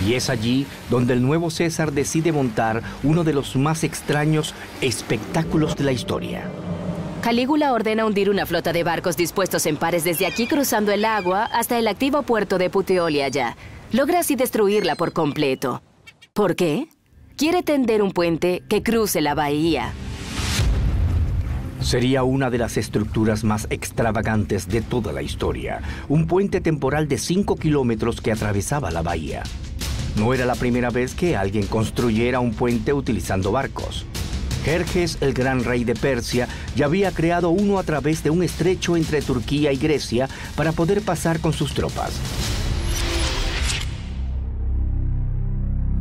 Y 0.06 0.14
es 0.14 0.30
allí 0.30 0.64
donde 0.88 1.14
el 1.14 1.22
nuevo 1.22 1.50
César 1.50 1.90
decide 1.90 2.30
montar 2.30 2.82
uno 3.02 3.24
de 3.24 3.32
los 3.32 3.56
más 3.56 3.82
extraños 3.82 4.54
espectáculos 4.80 5.74
de 5.74 5.84
la 5.84 5.90
historia. 5.90 6.44
Calígula 7.20 7.72
ordena 7.72 8.06
hundir 8.06 8.30
una 8.30 8.46
flota 8.46 8.72
de 8.72 8.84
barcos 8.84 9.16
dispuestos 9.16 9.66
en 9.66 9.76
pares 9.76 10.04
desde 10.04 10.26
aquí 10.26 10.46
cruzando 10.46 10.92
el 10.92 11.04
agua 11.04 11.46
hasta 11.46 11.76
el 11.76 11.88
activo 11.88 12.22
puerto 12.22 12.58
de 12.58 12.70
Puteoli 12.70 13.22
allá. 13.22 13.56
Logra 13.90 14.20
así 14.20 14.36
destruirla 14.36 14.94
por 14.94 15.12
completo. 15.12 15.82
¿Por 16.32 16.54
qué? 16.54 16.86
Quiere 17.36 17.64
tender 17.64 18.02
un 18.02 18.12
puente 18.12 18.62
que 18.68 18.84
cruce 18.84 19.20
la 19.20 19.34
bahía. 19.34 19.92
Sería 21.80 22.24
una 22.24 22.50
de 22.50 22.58
las 22.58 22.76
estructuras 22.76 23.42
más 23.42 23.66
extravagantes 23.70 24.68
de 24.68 24.82
toda 24.82 25.12
la 25.12 25.22
historia, 25.22 25.80
un 26.08 26.26
puente 26.26 26.60
temporal 26.60 27.08
de 27.08 27.16
5 27.16 27.56
kilómetros 27.56 28.20
que 28.20 28.32
atravesaba 28.32 28.90
la 28.90 29.02
bahía. 29.02 29.42
No 30.16 30.34
era 30.34 30.44
la 30.44 30.54
primera 30.54 30.90
vez 30.90 31.14
que 31.14 31.36
alguien 31.36 31.66
construyera 31.66 32.40
un 32.40 32.52
puente 32.52 32.92
utilizando 32.92 33.50
barcos. 33.50 34.04
Jerjes, 34.64 35.16
el 35.22 35.32
gran 35.32 35.64
rey 35.64 35.84
de 35.84 35.94
Persia, 35.94 36.48
ya 36.76 36.84
había 36.84 37.12
creado 37.12 37.48
uno 37.48 37.78
a 37.78 37.82
través 37.82 38.22
de 38.22 38.28
un 38.28 38.42
estrecho 38.42 38.96
entre 38.96 39.22
Turquía 39.22 39.72
y 39.72 39.78
Grecia 39.78 40.28
para 40.56 40.72
poder 40.72 41.00
pasar 41.00 41.40
con 41.40 41.54
sus 41.54 41.72
tropas. 41.72 42.12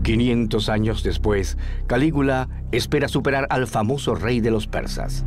500 0.04 0.70
años 0.70 1.04
después, 1.04 1.58
Calígula 1.88 2.50
espera 2.72 3.08
superar 3.08 3.48
al 3.50 3.68
famoso 3.68 4.16
rey 4.16 4.42
de 4.42 4.52
los 4.52 4.68
persas. 4.68 5.24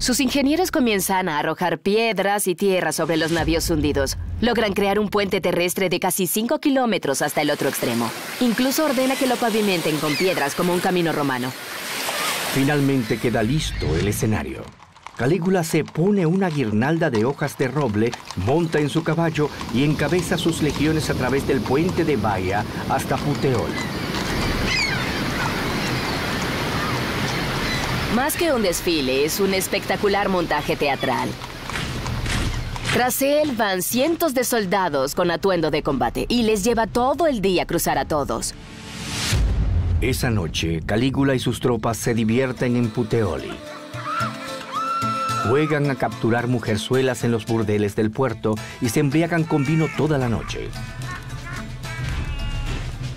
Sus 0.00 0.18
ingenieros 0.20 0.70
comienzan 0.70 1.28
a 1.28 1.38
arrojar 1.38 1.78
piedras 1.78 2.46
y 2.48 2.54
tierra 2.54 2.90
sobre 2.90 3.18
los 3.18 3.32
navíos 3.32 3.68
hundidos. 3.68 4.16
Logran 4.40 4.72
crear 4.72 4.98
un 4.98 5.10
puente 5.10 5.42
terrestre 5.42 5.90
de 5.90 6.00
casi 6.00 6.26
5 6.26 6.58
kilómetros 6.58 7.20
hasta 7.20 7.42
el 7.42 7.50
otro 7.50 7.68
extremo. 7.68 8.10
Incluso 8.40 8.86
ordena 8.86 9.14
que 9.14 9.26
lo 9.26 9.36
pavimenten 9.36 9.98
con 9.98 10.16
piedras 10.16 10.54
como 10.54 10.72
un 10.72 10.80
camino 10.80 11.12
romano. 11.12 11.52
Finalmente 12.54 13.18
queda 13.18 13.42
listo 13.42 13.94
el 13.94 14.08
escenario. 14.08 14.62
Calígula 15.18 15.64
se 15.64 15.84
pone 15.84 16.24
una 16.24 16.48
guirnalda 16.48 17.10
de 17.10 17.26
hojas 17.26 17.58
de 17.58 17.68
roble, 17.68 18.10
monta 18.36 18.78
en 18.78 18.88
su 18.88 19.04
caballo 19.04 19.50
y 19.74 19.84
encabeza 19.84 20.38
sus 20.38 20.62
legiones 20.62 21.10
a 21.10 21.14
través 21.14 21.46
del 21.46 21.60
puente 21.60 22.06
de 22.06 22.16
Baia 22.16 22.64
hasta 22.88 23.18
Puteol. 23.18 23.68
Más 28.14 28.36
que 28.36 28.52
un 28.52 28.62
desfile, 28.62 29.24
es 29.24 29.38
un 29.38 29.54
espectacular 29.54 30.28
montaje 30.28 30.74
teatral. 30.74 31.28
Tras 32.92 33.22
él 33.22 33.52
van 33.56 33.82
cientos 33.82 34.34
de 34.34 34.42
soldados 34.42 35.14
con 35.14 35.30
atuendo 35.30 35.70
de 35.70 35.84
combate 35.84 36.26
y 36.28 36.42
les 36.42 36.64
lleva 36.64 36.88
todo 36.88 37.28
el 37.28 37.40
día 37.40 37.66
cruzar 37.66 37.98
a 37.98 38.06
todos. 38.06 38.54
Esa 40.00 40.28
noche, 40.30 40.80
Calígula 40.84 41.36
y 41.36 41.38
sus 41.38 41.60
tropas 41.60 41.98
se 41.98 42.12
divierten 42.14 42.74
en 42.74 42.90
Puteoli. 42.90 43.52
Juegan 45.48 45.88
a 45.88 45.94
capturar 45.94 46.48
mujerzuelas 46.48 47.22
en 47.22 47.30
los 47.30 47.46
burdeles 47.46 47.94
del 47.94 48.10
puerto 48.10 48.56
y 48.80 48.88
se 48.88 49.00
embriagan 49.00 49.44
con 49.44 49.64
vino 49.64 49.86
toda 49.96 50.18
la 50.18 50.28
noche. 50.28 50.68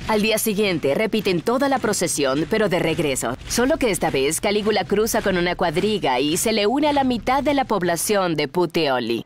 Al 0.10 0.22
día 0.22 0.38
siguiente 0.38 0.94
repiten 0.96 1.42
toda 1.42 1.70
la 1.70 1.80
procesión, 1.80 2.46
pero 2.50 2.68
de 2.68 2.80
regreso. 2.80 3.38
Solo 3.48 3.78
que 3.78 3.90
esta 3.90 4.10
vez 4.10 4.42
Calígula 4.42 4.84
cruza 4.84 5.22
con 5.22 5.38
una 5.38 5.56
cuadriga 5.56 6.20
y 6.20 6.36
se 6.36 6.52
le 6.52 6.68
une 6.68 6.90
a 6.90 6.94
la 6.94 7.06
mitad 7.06 7.42
de 7.42 7.54
la 7.54 7.64
población 7.64 8.36
de 8.36 8.50
Puteoli. 8.50 9.26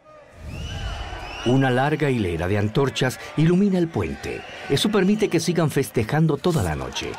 Una 1.47 1.71
larga 1.71 2.11
hilera 2.11 2.47
de 2.47 2.59
antorchas 2.59 3.19
ilumina 3.37 3.79
el 3.79 3.87
puente. 3.87 4.41
Eso 4.69 4.89
permite 4.91 5.29
que 5.29 5.39
sigan 5.39 5.71
festejando 5.71 6.37
toda 6.37 6.61
la 6.61 6.75
noche. 6.75 7.11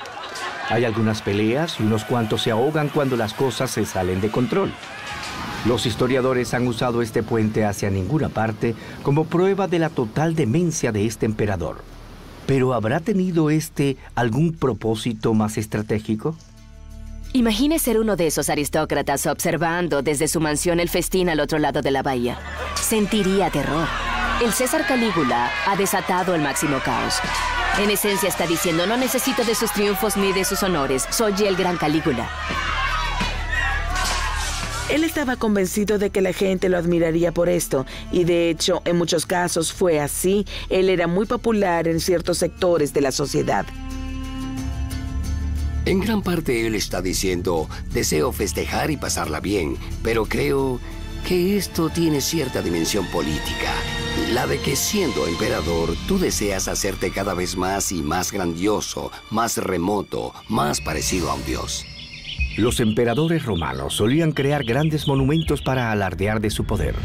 Hay 0.68 0.84
algunas 0.84 1.20
peleas 1.20 1.80
y 1.80 1.82
unos 1.82 2.04
cuantos 2.04 2.42
se 2.42 2.52
ahogan 2.52 2.88
cuando 2.90 3.16
las 3.16 3.34
cosas 3.34 3.72
se 3.72 3.84
salen 3.84 4.20
de 4.20 4.30
control. 4.30 4.70
Los 5.66 5.84
historiadores 5.84 6.54
han 6.54 6.68
usado 6.68 7.02
este 7.02 7.24
puente 7.24 7.64
hacia 7.64 7.90
ninguna 7.90 8.28
parte 8.28 8.76
como 9.02 9.24
prueba 9.24 9.66
de 9.66 9.80
la 9.80 9.88
total 9.88 10.36
demencia 10.36 10.92
de 10.92 11.06
este 11.06 11.26
emperador. 11.26 11.97
Pero 12.48 12.72
¿habrá 12.72 13.00
tenido 13.00 13.50
este 13.50 13.98
algún 14.14 14.54
propósito 14.54 15.34
más 15.34 15.58
estratégico? 15.58 16.34
Imagine 17.34 17.78
ser 17.78 18.00
uno 18.00 18.16
de 18.16 18.26
esos 18.26 18.48
aristócratas 18.48 19.26
observando 19.26 20.00
desde 20.00 20.28
su 20.28 20.40
mansión 20.40 20.80
el 20.80 20.88
festín 20.88 21.28
al 21.28 21.40
otro 21.40 21.58
lado 21.58 21.82
de 21.82 21.90
la 21.90 22.02
bahía. 22.02 22.38
Sentiría 22.74 23.50
terror. 23.50 23.86
El 24.42 24.54
César 24.54 24.86
Calígula 24.86 25.50
ha 25.66 25.76
desatado 25.76 26.34
el 26.34 26.40
máximo 26.40 26.78
caos. 26.82 27.16
En 27.80 27.90
esencia 27.90 28.30
está 28.30 28.46
diciendo, 28.46 28.86
no 28.86 28.96
necesito 28.96 29.44
de 29.44 29.54
sus 29.54 29.70
triunfos 29.70 30.16
ni 30.16 30.32
de 30.32 30.46
sus 30.46 30.62
honores, 30.62 31.04
soy 31.10 31.34
el 31.46 31.54
gran 31.54 31.76
Calígula. 31.76 32.30
Él 34.88 35.04
estaba 35.04 35.36
convencido 35.36 35.98
de 35.98 36.08
que 36.08 36.22
la 36.22 36.32
gente 36.32 36.70
lo 36.70 36.78
admiraría 36.78 37.30
por 37.32 37.50
esto, 37.50 37.84
y 38.10 38.24
de 38.24 38.48
hecho, 38.48 38.80
en 38.86 38.96
muchos 38.96 39.26
casos 39.26 39.70
fue 39.70 40.00
así. 40.00 40.46
Él 40.70 40.88
era 40.88 41.06
muy 41.06 41.26
popular 41.26 41.86
en 41.88 42.00
ciertos 42.00 42.38
sectores 42.38 42.94
de 42.94 43.02
la 43.02 43.12
sociedad. 43.12 43.66
En 45.84 46.00
gran 46.00 46.22
parte 46.22 46.66
él 46.66 46.74
está 46.74 47.02
diciendo, 47.02 47.68
deseo 47.92 48.32
festejar 48.32 48.90
y 48.90 48.96
pasarla 48.96 49.40
bien, 49.40 49.76
pero 50.02 50.24
creo 50.24 50.80
que 51.26 51.58
esto 51.58 51.90
tiene 51.90 52.22
cierta 52.22 52.62
dimensión 52.62 53.06
política. 53.08 53.72
La 54.32 54.46
de 54.46 54.58
que 54.58 54.74
siendo 54.74 55.26
emperador, 55.26 55.94
tú 56.06 56.18
deseas 56.18 56.66
hacerte 56.66 57.10
cada 57.10 57.34
vez 57.34 57.56
más 57.56 57.92
y 57.92 58.02
más 58.02 58.32
grandioso, 58.32 59.10
más 59.30 59.58
remoto, 59.58 60.32
más 60.48 60.80
parecido 60.80 61.30
a 61.30 61.34
un 61.34 61.44
dios. 61.44 61.84
Los 62.58 62.80
emperadores 62.80 63.44
romanos 63.44 63.94
solían 63.94 64.32
crear 64.32 64.64
grandes 64.64 65.06
monumentos 65.06 65.62
para 65.62 65.92
alardear 65.92 66.40
de 66.40 66.50
su 66.50 66.64
poder. 66.64 66.96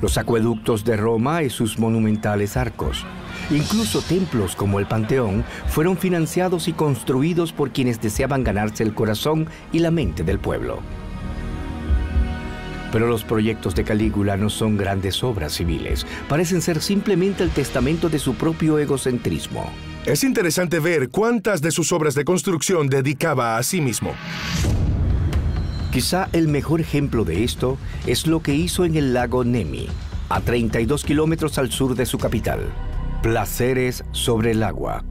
Los 0.00 0.16
acueductos 0.16 0.84
de 0.84 0.96
Roma 0.96 1.42
y 1.42 1.50
sus 1.50 1.80
monumentales 1.80 2.56
arcos. 2.56 3.04
Incluso 3.50 4.00
templos 4.00 4.54
como 4.54 4.78
el 4.78 4.86
Panteón 4.86 5.44
fueron 5.66 5.98
financiados 5.98 6.68
y 6.68 6.72
construidos 6.72 7.52
por 7.52 7.72
quienes 7.72 8.00
deseaban 8.00 8.44
ganarse 8.44 8.84
el 8.84 8.94
corazón 8.94 9.48
y 9.72 9.80
la 9.80 9.90
mente 9.90 10.22
del 10.22 10.38
pueblo. 10.38 10.78
Pero 12.92 13.08
los 13.08 13.24
proyectos 13.24 13.74
de 13.74 13.82
Calígula 13.82 14.36
no 14.36 14.50
son 14.50 14.76
grandes 14.76 15.24
obras 15.24 15.54
civiles, 15.54 16.06
parecen 16.28 16.62
ser 16.62 16.80
simplemente 16.80 17.42
el 17.42 17.50
testamento 17.50 18.08
de 18.08 18.20
su 18.20 18.36
propio 18.36 18.78
egocentrismo. 18.78 19.68
Es 20.08 20.24
interesante 20.24 20.78
ver 20.78 21.10
cuántas 21.10 21.60
de 21.60 21.70
sus 21.70 21.92
obras 21.92 22.14
de 22.14 22.24
construcción 22.24 22.88
dedicaba 22.88 23.58
a 23.58 23.62
sí 23.62 23.82
mismo. 23.82 24.14
Quizá 25.92 26.30
el 26.32 26.48
mejor 26.48 26.80
ejemplo 26.80 27.24
de 27.24 27.44
esto 27.44 27.76
es 28.06 28.26
lo 28.26 28.40
que 28.40 28.54
hizo 28.54 28.86
en 28.86 28.96
el 28.96 29.12
lago 29.12 29.44
Nemi, 29.44 29.86
a 30.30 30.40
32 30.40 31.04
kilómetros 31.04 31.58
al 31.58 31.70
sur 31.70 31.94
de 31.94 32.06
su 32.06 32.16
capital. 32.16 32.72
Placeres 33.22 34.02
sobre 34.12 34.52
el 34.52 34.62
agua. 34.62 35.04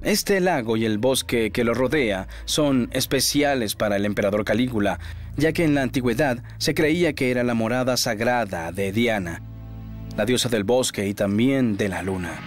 Este 0.00 0.40
lago 0.40 0.78
y 0.78 0.86
el 0.86 0.96
bosque 0.96 1.50
que 1.50 1.64
lo 1.64 1.74
rodea 1.74 2.28
son 2.46 2.88
especiales 2.94 3.74
para 3.74 3.96
el 3.96 4.06
emperador 4.06 4.46
Calígula, 4.46 4.98
ya 5.36 5.52
que 5.52 5.64
en 5.64 5.74
la 5.74 5.82
antigüedad 5.82 6.42
se 6.56 6.72
creía 6.72 7.12
que 7.12 7.30
era 7.30 7.44
la 7.44 7.52
morada 7.52 7.98
sagrada 7.98 8.72
de 8.72 8.90
Diana, 8.90 9.42
la 10.16 10.24
diosa 10.24 10.48
del 10.48 10.64
bosque 10.64 11.06
y 11.06 11.12
también 11.12 11.76
de 11.76 11.90
la 11.90 12.02
luna. 12.02 12.40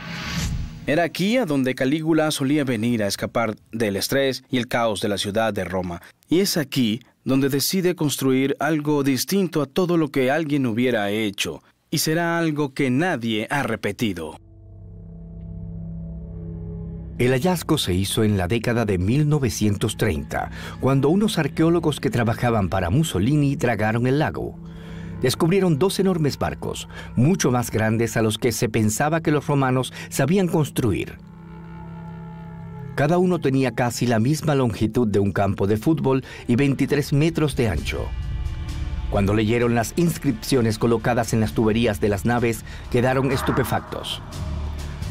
Era 0.88 1.04
aquí 1.04 1.38
a 1.38 1.48
donde 1.48 1.74
Calígula 1.74 2.30
solía 2.30 2.64
venir 2.64 3.02
a 3.02 3.08
escapar 3.08 3.56
del 3.72 3.96
estrés 3.96 4.44
y 4.52 4.58
el 4.58 4.68
caos 4.68 5.02
de 5.02 5.10
la 5.10 5.18
ciudad 5.18 5.52
de 5.52 5.66
Roma. 5.66 6.00
Y 6.30 6.42
es 6.42 6.58
aquí 6.58 7.00
donde 7.24 7.50
decide 7.50 7.96
construir 7.96 8.56
algo 8.60 9.02
distinto 9.02 9.64
a 9.64 9.66
todo 9.66 9.98
lo 9.98 10.10
que 10.10 10.30
alguien 10.30 10.68
hubiera 10.68 11.10
hecho, 11.10 11.64
y 11.90 11.98
será 11.98 12.38
algo 12.38 12.76
que 12.76 12.92
nadie 12.92 13.48
ha 13.50 13.64
repetido. 13.64 14.38
El 17.18 17.32
hallazgo 17.32 17.80
se 17.80 17.96
hizo 17.96 18.24
en 18.24 18.38
la 18.38 18.48
década 18.48 18.86
de 18.86 19.00
1930, 19.00 20.52
cuando 20.82 21.10
unos 21.10 21.40
arqueólogos 21.40 22.00
que 22.00 22.12
trabajaban 22.12 22.70
para 22.70 22.92
Mussolini 22.92 23.56
dragaron 23.56 24.06
el 24.06 24.20
lago 24.20 24.60
descubrieron 25.22 25.80
dos 25.80 25.99
enormes 25.99 26.38
barcos, 26.38 26.88
mucho 27.16 27.51
más 27.51 27.72
grandes 27.72 28.18
a 28.18 28.22
los 28.22 28.38
que 28.38 28.51
se 28.51 28.70
pensaba 28.70 29.22
que 29.22 29.32
los 29.32 29.47
romanos 29.47 29.93
sabían 30.09 30.47
construir. 30.47 31.18
Cada 32.95 33.18
uno 33.18 33.39
tenía 33.39 33.72
casi 33.72 34.07
la 34.07 34.20
misma 34.20 34.55
longitud 34.55 35.07
de 35.07 35.20
un 35.20 35.34
campo 35.34 35.68
de 35.68 35.78
fútbol 35.78 36.24
y 36.47 36.55
23 36.55 37.11
metros 37.11 37.55
de 37.57 37.68
ancho. 37.68 38.05
Cuando 39.09 39.34
leyeron 39.34 39.76
las 39.76 39.93
inscripciones 39.97 40.80
colocadas 40.80 41.34
en 41.34 41.41
las 41.41 41.53
tuberías 41.53 41.99
de 41.99 42.09
las 42.09 42.26
naves, 42.26 42.63
quedaron 42.91 43.32
estupefactos. 43.32 44.22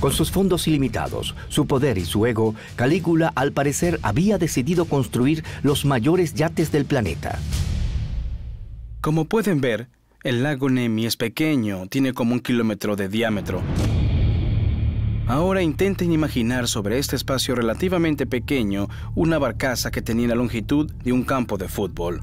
Con 0.00 0.12
sus 0.12 0.30
fondos 0.30 0.66
ilimitados, 0.66 1.34
su 1.48 1.66
poder 1.66 1.96
y 1.98 2.04
su 2.04 2.26
ego, 2.26 2.54
Calígula 2.76 3.32
al 3.34 3.52
parecer 3.52 4.00
había 4.02 4.38
decidido 4.38 4.84
construir 4.86 5.44
los 5.62 5.84
mayores 5.84 6.34
yates 6.34 6.72
del 6.72 6.84
planeta. 6.84 7.38
Como 9.04 9.26
pueden 9.26 9.60
ver, 9.60 9.88
el 10.22 10.42
lago 10.42 10.70
Nemi 10.70 11.04
es 11.04 11.18
pequeño, 11.18 11.88
tiene 11.88 12.14
como 12.14 12.32
un 12.32 12.40
kilómetro 12.40 12.96
de 12.96 13.10
diámetro. 13.10 13.60
Ahora 15.26 15.60
intenten 15.60 16.10
imaginar 16.10 16.68
sobre 16.68 16.98
este 16.98 17.14
espacio 17.14 17.54
relativamente 17.54 18.24
pequeño 18.24 18.88
una 19.14 19.38
barcaza 19.38 19.90
que 19.90 20.00
tenía 20.00 20.28
la 20.28 20.36
longitud 20.36 20.90
de 20.90 21.12
un 21.12 21.22
campo 21.22 21.58
de 21.58 21.68
fútbol. 21.68 22.22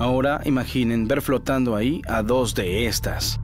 Ahora 0.00 0.40
imaginen 0.44 1.06
ver 1.06 1.22
flotando 1.22 1.76
ahí 1.76 2.02
a 2.08 2.24
dos 2.24 2.56
de 2.56 2.86
estas. 2.86 3.38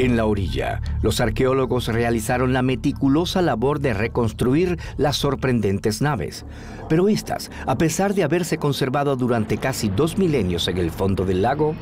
En 0.00 0.16
la 0.16 0.24
orilla, 0.24 0.80
los 1.02 1.20
arqueólogos 1.20 1.88
realizaron 1.88 2.54
la 2.54 2.62
meticulosa 2.62 3.42
labor 3.42 3.80
de 3.80 3.92
reconstruir 3.92 4.78
las 4.96 5.18
sorprendentes 5.18 6.00
naves. 6.00 6.46
Pero 6.88 7.10
estas, 7.10 7.50
a 7.66 7.76
pesar 7.76 8.14
de 8.14 8.22
haberse 8.22 8.56
conservado 8.56 9.14
durante 9.16 9.58
casi 9.58 9.90
dos 9.90 10.16
milenios 10.16 10.68
en 10.68 10.78
el 10.78 10.90
fondo 10.90 11.26
del 11.26 11.42
lago, 11.42 11.74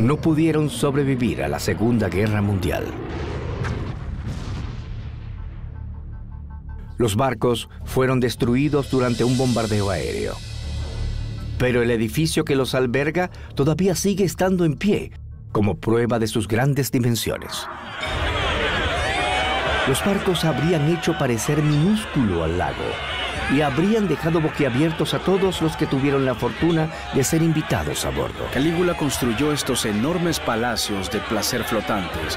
no 0.00 0.16
pudieron 0.16 0.68
sobrevivir 0.68 1.44
a 1.44 1.48
la 1.48 1.60
Segunda 1.60 2.08
Guerra 2.08 2.42
Mundial. 2.42 2.86
Los 6.98 7.14
barcos 7.14 7.68
fueron 7.84 8.18
destruidos 8.18 8.90
durante 8.90 9.22
un 9.22 9.38
bombardeo 9.38 9.90
aéreo. 9.90 10.34
Pero 11.56 11.82
el 11.84 11.92
edificio 11.92 12.44
que 12.44 12.56
los 12.56 12.74
alberga 12.74 13.30
todavía 13.54 13.94
sigue 13.94 14.24
estando 14.24 14.64
en 14.64 14.74
pie, 14.74 15.12
como 15.54 15.76
prueba 15.76 16.18
de 16.18 16.26
sus 16.26 16.48
grandes 16.48 16.90
dimensiones. 16.90 17.66
Los 19.86 20.04
barcos 20.04 20.44
habrían 20.44 20.88
hecho 20.88 21.16
parecer 21.16 21.62
minúsculo 21.62 22.42
al 22.42 22.58
lago 22.58 22.84
y 23.54 23.60
habrían 23.60 24.08
dejado 24.08 24.40
boquiabiertos 24.40 25.14
a 25.14 25.20
todos 25.20 25.62
los 25.62 25.76
que 25.76 25.86
tuvieron 25.86 26.24
la 26.24 26.34
fortuna 26.34 26.90
de 27.14 27.22
ser 27.22 27.42
invitados 27.42 28.04
a 28.04 28.10
bordo. 28.10 28.46
Calígula 28.52 28.96
construyó 28.96 29.52
estos 29.52 29.84
enormes 29.84 30.40
palacios 30.40 31.10
de 31.10 31.20
placer 31.20 31.62
flotantes, 31.62 32.36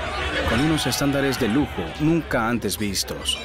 con 0.50 0.60
unos 0.60 0.86
estándares 0.86 1.40
de 1.40 1.48
lujo 1.48 1.84
nunca 2.00 2.48
antes 2.48 2.78
vistos. 2.78 3.40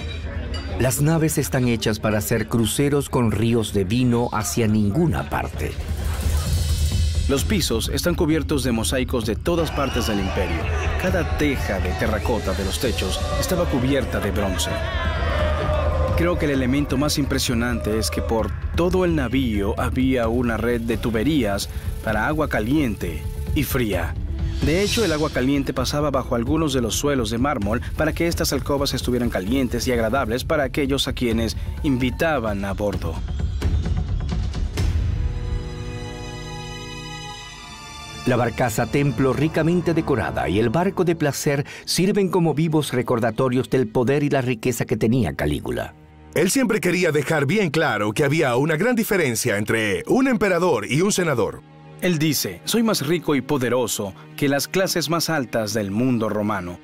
Las 0.81 1.01
naves 1.01 1.39
están 1.39 1.69
hechas 1.69 1.99
para 1.99 2.19
hacer 2.19 2.49
cruceros 2.49 3.09
con 3.09 3.31
ríos 3.31 3.73
de 3.73 3.85
vino 3.85 4.29
hacia 4.33 4.67
ninguna 4.67 5.31
parte. 5.31 5.73
Los 7.33 7.45
pisos 7.45 7.89
están 7.89 8.15
cubiertos 8.15 8.63
de 8.63 8.73
mosaicos 8.73 9.25
de 9.25 9.37
todas 9.37 9.71
partes 9.71 10.07
del 10.07 10.21
imperio. 10.21 10.61
Cada 11.01 11.39
teja 11.39 11.81
de 11.81 11.89
terracota 11.93 12.53
de 12.53 12.63
los 12.63 12.79
techos 12.79 13.19
estaba 13.41 13.65
cubierta 13.65 14.21
de 14.21 14.31
bronce. 14.31 14.69
Creo 16.19 16.39
que 16.39 16.45
el 16.45 16.51
elemento 16.51 16.99
más 16.99 17.17
impresionante 17.17 17.99
es 17.99 18.11
que 18.11 18.21
por 18.21 18.51
todo 18.77 19.07
el 19.07 19.17
navío 19.17 19.75
había 19.81 20.29
una 20.29 20.59
red 20.59 20.83
de 20.83 20.99
tuberías 20.99 21.71
para 22.05 22.27
agua 22.27 22.51
caliente 22.51 23.23
y 23.55 23.63
fría. 23.63 24.15
De 24.67 24.83
hecho, 24.83 25.03
el 25.03 25.13
agua 25.15 25.31
caliente 25.31 25.73
pasaba 25.73 26.11
bajo 26.11 26.35
algunos 26.35 26.75
de 26.75 26.83
los 26.83 26.97
suelos 26.97 27.31
de 27.31 27.39
mármol 27.39 27.81
para 27.97 28.13
que 28.13 28.29
estas 28.29 28.53
alcobas 28.53 28.93
estuvieran 28.93 29.31
calientes 29.31 29.89
y 29.89 29.93
agradables 29.93 30.45
para 30.45 30.65
aquellos 30.65 31.09
a 31.09 31.15
quienes 31.15 31.57
invitaban 31.83 32.67
a 32.67 32.75
bordo. 32.75 33.15
La 38.25 38.37
barcaza 38.37 38.87
templo 38.87 39.33
ricamente 39.33 39.95
decorada 39.95 40.49
y 40.49 40.61
el 40.61 40.71
barco 40.71 41.03
de 41.03 41.17
placer 41.17 41.67
sirven 41.85 42.29
como 42.29 42.55
vivos 42.55 42.93
recordatorios 42.93 43.69
del 43.69 43.89
poder 43.89 44.23
y 44.23 44.31
la 44.31 44.41
riqueza 44.41 44.85
que 44.85 44.97
tenía 44.97 45.35
Calígula. 45.35 45.95
Él 46.35 46.49
siempre 46.49 46.81
quería 46.81 47.11
dejar 47.11 47.47
bien 47.47 47.71
claro 47.71 48.13
que 48.13 48.25
había 48.25 48.55
una 48.55 48.77
gran 48.77 48.95
diferencia 48.95 49.59
entre 49.59 50.05
un 50.07 50.29
emperador 50.29 50.87
y 50.89 51.01
un 51.01 51.11
senador. 51.11 51.63
Él 52.01 52.19
dice, 52.19 52.61
soy 52.65 52.85
más 52.85 53.05
rico 53.05 53.35
y 53.35 53.41
poderoso 53.41 54.15
que 54.37 54.49
las 54.49 54.69
clases 54.69 55.11
más 55.11 55.29
altas 55.29 55.75
del 55.75 55.91
mundo 55.91 56.29
romano. 56.29 56.79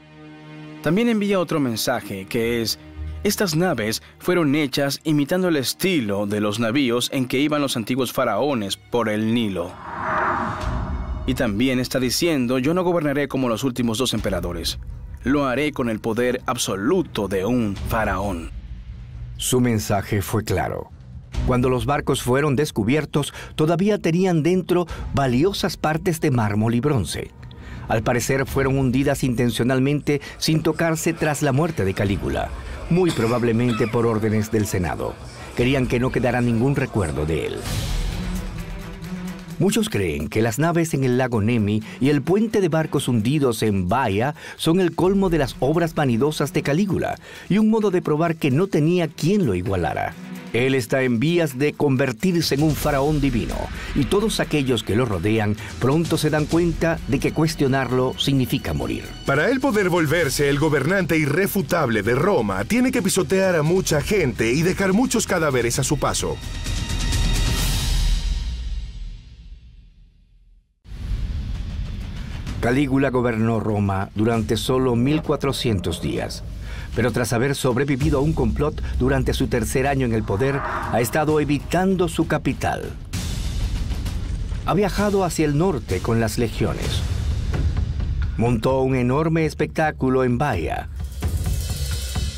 También 0.83 1.09
envía 1.09 1.39
otro 1.39 1.61
mensaje 1.61 2.27
que 2.27 2.63
es, 2.63 2.81
estas 3.23 3.55
naves 3.55 4.03
fueron 4.19 4.57
hechas 4.57 5.01
imitando 5.05 5.49
el 5.49 5.57
estilo 5.57 6.27
de 6.27 6.41
los 6.41 6.59
navíos 6.59 7.11
en 7.13 7.29
que 7.29 7.39
iban 7.39 7.63
los 7.63 7.77
antiguos 7.77 8.13
faraones 8.13 8.77
por 8.77 9.09
el 9.09 9.33
Nilo. 9.33 9.73
Y 11.29 11.35
también 11.35 11.79
está 11.79 12.01
diciendo, 12.01 12.59
yo 12.59 12.73
no 12.73 12.83
gobernaré 12.83 13.29
como 13.29 13.51
los 13.51 13.63
últimos 13.63 13.99
dos 13.99 14.15
emperadores. 14.15 14.79
Lo 15.25 15.45
haré 15.45 15.73
con 15.73 15.91
el 15.91 16.01
poder 16.01 16.41
absoluto 16.47 17.29
de 17.29 17.45
un 17.45 17.77
faraón. 17.77 18.51
Su 19.37 19.61
mensaje 19.61 20.23
fue 20.23 20.43
claro. 20.43 20.91
Cuando 21.47 21.69
los 21.69 21.85
barcos 21.85 22.23
fueron 22.23 22.57
descubiertos, 22.57 23.35
todavía 23.57 23.99
tenían 23.99 24.43
dentro 24.43 24.87
valiosas 25.13 25.77
partes 25.77 26.19
de 26.23 26.31
mármol 26.31 26.75
y 26.75 26.81
bronce. 26.81 27.31
Al 27.89 28.03
parecer 28.03 28.47
fueron 28.47 28.79
hundidas 28.79 29.23
intencionalmente 29.23 30.23
sin 30.39 30.63
tocarse 30.63 31.13
tras 31.13 31.43
la 31.43 31.53
muerte 31.53 31.85
de 31.85 31.93
Calígula, 31.93 32.49
muy 32.89 33.11
probablemente 33.11 33.87
por 33.87 34.07
órdenes 34.07 34.51
del 34.51 34.67
Senado. 34.67 35.15
Querían 35.59 35.89
que 35.89 36.01
no 36.01 36.11
quedara 36.11 36.41
ningún 36.41 36.75
recuerdo 36.75 37.27
de 37.27 37.49
él. 37.49 37.61
Muchos 39.59 39.89
creen 39.89 40.29
que 40.29 40.41
las 40.41 40.61
naves 40.61 40.95
en 40.95 41.03
el 41.03 41.19
lago 41.19 41.41
Nemi 41.41 41.83
y 42.01 42.11
el 42.11 42.23
puente 42.23 42.61
de 42.61 42.69
barcos 42.69 43.09
hundidos 43.09 43.63
en 43.65 43.89
Baia 43.89 44.37
son 44.57 44.79
el 44.79 44.95
colmo 44.95 45.31
de 45.31 45.39
las 45.39 45.57
obras 45.59 45.95
vanidosas 45.95 46.53
de 46.53 46.63
Calígula 46.63 47.19
y 47.49 47.59
un 47.59 47.69
modo 47.69 47.91
de 47.91 48.01
probar 48.01 48.37
que 48.37 48.53
no 48.53 48.69
tenía 48.69 49.09
quien 49.09 49.47
lo 49.47 49.55
igualara. 49.55 50.15
Él 50.53 50.75
está 50.75 51.03
en 51.03 51.19
vías 51.19 51.59
de 51.59 51.73
convertirse 51.73 52.55
en 52.55 52.63
un 52.63 52.75
faraón 52.75 53.21
divino 53.21 53.57
y 53.95 54.05
todos 54.05 54.41
aquellos 54.41 54.83
que 54.83 54.97
lo 54.97 55.05
rodean 55.05 55.57
pronto 55.79 56.17
se 56.17 56.31
dan 56.31 56.47
cuenta 56.47 56.99
de 57.09 57.19
que 57.19 57.33
cuestionarlo 57.33 58.15
significa 58.17 58.73
morir. 58.73 59.05
Para 59.27 59.51
él 59.51 59.61
poder 59.61 59.91
volverse 59.91 60.49
el 60.49 60.59
gobernante 60.59 61.19
irrefutable 61.19 62.03
de 62.03 62.15
Roma, 62.15 62.65
tiene 62.65 62.93
que 62.93 63.03
pisotear 63.03 63.57
a 63.57 63.63
mucha 63.63 64.01
gente 64.01 64.53
y 64.53 64.63
dejar 64.63 64.93
muchos 64.93 65.27
cadáveres 65.27 65.79
a 65.79 65.85
su 65.85 65.99
paso. 65.99 66.37
Calígula 72.61 73.11
gobernó 73.11 73.61
Roma 73.61 74.11
durante 74.17 74.57
solo 74.57 74.97
1400 74.97 76.03
días, 76.03 76.43
pero 76.97 77.13
tras 77.13 77.33
haber 77.33 77.55
sobrevivido 77.55 78.19
a 78.19 78.23
un 78.23 78.33
complot 78.33 78.83
durante 78.99 79.33
su 79.33 79.47
tercer 79.47 79.87
año 79.87 80.07
en 80.07 80.13
el 80.13 80.25
poder, 80.25 80.61
ha 80.93 81.01
estado 81.01 81.39
evitando 81.41 82.09
su 82.09 82.27
capital. 82.27 82.83
ha 84.67 84.75
viajado 84.75 85.25
hacia 85.25 85.47
el 85.47 85.57
norte 85.57 86.01
con 86.01 86.21
las 86.21 86.37
legiones. 86.37 87.01
Montó 88.37 88.83
un 88.83 88.97
enorme 88.97 89.47
espectáculo 89.47 90.25
en 90.25 90.37
Bahía 90.37 90.91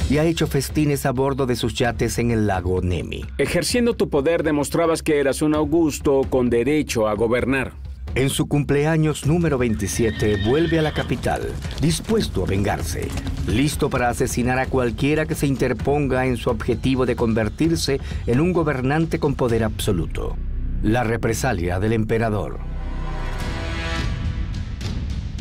y 0.09 0.19
ha 0.19 0.25
hecho 0.25 0.47
festines 0.47 1.07
a 1.07 1.11
bordo 1.11 1.47
de 1.47 1.57
sus 1.57 1.75
yates 1.75 2.19
en 2.19 2.31
el 2.31 2.47
lago 2.47 2.83
Nemi. 2.83 3.25
Ejerciendo 3.39 3.95
tu 3.95 4.09
poder 4.11 4.45
demostrabas 4.45 5.03
que 5.03 5.19
eras 5.19 5.43
un 5.43 5.57
Augusto 5.57 6.23
con 6.31 6.51
derecho 6.51 7.09
a 7.09 7.15
gobernar. 7.15 7.73
En 8.17 8.29
su 8.29 8.49
cumpleaños 8.49 9.25
número 9.25 9.57
27 9.57 10.45
vuelve 10.45 10.81
a 10.81 10.83
la 10.83 10.93
capital, 10.93 11.43
dispuesto 11.81 12.43
a 12.43 12.47
vengarse, 12.47 13.09
listo 13.47 13.89
para 13.89 14.09
asesinar 14.09 14.59
a 14.59 14.67
cualquiera 14.67 15.27
que 15.27 15.37
se 15.37 15.47
interponga 15.47 16.27
en 16.27 16.37
su 16.37 16.51
objetivo 16.51 17.07
de 17.07 17.15
convertirse 17.15 18.01
en 18.27 18.41
un 18.41 18.53
gobernante 18.53 19.21
con 19.21 19.37
poder 19.37 19.63
absoluto. 19.63 20.37
La 20.83 21.05
represalia 21.05 21.79
del 21.79 21.93
emperador. 21.93 22.59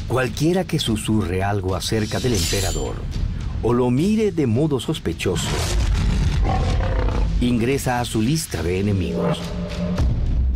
Cualquiera 0.08 0.64
que 0.64 0.78
susurre 0.78 1.42
algo 1.42 1.76
acerca 1.76 2.20
del 2.20 2.34
emperador 2.34 2.98
o 3.64 3.74
lo 3.74 3.90
mire 3.90 4.32
de 4.32 4.46
modo 4.46 4.80
sospechoso, 4.80 5.50
ingresa 7.42 8.00
a 8.00 8.06
su 8.06 8.22
lista 8.22 8.62
de 8.62 8.80
enemigos. 8.80 9.42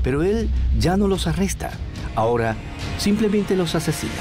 Pero 0.03 0.21
él 0.21 0.47
ya 0.77 0.95
no 0.95 1.07
los 1.07 1.25
arresta 1.25 1.71
Ahora 2.15 2.55
simplemente 2.97 3.55
los 3.55 3.75
asesina. 3.75 4.11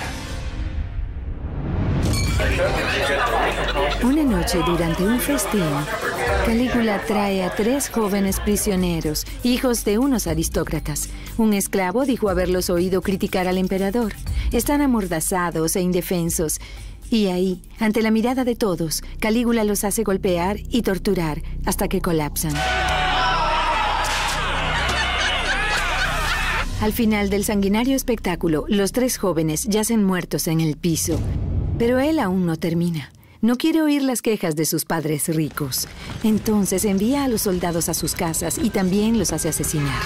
Una 4.03 4.23
noche 4.25 4.59
durante 4.67 5.05
un 5.05 5.21
festín, 5.21 5.63
Calígula 6.45 7.01
trae 7.07 7.45
a 7.45 7.55
tres 7.55 7.89
jóvenes 7.89 8.41
prisioneros, 8.41 9.25
hijos 9.45 9.85
de 9.85 9.99
unos 9.99 10.27
aristócratas. 10.27 11.09
Un 11.39 11.53
esclavo 11.53 12.05
dijo 12.05 12.29
haberlos 12.29 12.69
oído 12.69 13.01
criticar 13.01 13.47
al 13.47 13.59
emperador. 13.59 14.15
Están 14.51 14.81
amordazados 14.81 15.77
e 15.77 15.83
indefensos. 15.83 16.59
Y 17.11 17.27
ahí, 17.27 17.63
ante 17.79 18.03
la 18.03 18.11
mirada 18.11 18.45
de 18.45 18.57
todos, 18.57 19.03
Calígula 19.21 19.65
los 19.65 19.85
hace 19.85 20.03
golpear 20.03 20.59
y 20.69 20.83
torturar 20.83 21.43
hasta 21.65 21.87
que 21.89 22.01
colapsan. 22.01 22.55
Al 26.83 26.93
final 26.93 27.31
del 27.31 27.45
sanguinario 27.45 27.95
espectáculo, 27.95 28.65
los 28.67 28.91
tres 28.91 29.17
jóvenes 29.17 29.67
yacen 29.69 30.03
muertos 30.03 30.49
en 30.49 30.61
el 30.61 30.77
piso. 30.77 31.17
Pero 31.79 32.01
él 32.01 32.19
aún 32.19 32.45
no 32.45 32.57
termina. 32.57 33.13
No 33.41 33.55
quiere 33.57 33.83
oír 33.83 34.03
las 34.03 34.21
quejas 34.21 34.57
de 34.57 34.65
sus 34.65 34.85
padres 34.85 35.29
ricos. 35.29 35.87
Entonces 36.25 36.85
envía 36.85 37.23
a 37.23 37.29
los 37.29 37.43
soldados 37.43 37.89
a 37.89 37.95
sus 37.95 38.17
casas 38.17 38.59
y 38.59 38.71
también 38.71 39.17
los 39.17 39.33
hace 39.33 39.51
asesinar. 39.51 40.03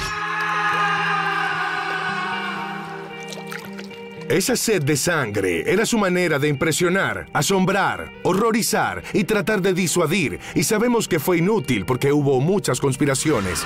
Esa 4.28 4.54
sed 4.54 4.82
de 4.82 4.98
sangre 4.98 5.72
era 5.72 5.86
su 5.86 5.96
manera 5.96 6.38
de 6.38 6.48
impresionar, 6.48 7.26
asombrar, 7.32 8.12
horrorizar 8.22 9.02
y 9.14 9.24
tratar 9.24 9.62
de 9.62 9.72
disuadir. 9.72 10.40
Y 10.54 10.64
sabemos 10.64 11.08
que 11.08 11.20
fue 11.20 11.38
inútil 11.38 11.86
porque 11.86 12.12
hubo 12.12 12.38
muchas 12.38 12.80
conspiraciones. 12.80 13.64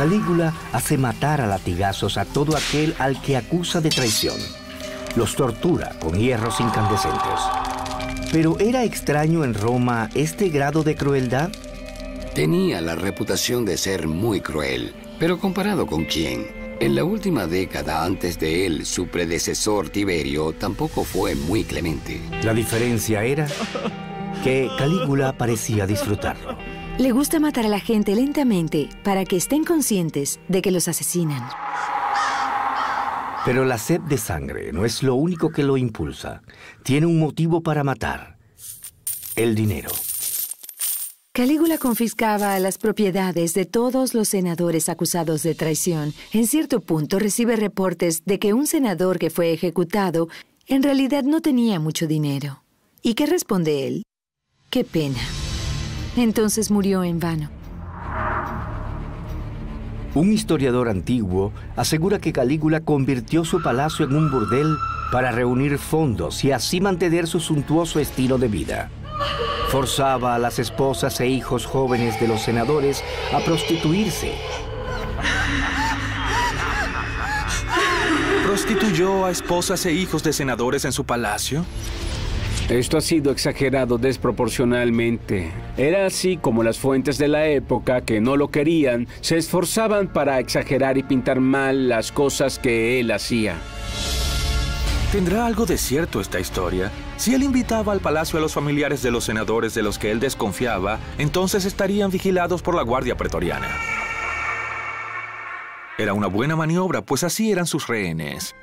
Calígula 0.00 0.54
hace 0.72 0.96
matar 0.96 1.42
a 1.42 1.46
latigazos 1.46 2.16
a 2.16 2.24
todo 2.24 2.56
aquel 2.56 2.94
al 2.98 3.20
que 3.20 3.36
acusa 3.36 3.82
de 3.82 3.90
traición. 3.90 4.38
Los 5.14 5.36
tortura 5.36 5.94
con 6.00 6.18
hierros 6.18 6.58
incandescentes. 6.58 7.38
Pero 8.32 8.58
¿era 8.60 8.84
extraño 8.84 9.44
en 9.44 9.52
Roma 9.52 10.08
este 10.14 10.48
grado 10.48 10.84
de 10.84 10.96
crueldad? 10.96 11.50
Tenía 12.34 12.80
la 12.80 12.94
reputación 12.94 13.66
de 13.66 13.76
ser 13.76 14.08
muy 14.08 14.40
cruel, 14.40 14.94
pero 15.18 15.38
comparado 15.38 15.84
con 15.84 16.06
quién? 16.06 16.46
En 16.80 16.94
la 16.94 17.04
última 17.04 17.46
década 17.46 18.02
antes 18.02 18.38
de 18.40 18.64
él, 18.64 18.86
su 18.86 19.08
predecesor 19.08 19.90
Tiberio 19.90 20.54
tampoco 20.54 21.04
fue 21.04 21.34
muy 21.34 21.62
clemente. 21.62 22.22
La 22.42 22.54
diferencia 22.54 23.22
era 23.22 23.46
que 24.42 24.70
Calígula 24.78 25.34
parecía 25.36 25.86
disfrutarlo. 25.86 26.56
Le 27.00 27.12
gusta 27.12 27.40
matar 27.40 27.64
a 27.64 27.70
la 27.70 27.80
gente 27.80 28.14
lentamente 28.14 28.90
para 29.02 29.24
que 29.24 29.36
estén 29.36 29.64
conscientes 29.64 30.38
de 30.48 30.60
que 30.60 30.70
los 30.70 30.86
asesinan. 30.86 31.48
Pero 33.46 33.64
la 33.64 33.78
sed 33.78 34.02
de 34.02 34.18
sangre 34.18 34.70
no 34.70 34.84
es 34.84 35.02
lo 35.02 35.14
único 35.14 35.48
que 35.48 35.62
lo 35.62 35.78
impulsa. 35.78 36.42
Tiene 36.82 37.06
un 37.06 37.18
motivo 37.18 37.62
para 37.62 37.84
matar. 37.84 38.36
El 39.34 39.54
dinero. 39.54 39.88
Calígula 41.32 41.78
confiscaba 41.78 42.58
las 42.58 42.76
propiedades 42.76 43.54
de 43.54 43.64
todos 43.64 44.12
los 44.12 44.28
senadores 44.28 44.90
acusados 44.90 45.42
de 45.42 45.54
traición. 45.54 46.12
En 46.34 46.46
cierto 46.46 46.80
punto 46.80 47.18
recibe 47.18 47.56
reportes 47.56 48.26
de 48.26 48.38
que 48.38 48.52
un 48.52 48.66
senador 48.66 49.18
que 49.18 49.30
fue 49.30 49.54
ejecutado 49.54 50.28
en 50.66 50.82
realidad 50.82 51.22
no 51.22 51.40
tenía 51.40 51.80
mucho 51.80 52.06
dinero. 52.06 52.62
¿Y 53.00 53.14
qué 53.14 53.24
responde 53.24 53.86
él? 53.86 54.02
Qué 54.68 54.84
pena. 54.84 55.20
Entonces 56.16 56.70
murió 56.70 57.04
en 57.04 57.20
vano. 57.20 57.50
Un 60.14 60.32
historiador 60.32 60.88
antiguo 60.88 61.52
asegura 61.76 62.18
que 62.18 62.32
Calígula 62.32 62.80
convirtió 62.80 63.44
su 63.44 63.62
palacio 63.62 64.06
en 64.06 64.16
un 64.16 64.30
burdel 64.30 64.76
para 65.12 65.30
reunir 65.30 65.78
fondos 65.78 66.44
y 66.44 66.50
así 66.50 66.80
mantener 66.80 67.28
su 67.28 67.38
suntuoso 67.38 68.00
estilo 68.00 68.36
de 68.36 68.48
vida. 68.48 68.90
Forzaba 69.68 70.34
a 70.34 70.38
las 70.40 70.58
esposas 70.58 71.20
e 71.20 71.28
hijos 71.28 71.64
jóvenes 71.64 72.18
de 72.18 72.26
los 72.26 72.42
senadores 72.42 73.04
a 73.32 73.38
prostituirse. 73.38 74.32
¿Prostituyó 78.44 79.26
a 79.26 79.30
esposas 79.30 79.86
e 79.86 79.92
hijos 79.92 80.24
de 80.24 80.32
senadores 80.32 80.84
en 80.84 80.92
su 80.92 81.04
palacio? 81.04 81.64
Esto 82.70 82.98
ha 82.98 83.00
sido 83.00 83.32
exagerado 83.32 83.98
desproporcionalmente. 83.98 85.50
Era 85.76 86.06
así 86.06 86.36
como 86.36 86.62
las 86.62 86.78
fuentes 86.78 87.18
de 87.18 87.26
la 87.26 87.48
época, 87.48 88.02
que 88.02 88.20
no 88.20 88.36
lo 88.36 88.52
querían, 88.52 89.08
se 89.22 89.36
esforzaban 89.36 90.06
para 90.06 90.38
exagerar 90.38 90.96
y 90.96 91.02
pintar 91.02 91.40
mal 91.40 91.88
las 91.88 92.12
cosas 92.12 92.60
que 92.60 93.00
él 93.00 93.10
hacía. 93.10 93.56
¿Tendrá 95.10 95.46
algo 95.46 95.66
de 95.66 95.76
cierto 95.76 96.20
esta 96.20 96.38
historia? 96.38 96.92
Si 97.16 97.34
él 97.34 97.42
invitaba 97.42 97.92
al 97.92 97.98
palacio 97.98 98.38
a 98.38 98.40
los 98.40 98.54
familiares 98.54 99.02
de 99.02 99.10
los 99.10 99.24
senadores 99.24 99.74
de 99.74 99.82
los 99.82 99.98
que 99.98 100.12
él 100.12 100.20
desconfiaba, 100.20 101.00
entonces 101.18 101.64
estarían 101.64 102.12
vigilados 102.12 102.62
por 102.62 102.76
la 102.76 102.82
Guardia 102.82 103.16
Pretoriana. 103.16 103.66
Era 105.98 106.12
una 106.12 106.28
buena 106.28 106.54
maniobra, 106.54 107.02
pues 107.02 107.24
así 107.24 107.50
eran 107.50 107.66
sus 107.66 107.88
rehenes. 107.88 108.54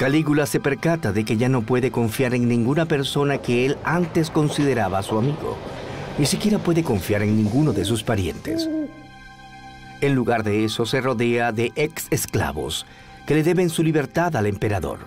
Calígula 0.00 0.46
se 0.46 0.60
percata 0.60 1.12
de 1.12 1.26
que 1.26 1.36
ya 1.36 1.50
no 1.50 1.60
puede 1.60 1.90
confiar 1.90 2.32
en 2.32 2.48
ninguna 2.48 2.86
persona 2.86 3.36
que 3.36 3.66
él 3.66 3.76
antes 3.84 4.30
consideraba 4.30 5.02
su 5.02 5.18
amigo. 5.18 5.58
Ni 6.16 6.24
siquiera 6.24 6.58
puede 6.58 6.82
confiar 6.82 7.20
en 7.22 7.36
ninguno 7.36 7.74
de 7.74 7.84
sus 7.84 8.02
parientes. 8.02 8.66
En 10.00 10.14
lugar 10.14 10.42
de 10.42 10.64
eso, 10.64 10.86
se 10.86 11.02
rodea 11.02 11.52
de 11.52 11.70
ex 11.76 12.06
esclavos 12.10 12.86
que 13.26 13.34
le 13.34 13.42
deben 13.42 13.68
su 13.68 13.82
libertad 13.82 14.34
al 14.36 14.46
emperador. 14.46 15.00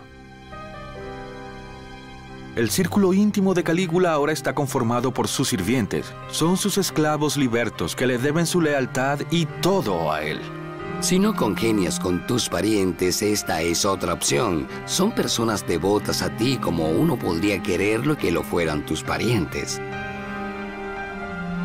El 2.55 2.69
círculo 2.69 3.15
íntimo 3.15 3.55
de 3.55 3.63
Calígula 3.63 4.13
ahora 4.13 4.31
está 4.31 4.53
conformado 4.53 5.11
por 5.11 5.27
sus 5.27 5.49
sirvientes. 5.49 6.13
Son 6.29 6.55
sus 6.55 6.77
esclavos 6.77 7.35
libertos 7.35 7.95
que 7.95 8.05
le 8.05 8.19
deben 8.19 8.45
su 8.45 8.61
lealtad 8.61 9.21
y 9.31 9.47
todo 9.47 10.11
a 10.11 10.21
él. 10.21 10.39
Si 11.03 11.19
no 11.19 11.35
congenias 11.35 11.99
con 11.99 12.25
tus 12.25 12.47
parientes, 12.47 13.21
esta 13.21 13.61
es 13.61 13.83
otra 13.83 14.13
opción. 14.13 14.69
Son 14.85 15.11
personas 15.11 15.67
devotas 15.67 16.21
a 16.21 16.29
ti 16.37 16.55
como 16.55 16.87
uno 16.87 17.19
podría 17.19 17.61
quererlo 17.61 18.17
que 18.17 18.31
lo 18.31 18.41
fueran 18.41 18.85
tus 18.85 19.03
parientes. 19.03 19.81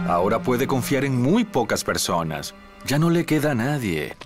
Ahora 0.09 0.43
puede 0.43 0.67
confiar 0.67 1.05
en 1.05 1.23
muy 1.23 1.45
pocas 1.45 1.85
personas. 1.85 2.53
Ya 2.85 2.99
no 2.99 3.11
le 3.11 3.25
queda 3.27 3.53
a 3.53 3.55
nadie. 3.55 4.17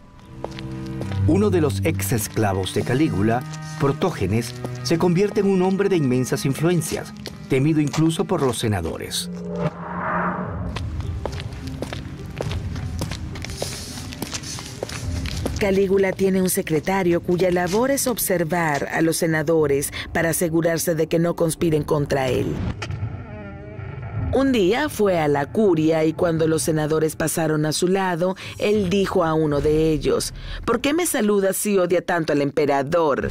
Uno 1.27 1.51
de 1.51 1.61
los 1.61 1.85
ex 1.85 2.13
esclavos 2.13 2.73
de 2.73 2.83
Calígula, 2.83 3.43
Protógenes, 3.79 4.55
se 4.83 4.97
convierte 4.97 5.41
en 5.41 5.51
un 5.51 5.61
hombre 5.61 5.91
de 5.91 5.97
inmensas 5.97 6.47
influencias, 6.47 7.13
temido 7.51 7.83
incluso 7.83 8.25
por 8.25 8.41
los 8.41 8.57
senadores. 8.57 9.29
Calígula 15.63 16.11
tiene 16.11 16.43
un 16.43 16.51
secretario 16.51 17.21
cuya 17.21 17.53
labor 17.53 17.93
es 17.93 18.09
observar 18.09 18.89
a 18.91 19.01
los 19.01 19.19
senadores 19.19 19.93
para 20.13 20.31
asegurarse 20.31 20.97
de 20.97 21.07
que 21.07 21.21
no 21.21 21.37
conspiren 21.37 21.85
contra 21.85 22.27
él. 22.27 22.53
Un 24.35 24.51
día 24.51 24.89
fue 24.89 25.21
a 25.21 25.29
la 25.29 25.47
curia 25.47 26.05
y 26.05 26.15
cuando 26.15 26.49
los 26.49 26.63
senadores 26.63 27.15
pasaron 27.15 27.65
a 27.65 27.71
su 27.71 27.87
lado, 27.87 28.35
él 28.59 28.91
dijo 28.91 29.23
a 29.23 29.35
uno 29.35 29.61
de 29.61 29.93
ellos, 29.93 30.35
¿por 30.65 30.81
qué 30.81 30.95
me 30.95 31.07
saludas 31.07 31.57
si 31.59 31.79
odia 31.79 32.05
tanto 32.05 32.33
al 32.33 32.43
emperador? 32.43 33.31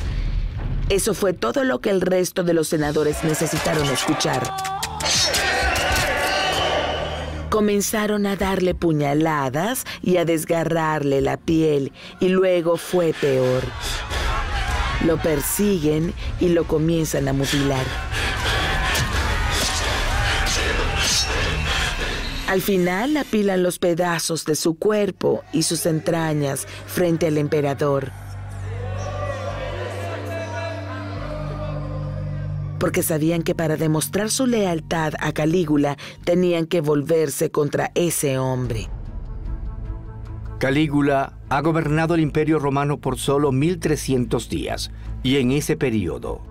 Eso 0.88 1.14
fue 1.14 1.34
todo 1.34 1.66
lo 1.66 1.82
que 1.82 1.90
el 1.90 2.00
resto 2.00 2.46
de 2.46 2.54
los 2.54 2.70
senadores 2.70 3.26
necesitaron 3.26 3.90
escuchar. 3.90 4.81
Comenzaron 7.52 8.28
a 8.28 8.38
darle 8.38 8.74
puñaladas 8.74 9.84
y 10.02 10.16
a 10.16 10.24
desgarrarle 10.24 11.20
la 11.20 11.36
piel 11.36 11.92
y 12.22 12.30
luego 12.30 12.78
fue 12.78 13.14
peor. 13.20 13.62
Lo 15.06 15.18
persiguen 15.18 16.14
y 16.40 16.48
lo 16.48 16.64
comienzan 16.64 17.28
a 17.28 17.34
mutilar. 17.34 17.86
Al 22.48 22.62
final 22.62 23.18
apilan 23.18 23.64
los 23.64 23.80
pedazos 23.80 24.46
de 24.46 24.56
su 24.56 24.76
cuerpo 24.76 25.44
y 25.52 25.64
sus 25.64 25.86
entrañas 25.86 26.66
frente 26.88 27.28
al 27.28 27.38
emperador. 27.38 28.14
Porque 32.82 33.04
sabían 33.04 33.44
que 33.44 33.54
para 33.54 33.78
demostrar 33.78 34.32
su 34.32 34.48
lealtad 34.48 35.14
a 35.20 35.32
Calígula 35.34 35.98
tenían 36.26 36.66
que 36.66 36.82
volverse 36.82 37.52
contra 37.52 37.92
ese 37.94 38.40
hombre. 38.40 38.90
Calígula 40.58 41.38
ha 41.50 41.62
gobernado 41.62 42.16
el 42.16 42.22
imperio 42.22 42.58
romano 42.58 43.00
por 43.00 43.20
solo 43.20 43.52
1300 43.52 44.50
días 44.50 44.92
y 45.22 45.38
en 45.38 45.52
ese 45.52 45.78
periodo, 45.78 46.42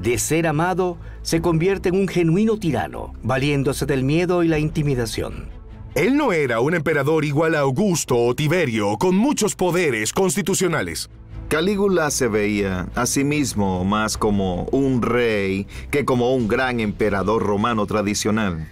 de 0.00 0.16
ser 0.18 0.46
amado, 0.46 0.96
se 1.22 1.40
convierte 1.40 1.88
en 1.88 1.96
un 1.96 2.08
genuino 2.08 2.56
tirano, 2.56 3.12
valiéndose 3.22 3.84
del 3.84 4.04
miedo 4.04 4.44
y 4.44 4.48
la 4.48 4.60
intimidación. 4.60 5.50
Él 5.96 6.16
no 6.16 6.32
era 6.32 6.60
un 6.60 6.74
emperador 6.74 7.24
igual 7.24 7.56
a 7.56 7.60
Augusto 7.60 8.16
o 8.16 8.34
Tiberio, 8.36 8.96
con 8.96 9.16
muchos 9.16 9.56
poderes 9.56 10.12
constitucionales. 10.12 11.10
Calígula 11.50 12.12
se 12.12 12.28
veía 12.28 12.86
a 12.94 13.06
sí 13.06 13.24
mismo 13.24 13.84
más 13.84 14.16
como 14.16 14.66
un 14.70 15.02
rey 15.02 15.66
que 15.90 16.04
como 16.04 16.32
un 16.32 16.46
gran 16.46 16.78
emperador 16.78 17.42
romano 17.42 17.86
tradicional. 17.86 18.68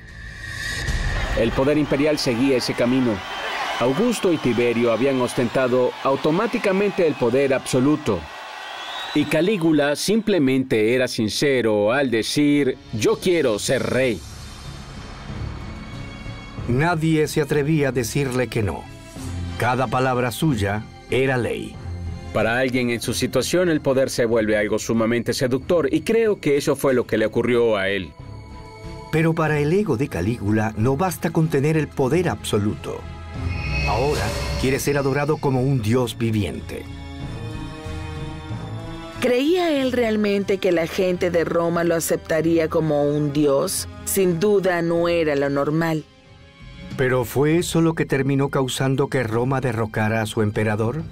El 1.36 1.50
poder 1.50 1.76
imperial 1.76 2.20
seguía 2.20 2.56
ese 2.56 2.74
camino. 2.74 3.16
Augusto 3.80 4.32
y 4.32 4.36
Tiberio 4.36 4.92
habían 4.92 5.20
ostentado 5.20 5.90
automáticamente 6.04 7.04
el 7.04 7.14
poder 7.14 7.52
absoluto. 7.52 8.20
Y 9.12 9.24
Calígula 9.24 9.96
simplemente 9.96 10.94
era 10.94 11.08
sincero 11.08 11.90
al 11.90 12.12
decir, 12.12 12.78
yo 12.92 13.18
quiero 13.18 13.58
ser 13.58 13.82
rey. 13.82 14.20
Nadie 16.68 17.26
se 17.26 17.40
atrevía 17.40 17.88
a 17.88 17.92
decirle 17.92 18.46
que 18.46 18.62
no. 18.62 18.84
Cada 19.58 19.88
palabra 19.88 20.30
suya 20.30 20.84
era 21.10 21.36
ley. 21.38 21.74
Para 22.38 22.60
alguien 22.60 22.90
en 22.90 23.00
su 23.00 23.14
situación 23.14 23.68
el 23.68 23.80
poder 23.80 24.10
se 24.10 24.24
vuelve 24.24 24.56
algo 24.56 24.78
sumamente 24.78 25.34
seductor 25.34 25.92
y 25.92 26.02
creo 26.02 26.38
que 26.38 26.56
eso 26.56 26.76
fue 26.76 26.94
lo 26.94 27.04
que 27.04 27.18
le 27.18 27.26
ocurrió 27.26 27.76
a 27.76 27.88
él. 27.88 28.12
Pero 29.10 29.34
para 29.34 29.58
el 29.58 29.72
ego 29.72 29.96
de 29.96 30.06
Calígula 30.06 30.72
no 30.76 30.96
basta 30.96 31.30
con 31.30 31.48
tener 31.48 31.76
el 31.76 31.88
poder 31.88 32.28
absoluto. 32.28 33.00
Ahora 33.88 34.22
quiere 34.60 34.78
ser 34.78 34.98
adorado 34.98 35.38
como 35.38 35.62
un 35.62 35.82
dios 35.82 36.16
viviente. 36.16 36.84
¿Creía 39.20 39.72
él 39.82 39.90
realmente 39.90 40.58
que 40.58 40.70
la 40.70 40.86
gente 40.86 41.32
de 41.32 41.44
Roma 41.44 41.82
lo 41.82 41.96
aceptaría 41.96 42.68
como 42.68 43.02
un 43.02 43.32
dios? 43.32 43.88
Sin 44.04 44.38
duda 44.38 44.80
no 44.80 45.08
era 45.08 45.34
lo 45.34 45.50
normal. 45.50 46.04
¿Pero 46.96 47.24
fue 47.24 47.58
eso 47.58 47.80
lo 47.80 47.94
que 47.94 48.06
terminó 48.06 48.48
causando 48.48 49.08
que 49.08 49.24
Roma 49.24 49.60
derrocara 49.60 50.22
a 50.22 50.26
su 50.26 50.42
emperador? 50.42 51.02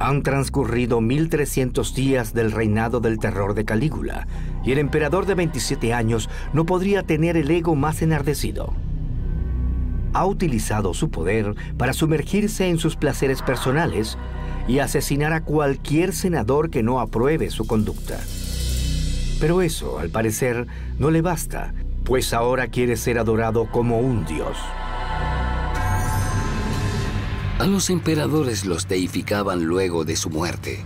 Han 0.00 0.22
transcurrido 0.22 1.02
1300 1.02 1.94
días 1.94 2.32
del 2.32 2.52
reinado 2.52 3.00
del 3.00 3.18
terror 3.18 3.52
de 3.52 3.66
Calígula, 3.66 4.26
y 4.64 4.72
el 4.72 4.78
emperador 4.78 5.26
de 5.26 5.34
27 5.34 5.92
años 5.92 6.30
no 6.54 6.64
podría 6.64 7.02
tener 7.02 7.36
el 7.36 7.50
ego 7.50 7.76
más 7.76 8.00
enardecido. 8.00 8.72
Ha 10.14 10.24
utilizado 10.24 10.94
su 10.94 11.10
poder 11.10 11.54
para 11.76 11.92
sumergirse 11.92 12.70
en 12.70 12.78
sus 12.78 12.96
placeres 12.96 13.42
personales 13.42 14.16
y 14.66 14.78
asesinar 14.78 15.34
a 15.34 15.44
cualquier 15.44 16.14
senador 16.14 16.70
que 16.70 16.82
no 16.82 16.98
apruebe 16.98 17.50
su 17.50 17.66
conducta. 17.66 18.18
Pero 19.38 19.60
eso, 19.60 19.98
al 19.98 20.08
parecer, 20.08 20.66
no 20.98 21.10
le 21.10 21.20
basta, 21.20 21.74
pues 22.04 22.32
ahora 22.32 22.68
quiere 22.68 22.96
ser 22.96 23.18
adorado 23.18 23.70
como 23.70 23.98
un 23.98 24.24
dios. 24.24 24.56
A 27.60 27.66
los 27.66 27.90
emperadores 27.90 28.64
los 28.64 28.88
deificaban 28.88 29.64
luego 29.64 30.06
de 30.06 30.16
su 30.16 30.30
muerte. 30.30 30.82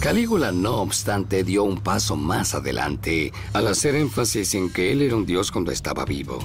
Calígula, 0.00 0.52
no 0.52 0.76
obstante, 0.76 1.42
dio 1.42 1.64
un 1.64 1.80
paso 1.80 2.14
más 2.14 2.54
adelante 2.54 3.32
al 3.52 3.66
hacer 3.66 3.96
énfasis 3.96 4.54
en 4.54 4.72
que 4.72 4.92
él 4.92 5.02
era 5.02 5.16
un 5.16 5.26
dios 5.26 5.50
cuando 5.50 5.72
estaba 5.72 6.04
vivo. 6.04 6.38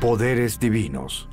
Poderes 0.00 0.58
divinos. 0.58 1.28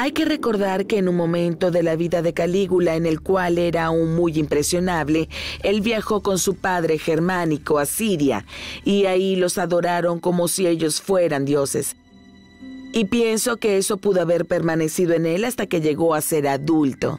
Hay 0.00 0.12
que 0.12 0.24
recordar 0.24 0.86
que 0.86 0.98
en 0.98 1.08
un 1.08 1.16
momento 1.16 1.72
de 1.72 1.82
la 1.82 1.96
vida 1.96 2.22
de 2.22 2.32
Calígula 2.32 2.94
en 2.94 3.04
el 3.04 3.20
cual 3.20 3.58
era 3.58 3.86
aún 3.86 4.14
muy 4.14 4.38
impresionable, 4.38 5.28
él 5.64 5.80
viajó 5.80 6.22
con 6.22 6.38
su 6.38 6.54
padre 6.54 6.98
germánico 6.98 7.80
a 7.80 7.84
Siria 7.84 8.44
y 8.84 9.06
ahí 9.06 9.34
los 9.34 9.58
adoraron 9.58 10.20
como 10.20 10.46
si 10.46 10.68
ellos 10.68 11.02
fueran 11.02 11.44
dioses. 11.44 11.96
Y 12.92 13.06
pienso 13.06 13.56
que 13.56 13.76
eso 13.76 13.96
pudo 13.96 14.20
haber 14.20 14.46
permanecido 14.46 15.14
en 15.14 15.26
él 15.26 15.44
hasta 15.44 15.66
que 15.66 15.80
llegó 15.80 16.14
a 16.14 16.20
ser 16.20 16.46
adulto. 16.46 17.18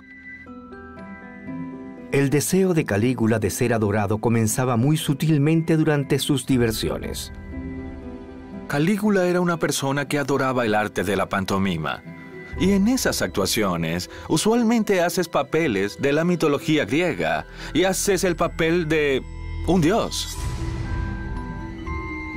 El 2.14 2.30
deseo 2.30 2.74
de 2.74 2.86
Calígula 2.86 3.40
de 3.40 3.50
ser 3.50 3.74
adorado 3.74 4.20
comenzaba 4.20 4.78
muy 4.78 4.96
sutilmente 4.96 5.76
durante 5.76 6.18
sus 6.18 6.46
diversiones. 6.46 7.34
Calígula 8.70 9.28
era 9.28 9.42
una 9.42 9.58
persona 9.58 10.08
que 10.08 10.18
adoraba 10.18 10.66
el 10.66 10.76
arte 10.76 11.04
de 11.04 11.18
la 11.18 11.28
pantomima. 11.28 12.02
Y 12.60 12.72
en 12.72 12.88
esas 12.88 13.22
actuaciones, 13.22 14.10
usualmente 14.28 15.02
haces 15.02 15.28
papeles 15.28 16.02
de 16.02 16.14
la 16.14 16.24
mitología 16.24 16.86
griega 16.86 17.46
y 17.74 17.84
haces 17.84 18.24
el 18.24 18.36
papel 18.36 18.88
de 18.88 19.22
un 19.68 19.82
dios. 19.82 20.38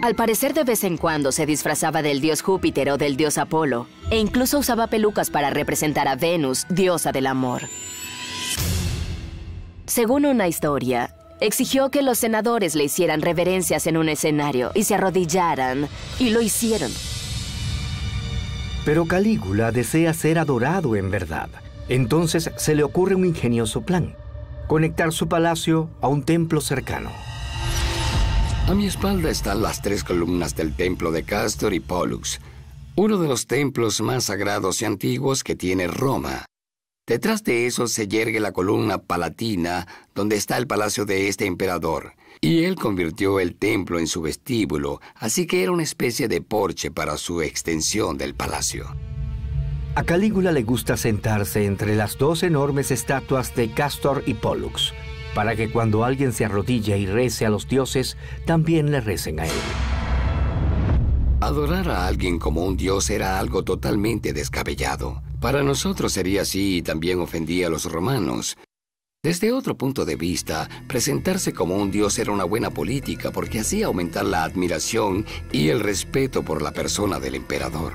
Al 0.02 0.16
parecer 0.16 0.52
de 0.52 0.64
vez 0.64 0.82
en 0.82 0.96
cuando 0.96 1.30
se 1.30 1.46
disfrazaba 1.46 2.02
del 2.02 2.20
dios 2.20 2.42
Júpiter 2.42 2.90
o 2.90 2.98
del 2.98 3.16
dios 3.16 3.38
Apolo, 3.38 3.86
e 4.10 4.18
incluso 4.18 4.58
usaba 4.58 4.88
pelucas 4.88 5.30
para 5.30 5.50
representar 5.50 6.08
a 6.08 6.16
Venus, 6.16 6.66
diosa 6.68 7.12
del 7.12 7.28
amor. 7.28 7.62
Según 9.86 10.26
una 10.26 10.48
historia, 10.48 11.14
exigió 11.40 11.90
que 11.90 12.02
los 12.02 12.18
senadores 12.18 12.74
le 12.74 12.84
hicieran 12.84 13.22
reverencias 13.22 13.86
en 13.86 13.96
un 13.96 14.08
escenario 14.08 14.72
y 14.74 14.84
se 14.84 14.96
arrodillaran, 14.96 15.88
y 16.18 16.30
lo 16.30 16.40
hicieron. 16.40 16.90
Pero 18.84 19.06
Calígula 19.06 19.70
desea 19.70 20.12
ser 20.12 20.38
adorado 20.38 20.96
en 20.96 21.10
verdad. 21.10 21.48
Entonces 21.88 22.50
se 22.56 22.74
le 22.74 22.82
ocurre 22.82 23.14
un 23.14 23.24
ingenioso 23.24 23.82
plan. 23.82 24.16
Conectar 24.66 25.12
su 25.12 25.28
palacio 25.28 25.90
a 26.00 26.08
un 26.08 26.24
templo 26.24 26.60
cercano. 26.60 27.10
A 28.66 28.74
mi 28.74 28.86
espalda 28.86 29.30
están 29.30 29.62
las 29.62 29.82
tres 29.82 30.04
columnas 30.04 30.54
del 30.56 30.74
templo 30.74 31.10
de 31.12 31.24
Castor 31.24 31.74
y 31.74 31.80
Pollux, 31.80 32.40
uno 32.94 33.18
de 33.18 33.28
los 33.28 33.46
templos 33.46 34.00
más 34.00 34.24
sagrados 34.24 34.82
y 34.82 34.84
antiguos 34.84 35.42
que 35.42 35.56
tiene 35.56 35.88
Roma. 35.88 36.46
Detrás 37.06 37.42
de 37.42 37.66
eso 37.66 37.88
se 37.88 38.06
yergue 38.06 38.38
la 38.38 38.52
columna 38.52 38.98
palatina, 38.98 39.88
donde 40.14 40.36
está 40.36 40.56
el 40.58 40.68
palacio 40.68 41.04
de 41.04 41.28
este 41.28 41.46
emperador, 41.46 42.14
y 42.44 42.64
él 42.64 42.74
convirtió 42.74 43.38
el 43.38 43.54
templo 43.54 44.00
en 44.00 44.08
su 44.08 44.20
vestíbulo, 44.20 45.00
así 45.14 45.46
que 45.46 45.62
era 45.62 45.70
una 45.70 45.84
especie 45.84 46.26
de 46.26 46.42
porche 46.42 46.90
para 46.90 47.16
su 47.16 47.40
extensión 47.40 48.18
del 48.18 48.34
palacio. 48.34 48.96
A 49.94 50.02
Calígula 50.02 50.50
le 50.50 50.64
gusta 50.64 50.96
sentarse 50.96 51.64
entre 51.64 51.94
las 51.94 52.18
dos 52.18 52.42
enormes 52.42 52.90
estatuas 52.90 53.54
de 53.54 53.70
Castor 53.70 54.24
y 54.26 54.34
Pollux, 54.34 54.92
para 55.36 55.54
que 55.54 55.70
cuando 55.70 56.04
alguien 56.04 56.32
se 56.32 56.44
arrodille 56.44 56.98
y 56.98 57.06
rece 57.06 57.46
a 57.46 57.50
los 57.50 57.68
dioses, 57.68 58.16
también 58.44 58.90
le 58.90 59.00
recen 59.00 59.38
a 59.38 59.44
él. 59.44 59.52
Adorar 61.40 61.90
a 61.90 62.08
alguien 62.08 62.40
como 62.40 62.64
un 62.64 62.76
dios 62.76 63.08
era 63.10 63.38
algo 63.38 63.62
totalmente 63.62 64.32
descabellado. 64.32 65.22
Para 65.40 65.62
nosotros 65.62 66.12
sería 66.12 66.42
así 66.42 66.78
y 66.78 66.82
también 66.82 67.20
ofendía 67.20 67.68
a 67.68 67.70
los 67.70 67.84
romanos, 67.84 68.56
desde 69.24 69.52
otro 69.52 69.76
punto 69.76 70.04
de 70.04 70.16
vista, 70.16 70.68
presentarse 70.88 71.52
como 71.52 71.76
un 71.76 71.92
dios 71.92 72.18
era 72.18 72.32
una 72.32 72.42
buena 72.42 72.70
política 72.70 73.30
porque 73.30 73.60
hacía 73.60 73.86
aumentar 73.86 74.24
la 74.24 74.42
admiración 74.42 75.24
y 75.52 75.68
el 75.68 75.78
respeto 75.78 76.42
por 76.42 76.60
la 76.60 76.72
persona 76.72 77.20
del 77.20 77.36
emperador. 77.36 77.92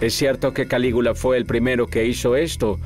Es 0.00 0.14
cierto 0.14 0.54
que 0.54 0.66
Calígula 0.66 1.14
fue 1.14 1.36
el 1.36 1.44
primero 1.44 1.86
que 1.86 2.06
hizo 2.06 2.34
esto, 2.34 2.80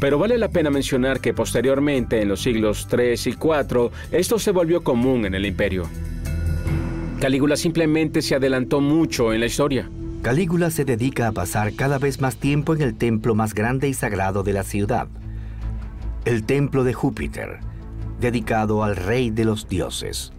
pero 0.00 0.18
vale 0.18 0.36
la 0.36 0.48
pena 0.48 0.68
mencionar 0.68 1.20
que 1.20 1.32
posteriormente, 1.32 2.20
en 2.20 2.28
los 2.28 2.42
siglos 2.42 2.88
3 2.90 3.28
y 3.28 3.32
4, 3.34 3.92
esto 4.10 4.40
se 4.40 4.50
volvió 4.50 4.82
común 4.82 5.26
en 5.26 5.36
el 5.36 5.46
imperio. 5.46 5.84
Calígula 7.20 7.56
simplemente 7.56 8.20
se 8.20 8.34
adelantó 8.34 8.80
mucho 8.80 9.32
en 9.32 9.38
la 9.38 9.46
historia. 9.46 9.88
Calígula 10.22 10.72
se 10.72 10.84
dedica 10.84 11.28
a 11.28 11.32
pasar 11.32 11.74
cada 11.74 11.98
vez 11.98 12.20
más 12.20 12.34
tiempo 12.34 12.74
en 12.74 12.82
el 12.82 12.96
templo 12.96 13.36
más 13.36 13.54
grande 13.54 13.88
y 13.88 13.94
sagrado 13.94 14.42
de 14.42 14.54
la 14.54 14.64
ciudad, 14.64 15.06
el 16.28 16.44
templo 16.44 16.84
de 16.84 16.92
Júpiter, 16.92 17.60
dedicado 18.20 18.84
al 18.84 18.96
rey 18.96 19.30
de 19.30 19.46
los 19.46 19.66
dioses. 19.66 20.30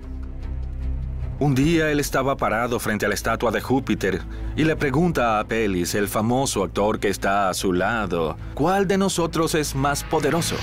Un 1.39 1.55
día 1.55 1.89
él 1.89 1.99
estaba 1.99 2.37
parado 2.37 2.79
frente 2.79 3.07
a 3.07 3.09
la 3.09 3.15
estatua 3.15 3.49
de 3.49 3.59
Júpiter 3.59 4.21
y 4.55 4.65
le 4.65 4.75
pregunta 4.75 5.37
a 5.37 5.39
Apelis, 5.39 5.95
el 5.95 6.07
famoso 6.07 6.63
actor 6.63 6.99
que 6.99 7.09
está 7.09 7.49
a 7.49 7.55
su 7.55 7.73
lado, 7.73 8.37
¿cuál 8.53 8.87
de 8.87 8.99
nosotros 8.99 9.55
es 9.55 9.73
más 9.73 10.03
poderoso? 10.03 10.57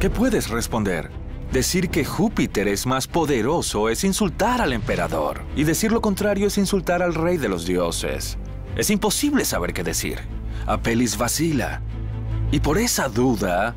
¿Qué 0.00 0.10
puedes 0.10 0.50
responder? 0.50 1.08
Decir 1.52 1.88
que 1.88 2.04
Júpiter 2.04 2.66
es 2.66 2.84
más 2.84 3.06
poderoso 3.06 3.88
es 3.88 4.02
insultar 4.02 4.60
al 4.60 4.72
emperador, 4.72 5.42
y 5.54 5.62
decir 5.62 5.92
lo 5.92 6.00
contrario 6.00 6.48
es 6.48 6.58
insultar 6.58 7.00
al 7.00 7.14
rey 7.14 7.36
de 7.36 7.48
los 7.48 7.64
dioses. 7.64 8.38
Es 8.74 8.90
imposible 8.90 9.44
saber 9.44 9.72
qué 9.72 9.84
decir. 9.84 10.18
Apelis 10.66 11.16
vacila, 11.16 11.80
y 12.50 12.58
por 12.58 12.78
esa 12.78 13.08
duda, 13.08 13.76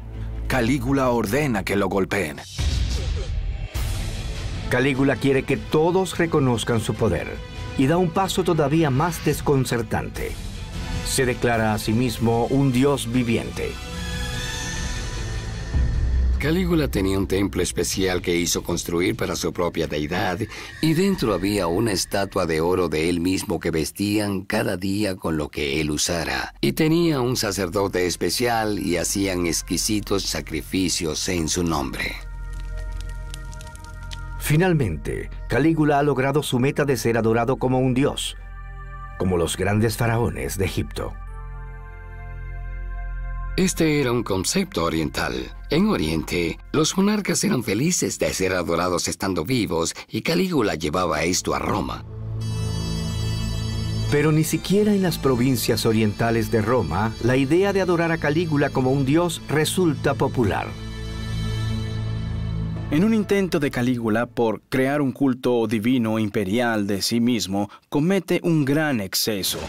Calígula 0.51 1.09
ordena 1.11 1.63
que 1.63 1.77
lo 1.77 1.87
golpeen. 1.87 2.35
Calígula 4.69 5.15
quiere 5.15 5.43
que 5.43 5.55
todos 5.55 6.17
reconozcan 6.17 6.81
su 6.81 6.93
poder 6.93 7.29
y 7.77 7.87
da 7.87 7.95
un 7.95 8.09
paso 8.09 8.43
todavía 8.43 8.89
más 8.89 9.23
desconcertante. 9.23 10.33
Se 11.05 11.25
declara 11.25 11.73
a 11.73 11.77
sí 11.77 11.93
mismo 11.93 12.47
un 12.47 12.73
dios 12.73 13.09
viviente. 13.09 13.71
Calígula 16.41 16.87
tenía 16.87 17.19
un 17.19 17.27
templo 17.27 17.61
especial 17.61 18.19
que 18.23 18.35
hizo 18.35 18.63
construir 18.63 19.15
para 19.15 19.35
su 19.35 19.53
propia 19.53 19.85
deidad 19.85 20.39
y 20.81 20.93
dentro 20.95 21.35
había 21.35 21.67
una 21.67 21.91
estatua 21.91 22.47
de 22.47 22.61
oro 22.61 22.89
de 22.89 23.09
él 23.09 23.19
mismo 23.19 23.59
que 23.59 23.69
vestían 23.69 24.41
cada 24.41 24.75
día 24.75 25.15
con 25.15 25.37
lo 25.37 25.49
que 25.49 25.79
él 25.79 25.91
usara. 25.91 26.55
Y 26.59 26.71
tenía 26.71 27.21
un 27.21 27.37
sacerdote 27.37 28.07
especial 28.07 28.79
y 28.79 28.97
hacían 28.97 29.45
exquisitos 29.45 30.23
sacrificios 30.23 31.29
en 31.29 31.47
su 31.47 31.63
nombre. 31.63 32.15
Finalmente, 34.39 35.29
Calígula 35.47 35.99
ha 35.99 36.03
logrado 36.03 36.41
su 36.41 36.57
meta 36.57 36.85
de 36.85 36.97
ser 36.97 37.19
adorado 37.19 37.57
como 37.57 37.77
un 37.77 37.93
dios, 37.93 38.35
como 39.19 39.37
los 39.37 39.57
grandes 39.57 39.95
faraones 39.95 40.57
de 40.57 40.65
Egipto. 40.65 41.13
Este 43.61 44.01
era 44.01 44.11
un 44.11 44.23
concepto 44.23 44.83
oriental. 44.83 45.35
En 45.69 45.87
Oriente, 45.89 46.57
los 46.71 46.97
monarcas 46.97 47.43
eran 47.43 47.63
felices 47.63 48.17
de 48.17 48.33
ser 48.33 48.53
adorados 48.53 49.07
estando 49.07 49.45
vivos 49.45 49.93
y 50.09 50.23
Calígula 50.23 50.73
llevaba 50.73 51.21
esto 51.25 51.53
a 51.53 51.59
Roma. 51.59 52.03
Pero 54.09 54.31
ni 54.31 54.43
siquiera 54.43 54.95
en 54.95 55.03
las 55.03 55.19
provincias 55.19 55.85
orientales 55.85 56.49
de 56.49 56.63
Roma, 56.63 57.13
la 57.23 57.37
idea 57.37 57.71
de 57.71 57.81
adorar 57.81 58.11
a 58.11 58.17
Calígula 58.17 58.71
como 58.71 58.91
un 58.91 59.05
dios 59.05 59.43
resulta 59.47 60.15
popular. 60.15 60.67
En 62.89 63.03
un 63.03 63.13
intento 63.13 63.59
de 63.59 63.69
Calígula 63.69 64.25
por 64.25 64.63
crear 64.69 65.01
un 65.01 65.11
culto 65.11 65.67
divino 65.67 66.17
imperial 66.17 66.87
de 66.87 67.03
sí 67.03 67.19
mismo, 67.19 67.69
comete 67.89 68.39
un 68.41 68.65
gran 68.65 69.01
exceso. 69.01 69.59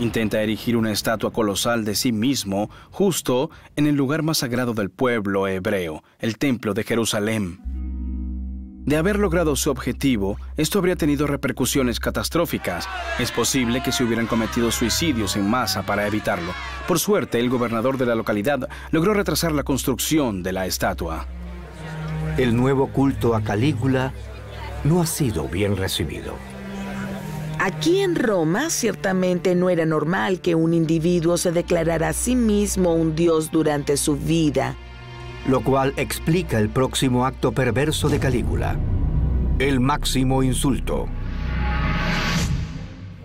Intenta 0.00 0.42
erigir 0.42 0.76
una 0.76 0.90
estatua 0.90 1.32
colosal 1.32 1.84
de 1.84 1.94
sí 1.94 2.10
mismo 2.10 2.68
justo 2.90 3.50
en 3.76 3.86
el 3.86 3.94
lugar 3.94 4.22
más 4.22 4.38
sagrado 4.38 4.74
del 4.74 4.90
pueblo 4.90 5.46
hebreo, 5.46 6.02
el 6.18 6.36
Templo 6.36 6.74
de 6.74 6.82
Jerusalén. 6.82 7.60
De 8.84 8.96
haber 8.96 9.18
logrado 9.18 9.56
su 9.56 9.70
objetivo, 9.70 10.36
esto 10.56 10.78
habría 10.78 10.96
tenido 10.96 11.26
repercusiones 11.26 12.00
catastróficas. 12.00 12.86
Es 13.18 13.30
posible 13.30 13.82
que 13.82 13.92
se 13.92 14.04
hubieran 14.04 14.26
cometido 14.26 14.70
suicidios 14.70 15.36
en 15.36 15.48
masa 15.48 15.86
para 15.86 16.06
evitarlo. 16.06 16.52
Por 16.86 16.98
suerte, 16.98 17.38
el 17.38 17.48
gobernador 17.48 17.96
de 17.96 18.04
la 18.04 18.14
localidad 18.14 18.68
logró 18.90 19.14
retrasar 19.14 19.52
la 19.52 19.62
construcción 19.62 20.42
de 20.42 20.52
la 20.52 20.66
estatua. 20.66 21.26
El 22.36 22.54
nuevo 22.56 22.88
culto 22.88 23.34
a 23.34 23.42
Calígula 23.42 24.12
no 24.82 25.00
ha 25.00 25.06
sido 25.06 25.48
bien 25.48 25.76
recibido. 25.76 26.34
Aquí 27.64 28.00
en 28.00 28.14
Roma 28.14 28.68
ciertamente 28.68 29.54
no 29.54 29.70
era 29.70 29.86
normal 29.86 30.42
que 30.42 30.54
un 30.54 30.74
individuo 30.74 31.38
se 31.38 31.50
declarara 31.50 32.10
a 32.10 32.12
sí 32.12 32.36
mismo 32.36 32.94
un 32.94 33.16
dios 33.16 33.50
durante 33.50 33.96
su 33.96 34.18
vida. 34.18 34.76
Lo 35.48 35.62
cual 35.62 35.94
explica 35.96 36.58
el 36.58 36.68
próximo 36.68 37.24
acto 37.24 37.52
perverso 37.52 38.10
de 38.10 38.18
Calígula. 38.18 38.78
El 39.58 39.80
máximo 39.80 40.42
insulto. 40.42 41.08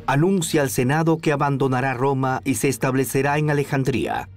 Anuncia 0.07 0.61
al 0.61 0.69
Senado 0.69 1.17
que 1.17 1.33
abandonará 1.33 1.93
Roma 1.93 2.39
y 2.45 2.55
se 2.55 2.69
establecerá 2.69 3.39
en 3.39 3.49
Alejandría, 3.49 4.29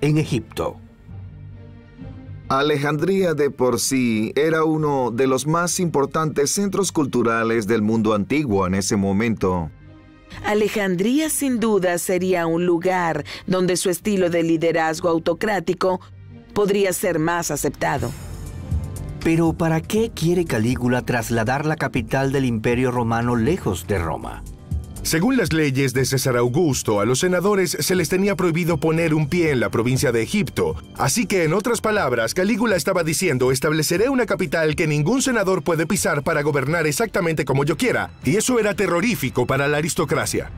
en 0.00 0.16
Egipto. 0.16 0.78
Alejandría 2.58 3.32
de 3.32 3.50
por 3.50 3.80
sí 3.80 4.32
era 4.36 4.64
uno 4.64 5.10
de 5.10 5.26
los 5.26 5.46
más 5.46 5.80
importantes 5.80 6.50
centros 6.50 6.92
culturales 6.92 7.66
del 7.66 7.80
mundo 7.80 8.12
antiguo 8.12 8.66
en 8.66 8.74
ese 8.74 8.96
momento. 8.96 9.70
Alejandría 10.44 11.30
sin 11.30 11.60
duda 11.60 11.96
sería 11.96 12.46
un 12.46 12.66
lugar 12.66 13.24
donde 13.46 13.78
su 13.78 13.88
estilo 13.88 14.28
de 14.28 14.42
liderazgo 14.42 15.08
autocrático 15.08 16.02
podría 16.52 16.92
ser 16.92 17.18
más 17.18 17.50
aceptado. 17.50 18.10
Pero 19.24 19.54
¿para 19.54 19.80
qué 19.80 20.10
quiere 20.14 20.44
Calígula 20.44 21.00
trasladar 21.02 21.64
la 21.64 21.76
capital 21.76 22.32
del 22.32 22.44
imperio 22.44 22.90
romano 22.90 23.34
lejos 23.34 23.86
de 23.86 23.98
Roma? 23.98 24.42
Según 25.02 25.36
las 25.36 25.52
leyes 25.52 25.94
de 25.94 26.04
César 26.04 26.36
Augusto, 26.36 27.00
a 27.00 27.04
los 27.04 27.18
senadores 27.18 27.76
se 27.80 27.96
les 27.96 28.08
tenía 28.08 28.36
prohibido 28.36 28.78
poner 28.78 29.14
un 29.14 29.28
pie 29.28 29.50
en 29.50 29.58
la 29.58 29.68
provincia 29.68 30.12
de 30.12 30.22
Egipto. 30.22 30.76
Así 30.96 31.26
que, 31.26 31.42
en 31.42 31.54
otras 31.54 31.80
palabras, 31.80 32.34
Calígula 32.34 32.76
estaba 32.76 33.02
diciendo, 33.02 33.50
estableceré 33.50 34.10
una 34.10 34.26
capital 34.26 34.76
que 34.76 34.86
ningún 34.86 35.20
senador 35.20 35.64
puede 35.64 35.86
pisar 35.86 36.22
para 36.22 36.42
gobernar 36.42 36.86
exactamente 36.86 37.44
como 37.44 37.64
yo 37.64 37.76
quiera. 37.76 38.10
Y 38.24 38.36
eso 38.36 38.60
era 38.60 38.74
terrorífico 38.74 39.44
para 39.44 39.66
la 39.66 39.78
aristocracia. 39.78 40.52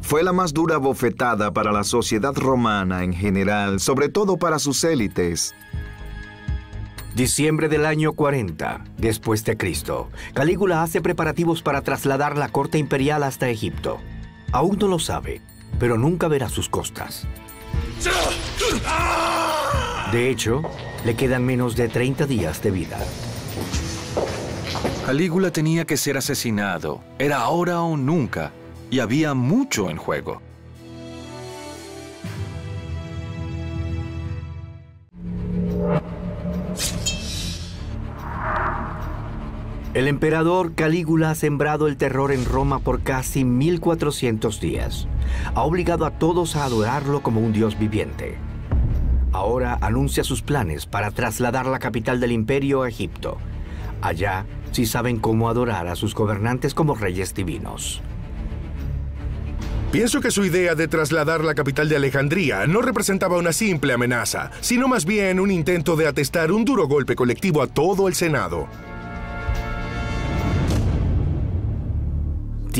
Fue 0.00 0.22
la 0.22 0.32
más 0.32 0.54
dura 0.54 0.78
bofetada 0.78 1.52
para 1.52 1.70
la 1.70 1.84
sociedad 1.84 2.34
romana 2.34 3.04
en 3.04 3.12
general, 3.12 3.80
sobre 3.80 4.08
todo 4.08 4.38
para 4.38 4.58
sus 4.58 4.82
élites. 4.82 5.54
Diciembre 7.20 7.68
del 7.68 7.84
año 7.84 8.14
40, 8.14 8.82
después 8.96 9.44
de 9.44 9.58
Cristo, 9.58 10.08
Calígula 10.32 10.82
hace 10.82 11.02
preparativos 11.02 11.60
para 11.60 11.82
trasladar 11.82 12.38
la 12.38 12.48
corte 12.48 12.78
imperial 12.78 13.24
hasta 13.24 13.50
Egipto. 13.50 13.98
Aún 14.52 14.78
no 14.78 14.88
lo 14.88 14.98
sabe, 14.98 15.42
pero 15.78 15.98
nunca 15.98 16.28
verá 16.28 16.48
sus 16.48 16.70
costas. 16.70 17.28
De 20.10 20.30
hecho, 20.30 20.62
le 21.04 21.14
quedan 21.14 21.44
menos 21.44 21.76
de 21.76 21.90
30 21.90 22.24
días 22.24 22.62
de 22.62 22.70
vida. 22.70 22.98
Calígula 25.04 25.50
tenía 25.50 25.84
que 25.84 25.98
ser 25.98 26.16
asesinado. 26.16 27.02
Era 27.18 27.42
ahora 27.42 27.82
o 27.82 27.98
nunca. 27.98 28.50
Y 28.90 29.00
había 29.00 29.34
mucho 29.34 29.90
en 29.90 29.98
juego. 29.98 30.40
El 39.92 40.06
emperador 40.06 40.76
Calígula 40.76 41.32
ha 41.32 41.34
sembrado 41.34 41.88
el 41.88 41.96
terror 41.96 42.30
en 42.30 42.44
Roma 42.44 42.78
por 42.78 43.02
casi 43.02 43.44
1400 43.44 44.60
días. 44.60 45.08
Ha 45.56 45.62
obligado 45.62 46.06
a 46.06 46.12
todos 46.12 46.54
a 46.54 46.64
adorarlo 46.64 47.24
como 47.24 47.40
un 47.40 47.52
dios 47.52 47.76
viviente. 47.76 48.36
Ahora 49.32 49.78
anuncia 49.80 50.22
sus 50.22 50.42
planes 50.42 50.86
para 50.86 51.10
trasladar 51.10 51.66
la 51.66 51.80
capital 51.80 52.20
del 52.20 52.30
imperio 52.30 52.82
a 52.82 52.88
Egipto. 52.88 53.38
Allá 54.00 54.46
sí 54.70 54.86
saben 54.86 55.18
cómo 55.18 55.48
adorar 55.48 55.88
a 55.88 55.96
sus 55.96 56.14
gobernantes 56.14 56.72
como 56.72 56.94
reyes 56.94 57.34
divinos. 57.34 58.00
Pienso 59.90 60.20
que 60.20 60.30
su 60.30 60.44
idea 60.44 60.76
de 60.76 60.86
trasladar 60.86 61.42
la 61.42 61.56
capital 61.56 61.88
de 61.88 61.96
Alejandría 61.96 62.64
no 62.68 62.80
representaba 62.80 63.38
una 63.38 63.52
simple 63.52 63.92
amenaza, 63.92 64.52
sino 64.60 64.86
más 64.86 65.04
bien 65.04 65.40
un 65.40 65.50
intento 65.50 65.96
de 65.96 66.06
atestar 66.06 66.52
un 66.52 66.64
duro 66.64 66.86
golpe 66.86 67.16
colectivo 67.16 67.60
a 67.60 67.66
todo 67.66 68.06
el 68.06 68.14
Senado. 68.14 68.68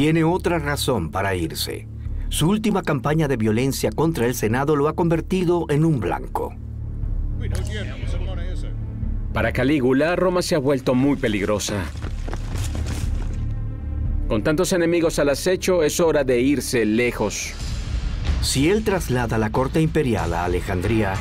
Tiene 0.01 0.25
otra 0.25 0.59
razón 0.59 1.11
para 1.11 1.35
irse. 1.35 1.87
Su 2.31 2.49
última 2.49 2.83
campaña 2.83 3.29
de 3.29 3.37
violencia 3.37 3.93
contra 3.93 4.25
el 4.25 4.35
Senado 4.35 4.75
lo 4.75 4.89
ha 4.89 4.95
convertido 4.95 5.67
en 5.69 5.85
un 5.85 6.01
blanco. 6.01 6.55
Para 9.35 9.53
Calígula, 9.53 10.17
Roma 10.17 10.41
se 10.41 10.55
ha 10.55 10.59
vuelto 10.59 10.95
muy 10.95 11.19
peligrosa. 11.19 11.85
Con 14.27 14.43
tantos 14.43 14.73
enemigos 14.73 15.19
al 15.19 15.29
acecho, 15.29 15.83
es 15.83 16.01
hora 16.01 16.25
de 16.25 16.41
irse 16.41 16.87
lejos. 16.87 17.53
Si 18.41 18.71
él 18.71 18.85
traslada 18.85 19.37
la 19.37 19.51
corte 19.51 19.83
imperial 19.83 20.33
a 20.33 20.47
Alejandría, 20.47 21.13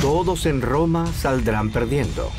todos 0.00 0.46
en 0.46 0.62
Roma 0.62 1.04
saldrán 1.08 1.70
perdiendo. 1.70 2.30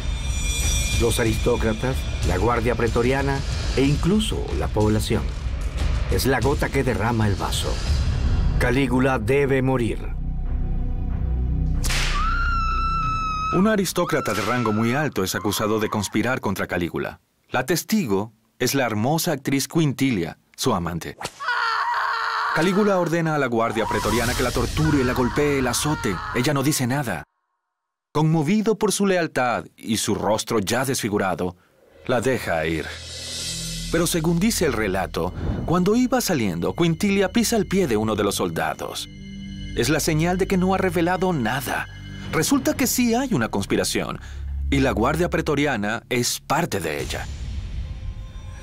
Los 1.01 1.19
aristócratas, 1.19 1.97
la 2.29 2.37
guardia 2.37 2.75
pretoriana 2.75 3.41
e 3.75 3.81
incluso 3.81 4.37
la 4.57 4.69
población. 4.69 5.40
Es 6.11 6.25
la 6.25 6.41
gota 6.41 6.69
que 6.69 6.83
derrama 6.83 7.27
el 7.27 7.35
vaso. 7.35 7.73
Calígula 8.59 9.17
debe 9.17 9.61
morir. 9.61 10.13
Un 13.53 13.67
aristócrata 13.67 14.33
de 14.33 14.41
rango 14.41 14.73
muy 14.73 14.93
alto 14.93 15.23
es 15.23 15.35
acusado 15.35 15.79
de 15.79 15.89
conspirar 15.89 16.41
contra 16.41 16.67
Calígula. 16.67 17.21
La 17.49 17.65
testigo 17.65 18.33
es 18.59 18.75
la 18.75 18.85
hermosa 18.85 19.31
actriz 19.31 19.67
Quintilia, 19.67 20.37
su 20.55 20.73
amante. 20.73 21.17
Calígula 22.55 22.99
ordena 22.99 23.35
a 23.35 23.39
la 23.39 23.47
guardia 23.47 23.85
pretoriana 23.85 24.33
que 24.33 24.43
la 24.43 24.51
torture, 24.51 25.05
la 25.05 25.13
golpee, 25.13 25.61
la 25.61 25.71
azote. 25.71 26.13
Ella 26.35 26.53
no 26.53 26.61
dice 26.61 26.87
nada. 26.87 27.23
Conmovido 28.11 28.77
por 28.77 28.91
su 28.91 29.05
lealtad 29.05 29.65
y 29.77 29.95
su 29.95 30.15
rostro 30.15 30.59
ya 30.59 30.83
desfigurado, 30.83 31.55
la 32.05 32.19
deja 32.19 32.65
ir. 32.65 32.85
Pero 33.91 34.07
según 34.07 34.39
dice 34.39 34.65
el 34.65 34.73
relato, 34.73 35.33
cuando 35.65 35.95
iba 35.95 36.21
saliendo, 36.21 36.73
Quintilia 36.73 37.29
pisa 37.29 37.57
el 37.57 37.67
pie 37.67 37.87
de 37.87 37.97
uno 37.97 38.15
de 38.15 38.23
los 38.23 38.35
soldados. 38.35 39.09
Es 39.75 39.89
la 39.89 39.99
señal 39.99 40.37
de 40.37 40.47
que 40.47 40.57
no 40.57 40.73
ha 40.73 40.77
revelado 40.77 41.33
nada. 41.33 41.87
Resulta 42.31 42.73
que 42.73 42.87
sí 42.87 43.13
hay 43.13 43.33
una 43.33 43.49
conspiración, 43.49 44.19
y 44.69 44.79
la 44.79 44.91
Guardia 44.91 45.29
Pretoriana 45.29 46.03
es 46.09 46.39
parte 46.39 46.79
de 46.79 47.01
ella. 47.01 47.25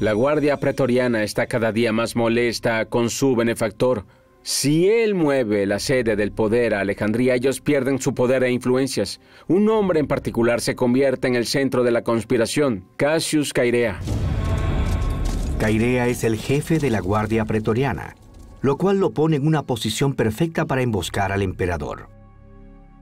La 0.01 0.13
Guardia 0.13 0.59
Pretoriana 0.59 1.23
está 1.23 1.47
cada 1.47 1.73
día 1.73 1.93
más 1.93 2.17
molesta 2.17 2.87
con 2.87 3.11
su 3.11 3.37
benefactor. 3.37 4.07
Si 4.43 4.89
él 4.89 5.15
mueve 5.15 5.67
la 5.67 5.81
sede 5.81 6.17
del 6.17 6.33
poder 6.33 6.73
a 6.73 6.81
Alejandría, 6.81 7.35
ellos 7.35 7.61
pierden 7.61 8.01
su 8.01 8.15
poder 8.15 8.45
e 8.45 8.51
influencias. 8.51 9.21
Un 9.49 9.69
hombre 9.69 10.01
en 10.01 10.07
particular 10.07 10.63
se 10.63 10.75
convierte 10.77 11.29
en 11.29 11.35
el 11.35 11.47
centro 11.47 11.83
de 11.83 11.91
la 11.91 12.03
conspiración, 12.03 12.85
Cassius 12.97 13.53
Cairea. 13.53 14.01
Cairea 15.59 16.07
es 16.07 16.23
el 16.23 16.37
jefe 16.37 16.79
de 16.79 16.89
la 16.89 17.01
Guardia 17.01 17.45
Pretoriana, 17.45 18.15
lo 18.63 18.77
cual 18.77 19.01
lo 19.01 19.11
pone 19.11 19.35
en 19.35 19.47
una 19.47 19.65
posición 19.65 20.15
perfecta 20.15 20.67
para 20.67 20.83
emboscar 20.83 21.33
al 21.33 21.43
emperador. 21.43 22.09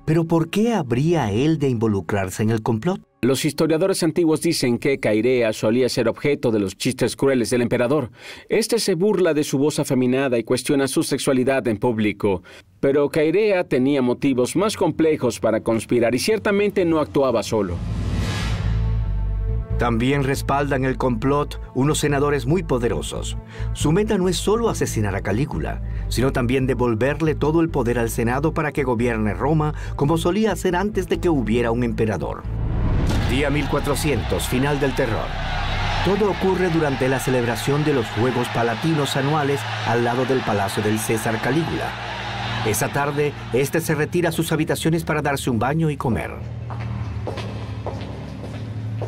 Pero 0.06 0.24
¿por 0.24 0.48
qué 0.48 0.72
habría 0.72 1.30
él 1.30 1.58
de 1.58 1.68
involucrarse 1.68 2.42
en 2.42 2.48
el 2.48 2.62
complot? 2.62 3.02
Los 3.20 3.44
historiadores 3.44 4.02
antiguos 4.02 4.40
dicen 4.40 4.78
que 4.78 4.98
Cairea 4.98 5.52
solía 5.52 5.90
ser 5.90 6.08
objeto 6.08 6.50
de 6.50 6.60
los 6.60 6.78
chistes 6.78 7.14
crueles 7.14 7.50
del 7.50 7.60
emperador. 7.60 8.10
Este 8.48 8.78
se 8.78 8.94
burla 8.94 9.34
de 9.34 9.44
su 9.44 9.58
voz 9.58 9.78
afeminada 9.78 10.38
y 10.38 10.44
cuestiona 10.44 10.88
su 10.88 11.02
sexualidad 11.02 11.68
en 11.68 11.76
público. 11.76 12.42
Pero 12.80 13.10
Cairea 13.10 13.64
tenía 13.64 14.00
motivos 14.00 14.56
más 14.56 14.78
complejos 14.78 15.40
para 15.40 15.60
conspirar 15.60 16.14
y 16.14 16.18
ciertamente 16.20 16.86
no 16.86 17.00
actuaba 17.00 17.42
solo. 17.42 17.76
También 19.78 20.24
respaldan 20.24 20.84
el 20.84 20.96
complot 20.96 21.60
unos 21.74 21.98
senadores 21.98 22.46
muy 22.46 22.62
poderosos. 22.62 23.36
Su 23.74 23.92
meta 23.92 24.16
no 24.16 24.28
es 24.28 24.36
solo 24.36 24.70
asesinar 24.70 25.14
a 25.14 25.20
Calígula, 25.20 25.82
sino 26.08 26.32
también 26.32 26.66
devolverle 26.66 27.34
todo 27.34 27.60
el 27.60 27.68
poder 27.68 27.98
al 27.98 28.08
Senado 28.08 28.54
para 28.54 28.72
que 28.72 28.84
gobierne 28.84 29.34
Roma 29.34 29.74
como 29.94 30.16
solía 30.16 30.52
hacer 30.52 30.76
antes 30.76 31.08
de 31.08 31.18
que 31.18 31.28
hubiera 31.28 31.72
un 31.72 31.84
emperador. 31.84 32.42
Día 33.30 33.50
1400, 33.50 34.48
final 34.48 34.80
del 34.80 34.94
terror. 34.94 35.26
Todo 36.06 36.30
ocurre 36.30 36.70
durante 36.70 37.08
la 37.08 37.20
celebración 37.20 37.84
de 37.84 37.92
los 37.92 38.06
Juegos 38.12 38.48
Palatinos 38.54 39.16
anuales 39.16 39.60
al 39.86 40.04
lado 40.04 40.24
del 40.24 40.40
Palacio 40.40 40.82
del 40.82 40.98
César 40.98 41.38
Calígula. 41.42 41.90
Esa 42.64 42.88
tarde, 42.88 43.32
este 43.52 43.80
se 43.80 43.94
retira 43.94 44.30
a 44.30 44.32
sus 44.32 44.52
habitaciones 44.52 45.04
para 45.04 45.20
darse 45.20 45.50
un 45.50 45.58
baño 45.58 45.90
y 45.90 45.96
comer. 45.96 46.30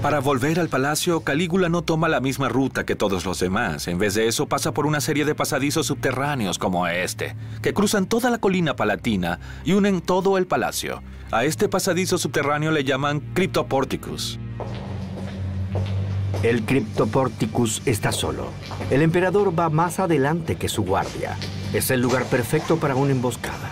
Para 0.02 0.20
volver 0.20 0.60
al 0.60 0.68
palacio, 0.68 1.20
Calígula 1.22 1.68
no 1.68 1.82
toma 1.82 2.08
la 2.08 2.20
misma 2.20 2.48
ruta 2.48 2.84
que 2.84 2.94
todos 2.94 3.24
los 3.24 3.40
demás. 3.40 3.88
En 3.88 3.98
vez 3.98 4.14
de 4.14 4.28
eso, 4.28 4.46
pasa 4.46 4.72
por 4.72 4.86
una 4.86 5.00
serie 5.00 5.24
de 5.24 5.34
pasadizos 5.34 5.86
subterráneos 5.86 6.58
como 6.58 6.86
este, 6.86 7.34
que 7.62 7.74
cruzan 7.74 8.06
toda 8.06 8.30
la 8.30 8.38
colina 8.38 8.76
palatina 8.76 9.40
y 9.64 9.72
unen 9.72 10.00
todo 10.00 10.38
el 10.38 10.46
palacio. 10.46 11.02
A 11.32 11.44
este 11.44 11.68
pasadizo 11.68 12.16
subterráneo 12.16 12.70
le 12.70 12.84
llaman 12.84 13.20
Cryptoporticus. 13.34 14.38
El 16.44 16.62
Cryptoporticus 16.64 17.82
está 17.84 18.12
solo. 18.12 18.50
El 18.90 19.02
emperador 19.02 19.58
va 19.58 19.68
más 19.68 19.98
adelante 19.98 20.54
que 20.54 20.68
su 20.68 20.84
guardia. 20.84 21.36
Es 21.72 21.90
el 21.90 22.00
lugar 22.00 22.24
perfecto 22.26 22.76
para 22.76 22.94
una 22.94 23.10
emboscada. 23.10 23.68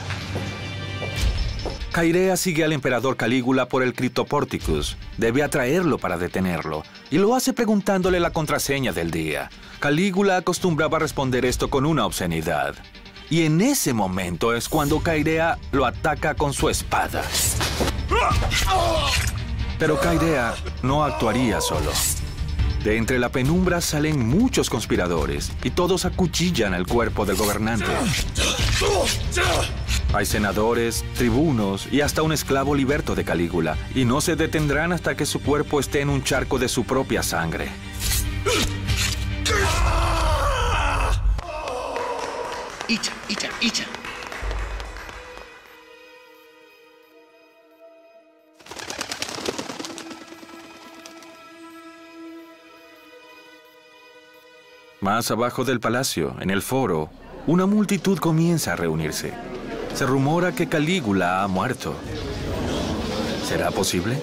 Cairea 1.96 2.36
sigue 2.36 2.62
al 2.62 2.74
emperador 2.74 3.16
Calígula 3.16 3.68
por 3.68 3.82
el 3.82 3.94
Cryptoporticus. 3.94 4.98
Debe 5.16 5.42
atraerlo 5.42 5.96
para 5.96 6.18
detenerlo. 6.18 6.82
Y 7.10 7.16
lo 7.16 7.34
hace 7.34 7.54
preguntándole 7.54 8.20
la 8.20 8.34
contraseña 8.34 8.92
del 8.92 9.10
día. 9.10 9.48
Calígula 9.80 10.36
acostumbraba 10.36 10.98
responder 10.98 11.46
esto 11.46 11.70
con 11.70 11.86
una 11.86 12.04
obscenidad. 12.04 12.74
Y 13.30 13.44
en 13.44 13.62
ese 13.62 13.94
momento 13.94 14.54
es 14.54 14.68
cuando 14.68 15.00
Cairea 15.00 15.56
lo 15.72 15.86
ataca 15.86 16.34
con 16.34 16.52
su 16.52 16.68
espada. 16.68 17.22
Pero 19.78 19.98
Cairea 19.98 20.54
no 20.82 21.02
actuaría 21.02 21.62
solo. 21.62 21.92
De 22.84 22.98
entre 22.98 23.18
la 23.18 23.30
penumbra 23.30 23.80
salen 23.80 24.28
muchos 24.28 24.68
conspiradores 24.68 25.50
y 25.64 25.70
todos 25.70 26.04
acuchillan 26.04 26.74
el 26.74 26.86
cuerpo 26.86 27.24
del 27.24 27.36
gobernante. 27.36 27.86
Hay 30.12 30.24
senadores, 30.24 31.04
tribunos 31.14 31.88
y 31.92 32.00
hasta 32.00 32.22
un 32.22 32.32
esclavo 32.32 32.74
liberto 32.74 33.14
de 33.14 33.24
Calígula, 33.24 33.76
y 33.94 34.04
no 34.04 34.20
se 34.20 34.36
detendrán 34.36 34.92
hasta 34.92 35.16
que 35.16 35.26
su 35.26 35.42
cuerpo 35.42 35.80
esté 35.80 36.00
en 36.00 36.08
un 36.08 36.22
charco 36.22 36.58
de 36.58 36.68
su 36.68 36.84
propia 36.84 37.22
sangre. 37.22 37.68
Icha, 42.88 43.12
Icha, 43.28 43.48
Icha. 43.60 43.84
Más 55.00 55.30
abajo 55.30 55.64
del 55.64 55.78
palacio, 55.78 56.36
en 56.40 56.50
el 56.50 56.62
foro, 56.62 57.10
una 57.46 57.66
multitud 57.66 58.18
comienza 58.18 58.72
a 58.72 58.76
reunirse. 58.76 59.34
Se 59.96 60.04
rumora 60.04 60.52
que 60.52 60.68
Calígula 60.68 61.42
ha 61.42 61.48
muerto. 61.48 61.94
¿Será 63.48 63.70
posible? 63.70 64.18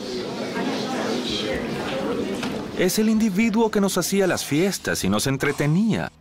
Es 2.77 2.99
el 2.99 3.09
individuo 3.09 3.71
que 3.71 3.81
nos 3.81 3.97
hacía 3.97 4.27
las 4.27 4.45
fiestas 4.45 5.03
y 5.03 5.09
nos 5.09 5.25
entretenía. 5.25 6.11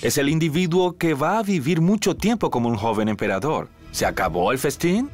Es 0.00 0.16
el 0.16 0.30
individuo 0.30 0.96
que 0.96 1.12
va 1.12 1.38
a 1.38 1.42
vivir 1.42 1.82
mucho 1.82 2.16
tiempo 2.16 2.50
como 2.50 2.70
un 2.70 2.76
joven 2.76 3.10
emperador. 3.10 3.68
¿Se 3.90 4.06
acabó 4.06 4.50
el 4.50 4.58
festín? 4.58 5.10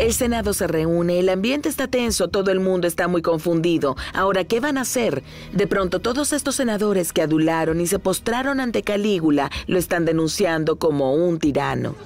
El 0.00 0.14
Senado 0.14 0.54
se 0.54 0.66
reúne, 0.66 1.20
el 1.20 1.28
ambiente 1.28 1.68
está 1.68 1.86
tenso, 1.86 2.28
todo 2.28 2.50
el 2.50 2.58
mundo 2.58 2.86
está 2.86 3.06
muy 3.06 3.20
confundido. 3.20 3.98
Ahora, 4.14 4.44
¿qué 4.44 4.58
van 4.58 4.78
a 4.78 4.80
hacer? 4.80 5.22
De 5.52 5.66
pronto, 5.66 6.00
todos 6.00 6.32
estos 6.32 6.54
senadores 6.54 7.12
que 7.12 7.20
adularon 7.20 7.82
y 7.82 7.86
se 7.86 7.98
postraron 7.98 8.60
ante 8.60 8.82
Calígula 8.82 9.50
lo 9.66 9.78
están 9.78 10.06
denunciando 10.06 10.78
como 10.78 11.12
un 11.12 11.38
tirano. 11.38 11.96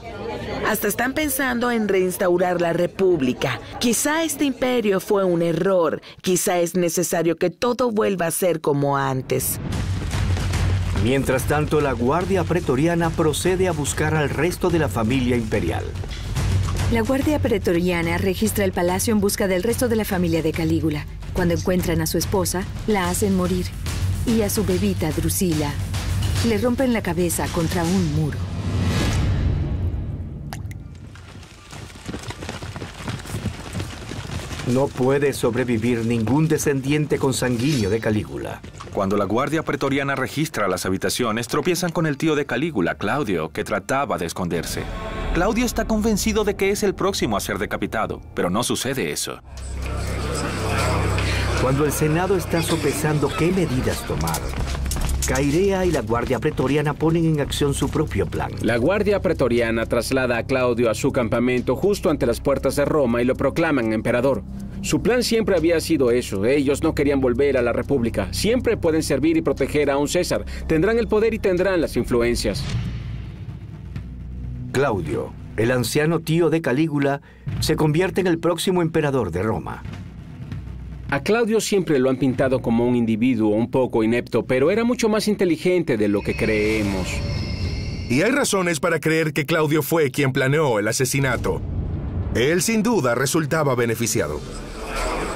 Hasta 0.67 0.89
están 0.89 1.13
pensando 1.15 1.71
en 1.71 1.87
reinstaurar 1.87 2.61
la 2.61 2.73
república. 2.73 3.61
Quizá 3.79 4.25
este 4.25 4.45
imperio 4.45 4.99
fue 4.99 5.23
un 5.23 5.41
error. 5.41 6.03
Quizá 6.21 6.59
es 6.59 6.75
necesario 6.75 7.37
que 7.37 7.51
todo 7.51 7.93
vuelva 7.93 8.27
a 8.27 8.33
ser 8.33 8.61
como 8.61 8.97
antes. 8.97 9.61
Mientras 11.05 11.45
tanto, 11.45 11.81
la 11.81 11.93
Guardia 11.93 12.43
Pretoriana 12.43 13.11
procede 13.11 13.69
a 13.69 13.73
buscar 13.73 14.17
al 14.17 14.31
resto 14.31 14.69
de 14.69 14.81
la 14.81 14.89
familia 14.89 15.37
imperial. 15.37 15.85
La 16.93 17.01
Guardia 17.01 17.39
Pretoriana 17.39 18.19
registra 18.19 18.65
el 18.65 18.73
palacio 18.73 19.13
en 19.13 19.21
busca 19.21 19.49
del 19.49 19.63
resto 19.63 19.89
de 19.89 19.97
la 19.97 20.05
familia 20.05 20.43
de 20.43 20.53
Calígula. 20.53 21.07
Cuando 21.33 21.55
encuentran 21.55 22.01
a 22.01 22.07
su 22.07 22.19
esposa, 22.19 22.63
la 22.87 23.09
hacen 23.09 23.35
morir. 23.35 23.67
Y 24.27 24.43
a 24.43 24.51
su 24.51 24.65
bebita, 24.65 25.11
Drusila, 25.11 25.73
le 26.47 26.59
rompen 26.59 26.93
la 26.93 27.03
cabeza 27.03 27.47
contra 27.53 27.83
un 27.85 28.15
muro. 28.15 28.39
No 34.67 34.89
puede 34.89 35.35
sobrevivir 35.35 36.07
ningún 36.07 36.49
descendiente 36.49 37.19
consanguíneo 37.19 37.91
de 37.91 38.01
Calígula. 38.01 38.63
Cuando 38.95 39.19
la 39.19 39.27
guardia 39.27 39.63
pretoriana 39.63 40.15
registra 40.15 40.69
las 40.69 40.87
habitaciones, 40.87 41.49
tropiezan 41.49 41.93
con 41.93 42.07
el 42.07 42.17
tío 42.17 42.35
de 42.35 42.47
Calígula, 42.47 42.95
Claudio, 42.95 43.53
que 43.53 43.63
trataba 43.63 44.17
de 44.17 44.25
esconderse. 44.25 44.83
Claudio 45.35 45.67
está 45.67 45.85
convencido 45.85 46.45
de 46.45 46.57
que 46.57 46.71
es 46.71 46.83
el 46.83 46.95
próximo 46.95 47.37
a 47.37 47.41
ser 47.41 47.59
decapitado, 47.59 48.23
pero 48.35 48.49
no 48.49 48.63
sucede 48.63 49.13
eso. 49.13 49.43
Cuando 51.61 51.85
el 51.85 51.93
Senado 51.93 52.35
está 52.35 52.63
sopesando 52.63 53.31
qué 53.37 53.53
medidas 53.53 54.01
tomar, 54.07 54.41
Cairea 55.27 55.87
y 55.87 55.91
la 55.91 56.03
Guardia 56.03 56.39
Pretoriana 56.39 56.93
ponen 56.93 57.25
en 57.25 57.41
acción 57.41 57.73
su 57.73 57.89
propio 57.89 58.27
plan. 58.27 58.51
La 58.61 58.77
Guardia 58.77 59.21
Pretoriana 59.21 59.87
traslada 59.87 60.37
a 60.37 60.43
Claudio 60.43 60.91
a 60.91 60.95
su 60.95 61.13
campamento 61.13 61.77
justo 61.77 62.11
ante 62.11 62.27
las 62.27 62.41
puertas 62.41 62.77
de 62.77 62.85
Roma 62.85 63.23
y 63.23 63.25
lo 63.25 63.35
proclaman 63.35 63.95
emperador. 63.95 64.43
Su 64.83 65.01
plan 65.01 65.23
siempre 65.23 65.57
había 65.57 65.81
sido 65.81 66.11
eso. 66.11 66.45
Ellos 66.45 66.83
no 66.83 66.95
querían 66.95 67.23
volver 67.23 67.57
a 67.57 67.63
la 67.63 67.73
República. 67.73 68.29
Siempre 68.35 68.77
pueden 68.77 69.03
servir 69.03 69.39
y 69.39 69.43
proteger 69.43 69.91
a 69.91 69.97
un 69.97 70.09
César. 70.09 70.45
Tendrán 70.67 70.99
el 70.99 71.09
poder 71.09 71.33
y 71.33 71.39
tendrán 71.39 71.81
las 71.81 71.97
influencias. 71.97 72.63
Claudio, 74.73 75.33
el 75.57 75.71
anciano 75.71 76.21
tío 76.21 76.51
de 76.51 76.61
Calígula, 76.61 77.23
se 77.61 77.77
convierte 77.77 78.21
en 78.21 78.27
el 78.27 78.39
próximo 78.39 78.83
emperador 78.83 79.31
de 79.31 79.43
Roma. 79.43 79.83
A 81.15 81.23
Claudio 81.23 81.61
siempre 81.61 82.01
lo 82.01 82.11
han 82.11 82.17
pintado 82.17 82.61
como 82.61 82.89
un 82.89 82.97
individuo 82.97 83.51
un 83.51 83.71
poco 83.71 84.03
inepto, 84.03 84.47
pero 84.47 84.73
era 84.73 84.83
mucho 84.83 85.09
más 85.09 85.29
inteligente 85.29 85.97
de 85.97 86.09
lo 86.09 86.23
que 86.23 86.35
creemos. 86.35 87.07
Y 88.11 88.23
hay 88.23 88.33
razones 88.33 88.81
para 88.81 88.99
creer 88.99 89.33
que 89.33 89.47
Claudio 89.47 89.85
fue 89.85 90.11
quien 90.11 90.33
planeó 90.33 90.81
el 90.81 90.89
asesinato. 90.89 91.63
Él 92.35 92.63
sin 92.63 92.83
duda 92.83 93.15
resultaba 93.15 93.77
beneficiado. 93.77 94.41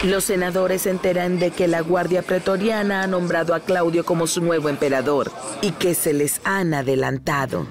Los 0.03 0.25
senadores 0.25 0.83
se 0.83 0.91
enteran 0.91 1.39
de 1.39 1.53
que 1.53 1.69
la 1.69 1.81
Guardia 1.81 2.23
Pretoriana 2.23 3.05
ha 3.05 3.07
nombrado 3.07 3.55
a 3.55 3.61
Claudio 3.61 4.05
como 4.05 4.27
su 4.27 4.43
nuevo 4.43 4.69
emperador 4.69 5.31
y 5.63 5.71
que 5.71 5.95
se 5.95 6.13
les 6.13 6.41
han 6.43 6.75
adelantado. 6.75 7.69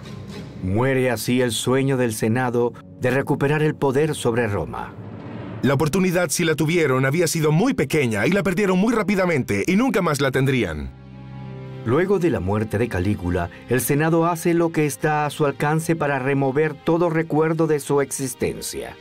Muere 0.64 1.12
así 1.12 1.42
el 1.42 1.52
sueño 1.52 1.98
del 1.98 2.14
Senado 2.14 2.72
de 3.02 3.12
recuperar 3.12 3.64
el 3.64 3.76
poder 3.76 4.16
sobre 4.16 4.48
Roma. 4.48 4.94
La 5.64 5.74
oportunidad, 5.74 6.30
si 6.30 6.46
la 6.46 6.56
tuvieron, 6.56 7.06
había 7.06 7.28
sido 7.28 7.52
muy 7.52 7.74
pequeña 7.74 8.28
y 8.28 8.32
la 8.32 8.44
perdieron 8.44 8.78
muy 8.78 8.94
rápidamente 8.94 9.64
y 9.66 9.76
nunca 9.76 10.04
más 10.04 10.22
la 10.22 10.30
tendrían. 10.30 10.92
Luego 11.84 12.20
de 12.20 12.30
la 12.30 12.40
muerte 12.40 12.78
de 12.78 12.88
Calígula, 12.90 13.50
el 13.70 13.82
Senado 13.82 14.28
hace 14.28 14.54
lo 14.54 14.72
que 14.72 14.86
está 14.86 15.26
a 15.26 15.30
su 15.30 15.46
alcance 15.46 15.96
para 15.96 16.20
remover 16.20 16.76
todo 16.76 17.10
recuerdo 17.10 17.66
de 17.66 17.80
su 17.80 18.02
existencia. 18.02 18.96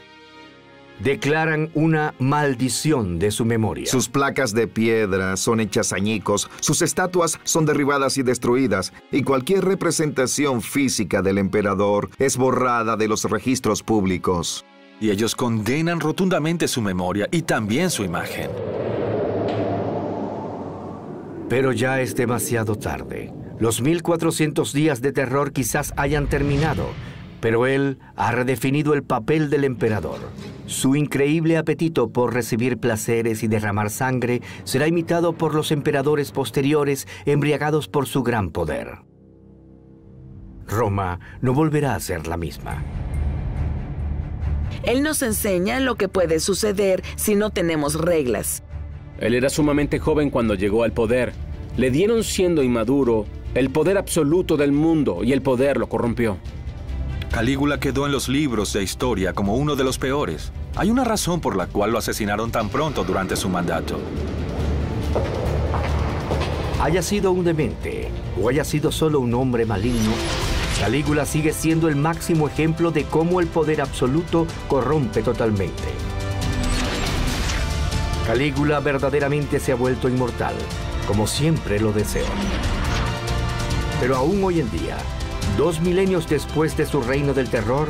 Declaran 1.00 1.68
una 1.74 2.14
maldición 2.18 3.18
de 3.18 3.32
su 3.32 3.44
memoria. 3.44 3.86
Sus 3.86 4.08
placas 4.08 4.54
de 4.54 4.66
piedra 4.66 5.36
son 5.36 5.60
hechas 5.60 5.92
añicos, 5.92 6.48
sus 6.60 6.80
estatuas 6.80 7.38
son 7.44 7.66
derribadas 7.66 8.16
y 8.16 8.22
destruidas, 8.22 8.94
y 9.12 9.22
cualquier 9.22 9.64
representación 9.64 10.62
física 10.62 11.20
del 11.20 11.36
emperador 11.36 12.08
es 12.18 12.38
borrada 12.38 12.96
de 12.96 13.08
los 13.08 13.24
registros 13.24 13.82
públicos. 13.82 14.64
Y 15.00 15.10
ellos 15.10 15.34
condenan 15.34 16.00
rotundamente 16.00 16.68
su 16.68 16.80
memoria 16.80 17.28
y 17.30 17.42
también 17.42 17.90
su 17.90 18.04
imagen. 18.04 18.50
Pero 21.48 21.72
ya 21.72 22.00
es 22.00 22.16
demasiado 22.16 22.76
tarde. 22.76 23.32
Los 23.58 23.80
1400 23.80 24.72
días 24.72 25.00
de 25.00 25.12
terror 25.12 25.52
quizás 25.52 25.94
hayan 25.96 26.26
terminado, 26.26 26.88
pero 27.40 27.66
él 27.66 27.98
ha 28.16 28.32
redefinido 28.32 28.94
el 28.94 29.02
papel 29.02 29.48
del 29.48 29.64
emperador. 29.64 30.18
Su 30.66 30.96
increíble 30.96 31.56
apetito 31.56 32.10
por 32.10 32.34
recibir 32.34 32.78
placeres 32.78 33.42
y 33.42 33.48
derramar 33.48 33.90
sangre 33.90 34.42
será 34.64 34.88
imitado 34.88 35.32
por 35.34 35.54
los 35.54 35.70
emperadores 35.70 36.32
posteriores 36.32 37.06
embriagados 37.24 37.86
por 37.86 38.06
su 38.06 38.22
gran 38.22 38.50
poder. 38.50 38.98
Roma 40.66 41.20
no 41.40 41.54
volverá 41.54 41.94
a 41.94 42.00
ser 42.00 42.26
la 42.26 42.36
misma. 42.36 42.82
Él 44.86 45.02
nos 45.02 45.20
enseña 45.22 45.80
lo 45.80 45.96
que 45.96 46.08
puede 46.08 46.38
suceder 46.38 47.02
si 47.16 47.34
no 47.34 47.50
tenemos 47.50 47.94
reglas. 47.94 48.62
Él 49.18 49.34
era 49.34 49.50
sumamente 49.50 49.98
joven 49.98 50.30
cuando 50.30 50.54
llegó 50.54 50.84
al 50.84 50.92
poder. 50.92 51.32
Le 51.76 51.90
dieron 51.90 52.22
siendo 52.22 52.62
inmaduro 52.62 53.26
el 53.54 53.70
poder 53.70 53.98
absoluto 53.98 54.56
del 54.56 54.72
mundo 54.72 55.24
y 55.24 55.32
el 55.32 55.42
poder 55.42 55.76
lo 55.76 55.88
corrompió. 55.88 56.38
Calígula 57.32 57.80
quedó 57.80 58.06
en 58.06 58.12
los 58.12 58.28
libros 58.28 58.72
de 58.72 58.82
historia 58.82 59.32
como 59.32 59.56
uno 59.56 59.74
de 59.74 59.84
los 59.84 59.98
peores. 59.98 60.52
Hay 60.76 60.90
una 60.90 61.04
razón 61.04 61.40
por 61.40 61.56
la 61.56 61.66
cual 61.66 61.90
lo 61.90 61.98
asesinaron 61.98 62.52
tan 62.52 62.68
pronto 62.68 63.02
durante 63.02 63.34
su 63.34 63.48
mandato. 63.48 63.98
Haya 66.80 67.02
sido 67.02 67.32
un 67.32 67.44
demente 67.44 68.08
o 68.40 68.48
haya 68.48 68.62
sido 68.62 68.92
solo 68.92 69.18
un 69.18 69.34
hombre 69.34 69.66
maligno, 69.66 70.12
Calígula 70.80 71.24
sigue 71.24 71.54
siendo 71.54 71.88
el 71.88 71.96
máximo 71.96 72.46
ejemplo 72.48 72.90
de 72.90 73.04
cómo 73.04 73.40
el 73.40 73.46
poder 73.46 73.80
absoluto 73.80 74.46
corrompe 74.68 75.22
totalmente. 75.22 75.88
Calígula 78.26 78.80
verdaderamente 78.80 79.58
se 79.58 79.72
ha 79.72 79.74
vuelto 79.74 80.08
inmortal, 80.08 80.54
como 81.06 81.26
siempre 81.26 81.80
lo 81.80 81.92
deseó. 81.92 82.26
Pero 84.00 84.16
aún 84.16 84.44
hoy 84.44 84.60
en 84.60 84.70
día, 84.70 84.98
dos 85.56 85.80
milenios 85.80 86.28
después 86.28 86.76
de 86.76 86.84
su 86.84 87.00
reino 87.00 87.32
del 87.32 87.48
terror, 87.48 87.88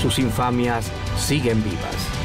sus 0.00 0.18
infamias 0.18 0.90
siguen 1.16 1.64
vivas. 1.64 2.21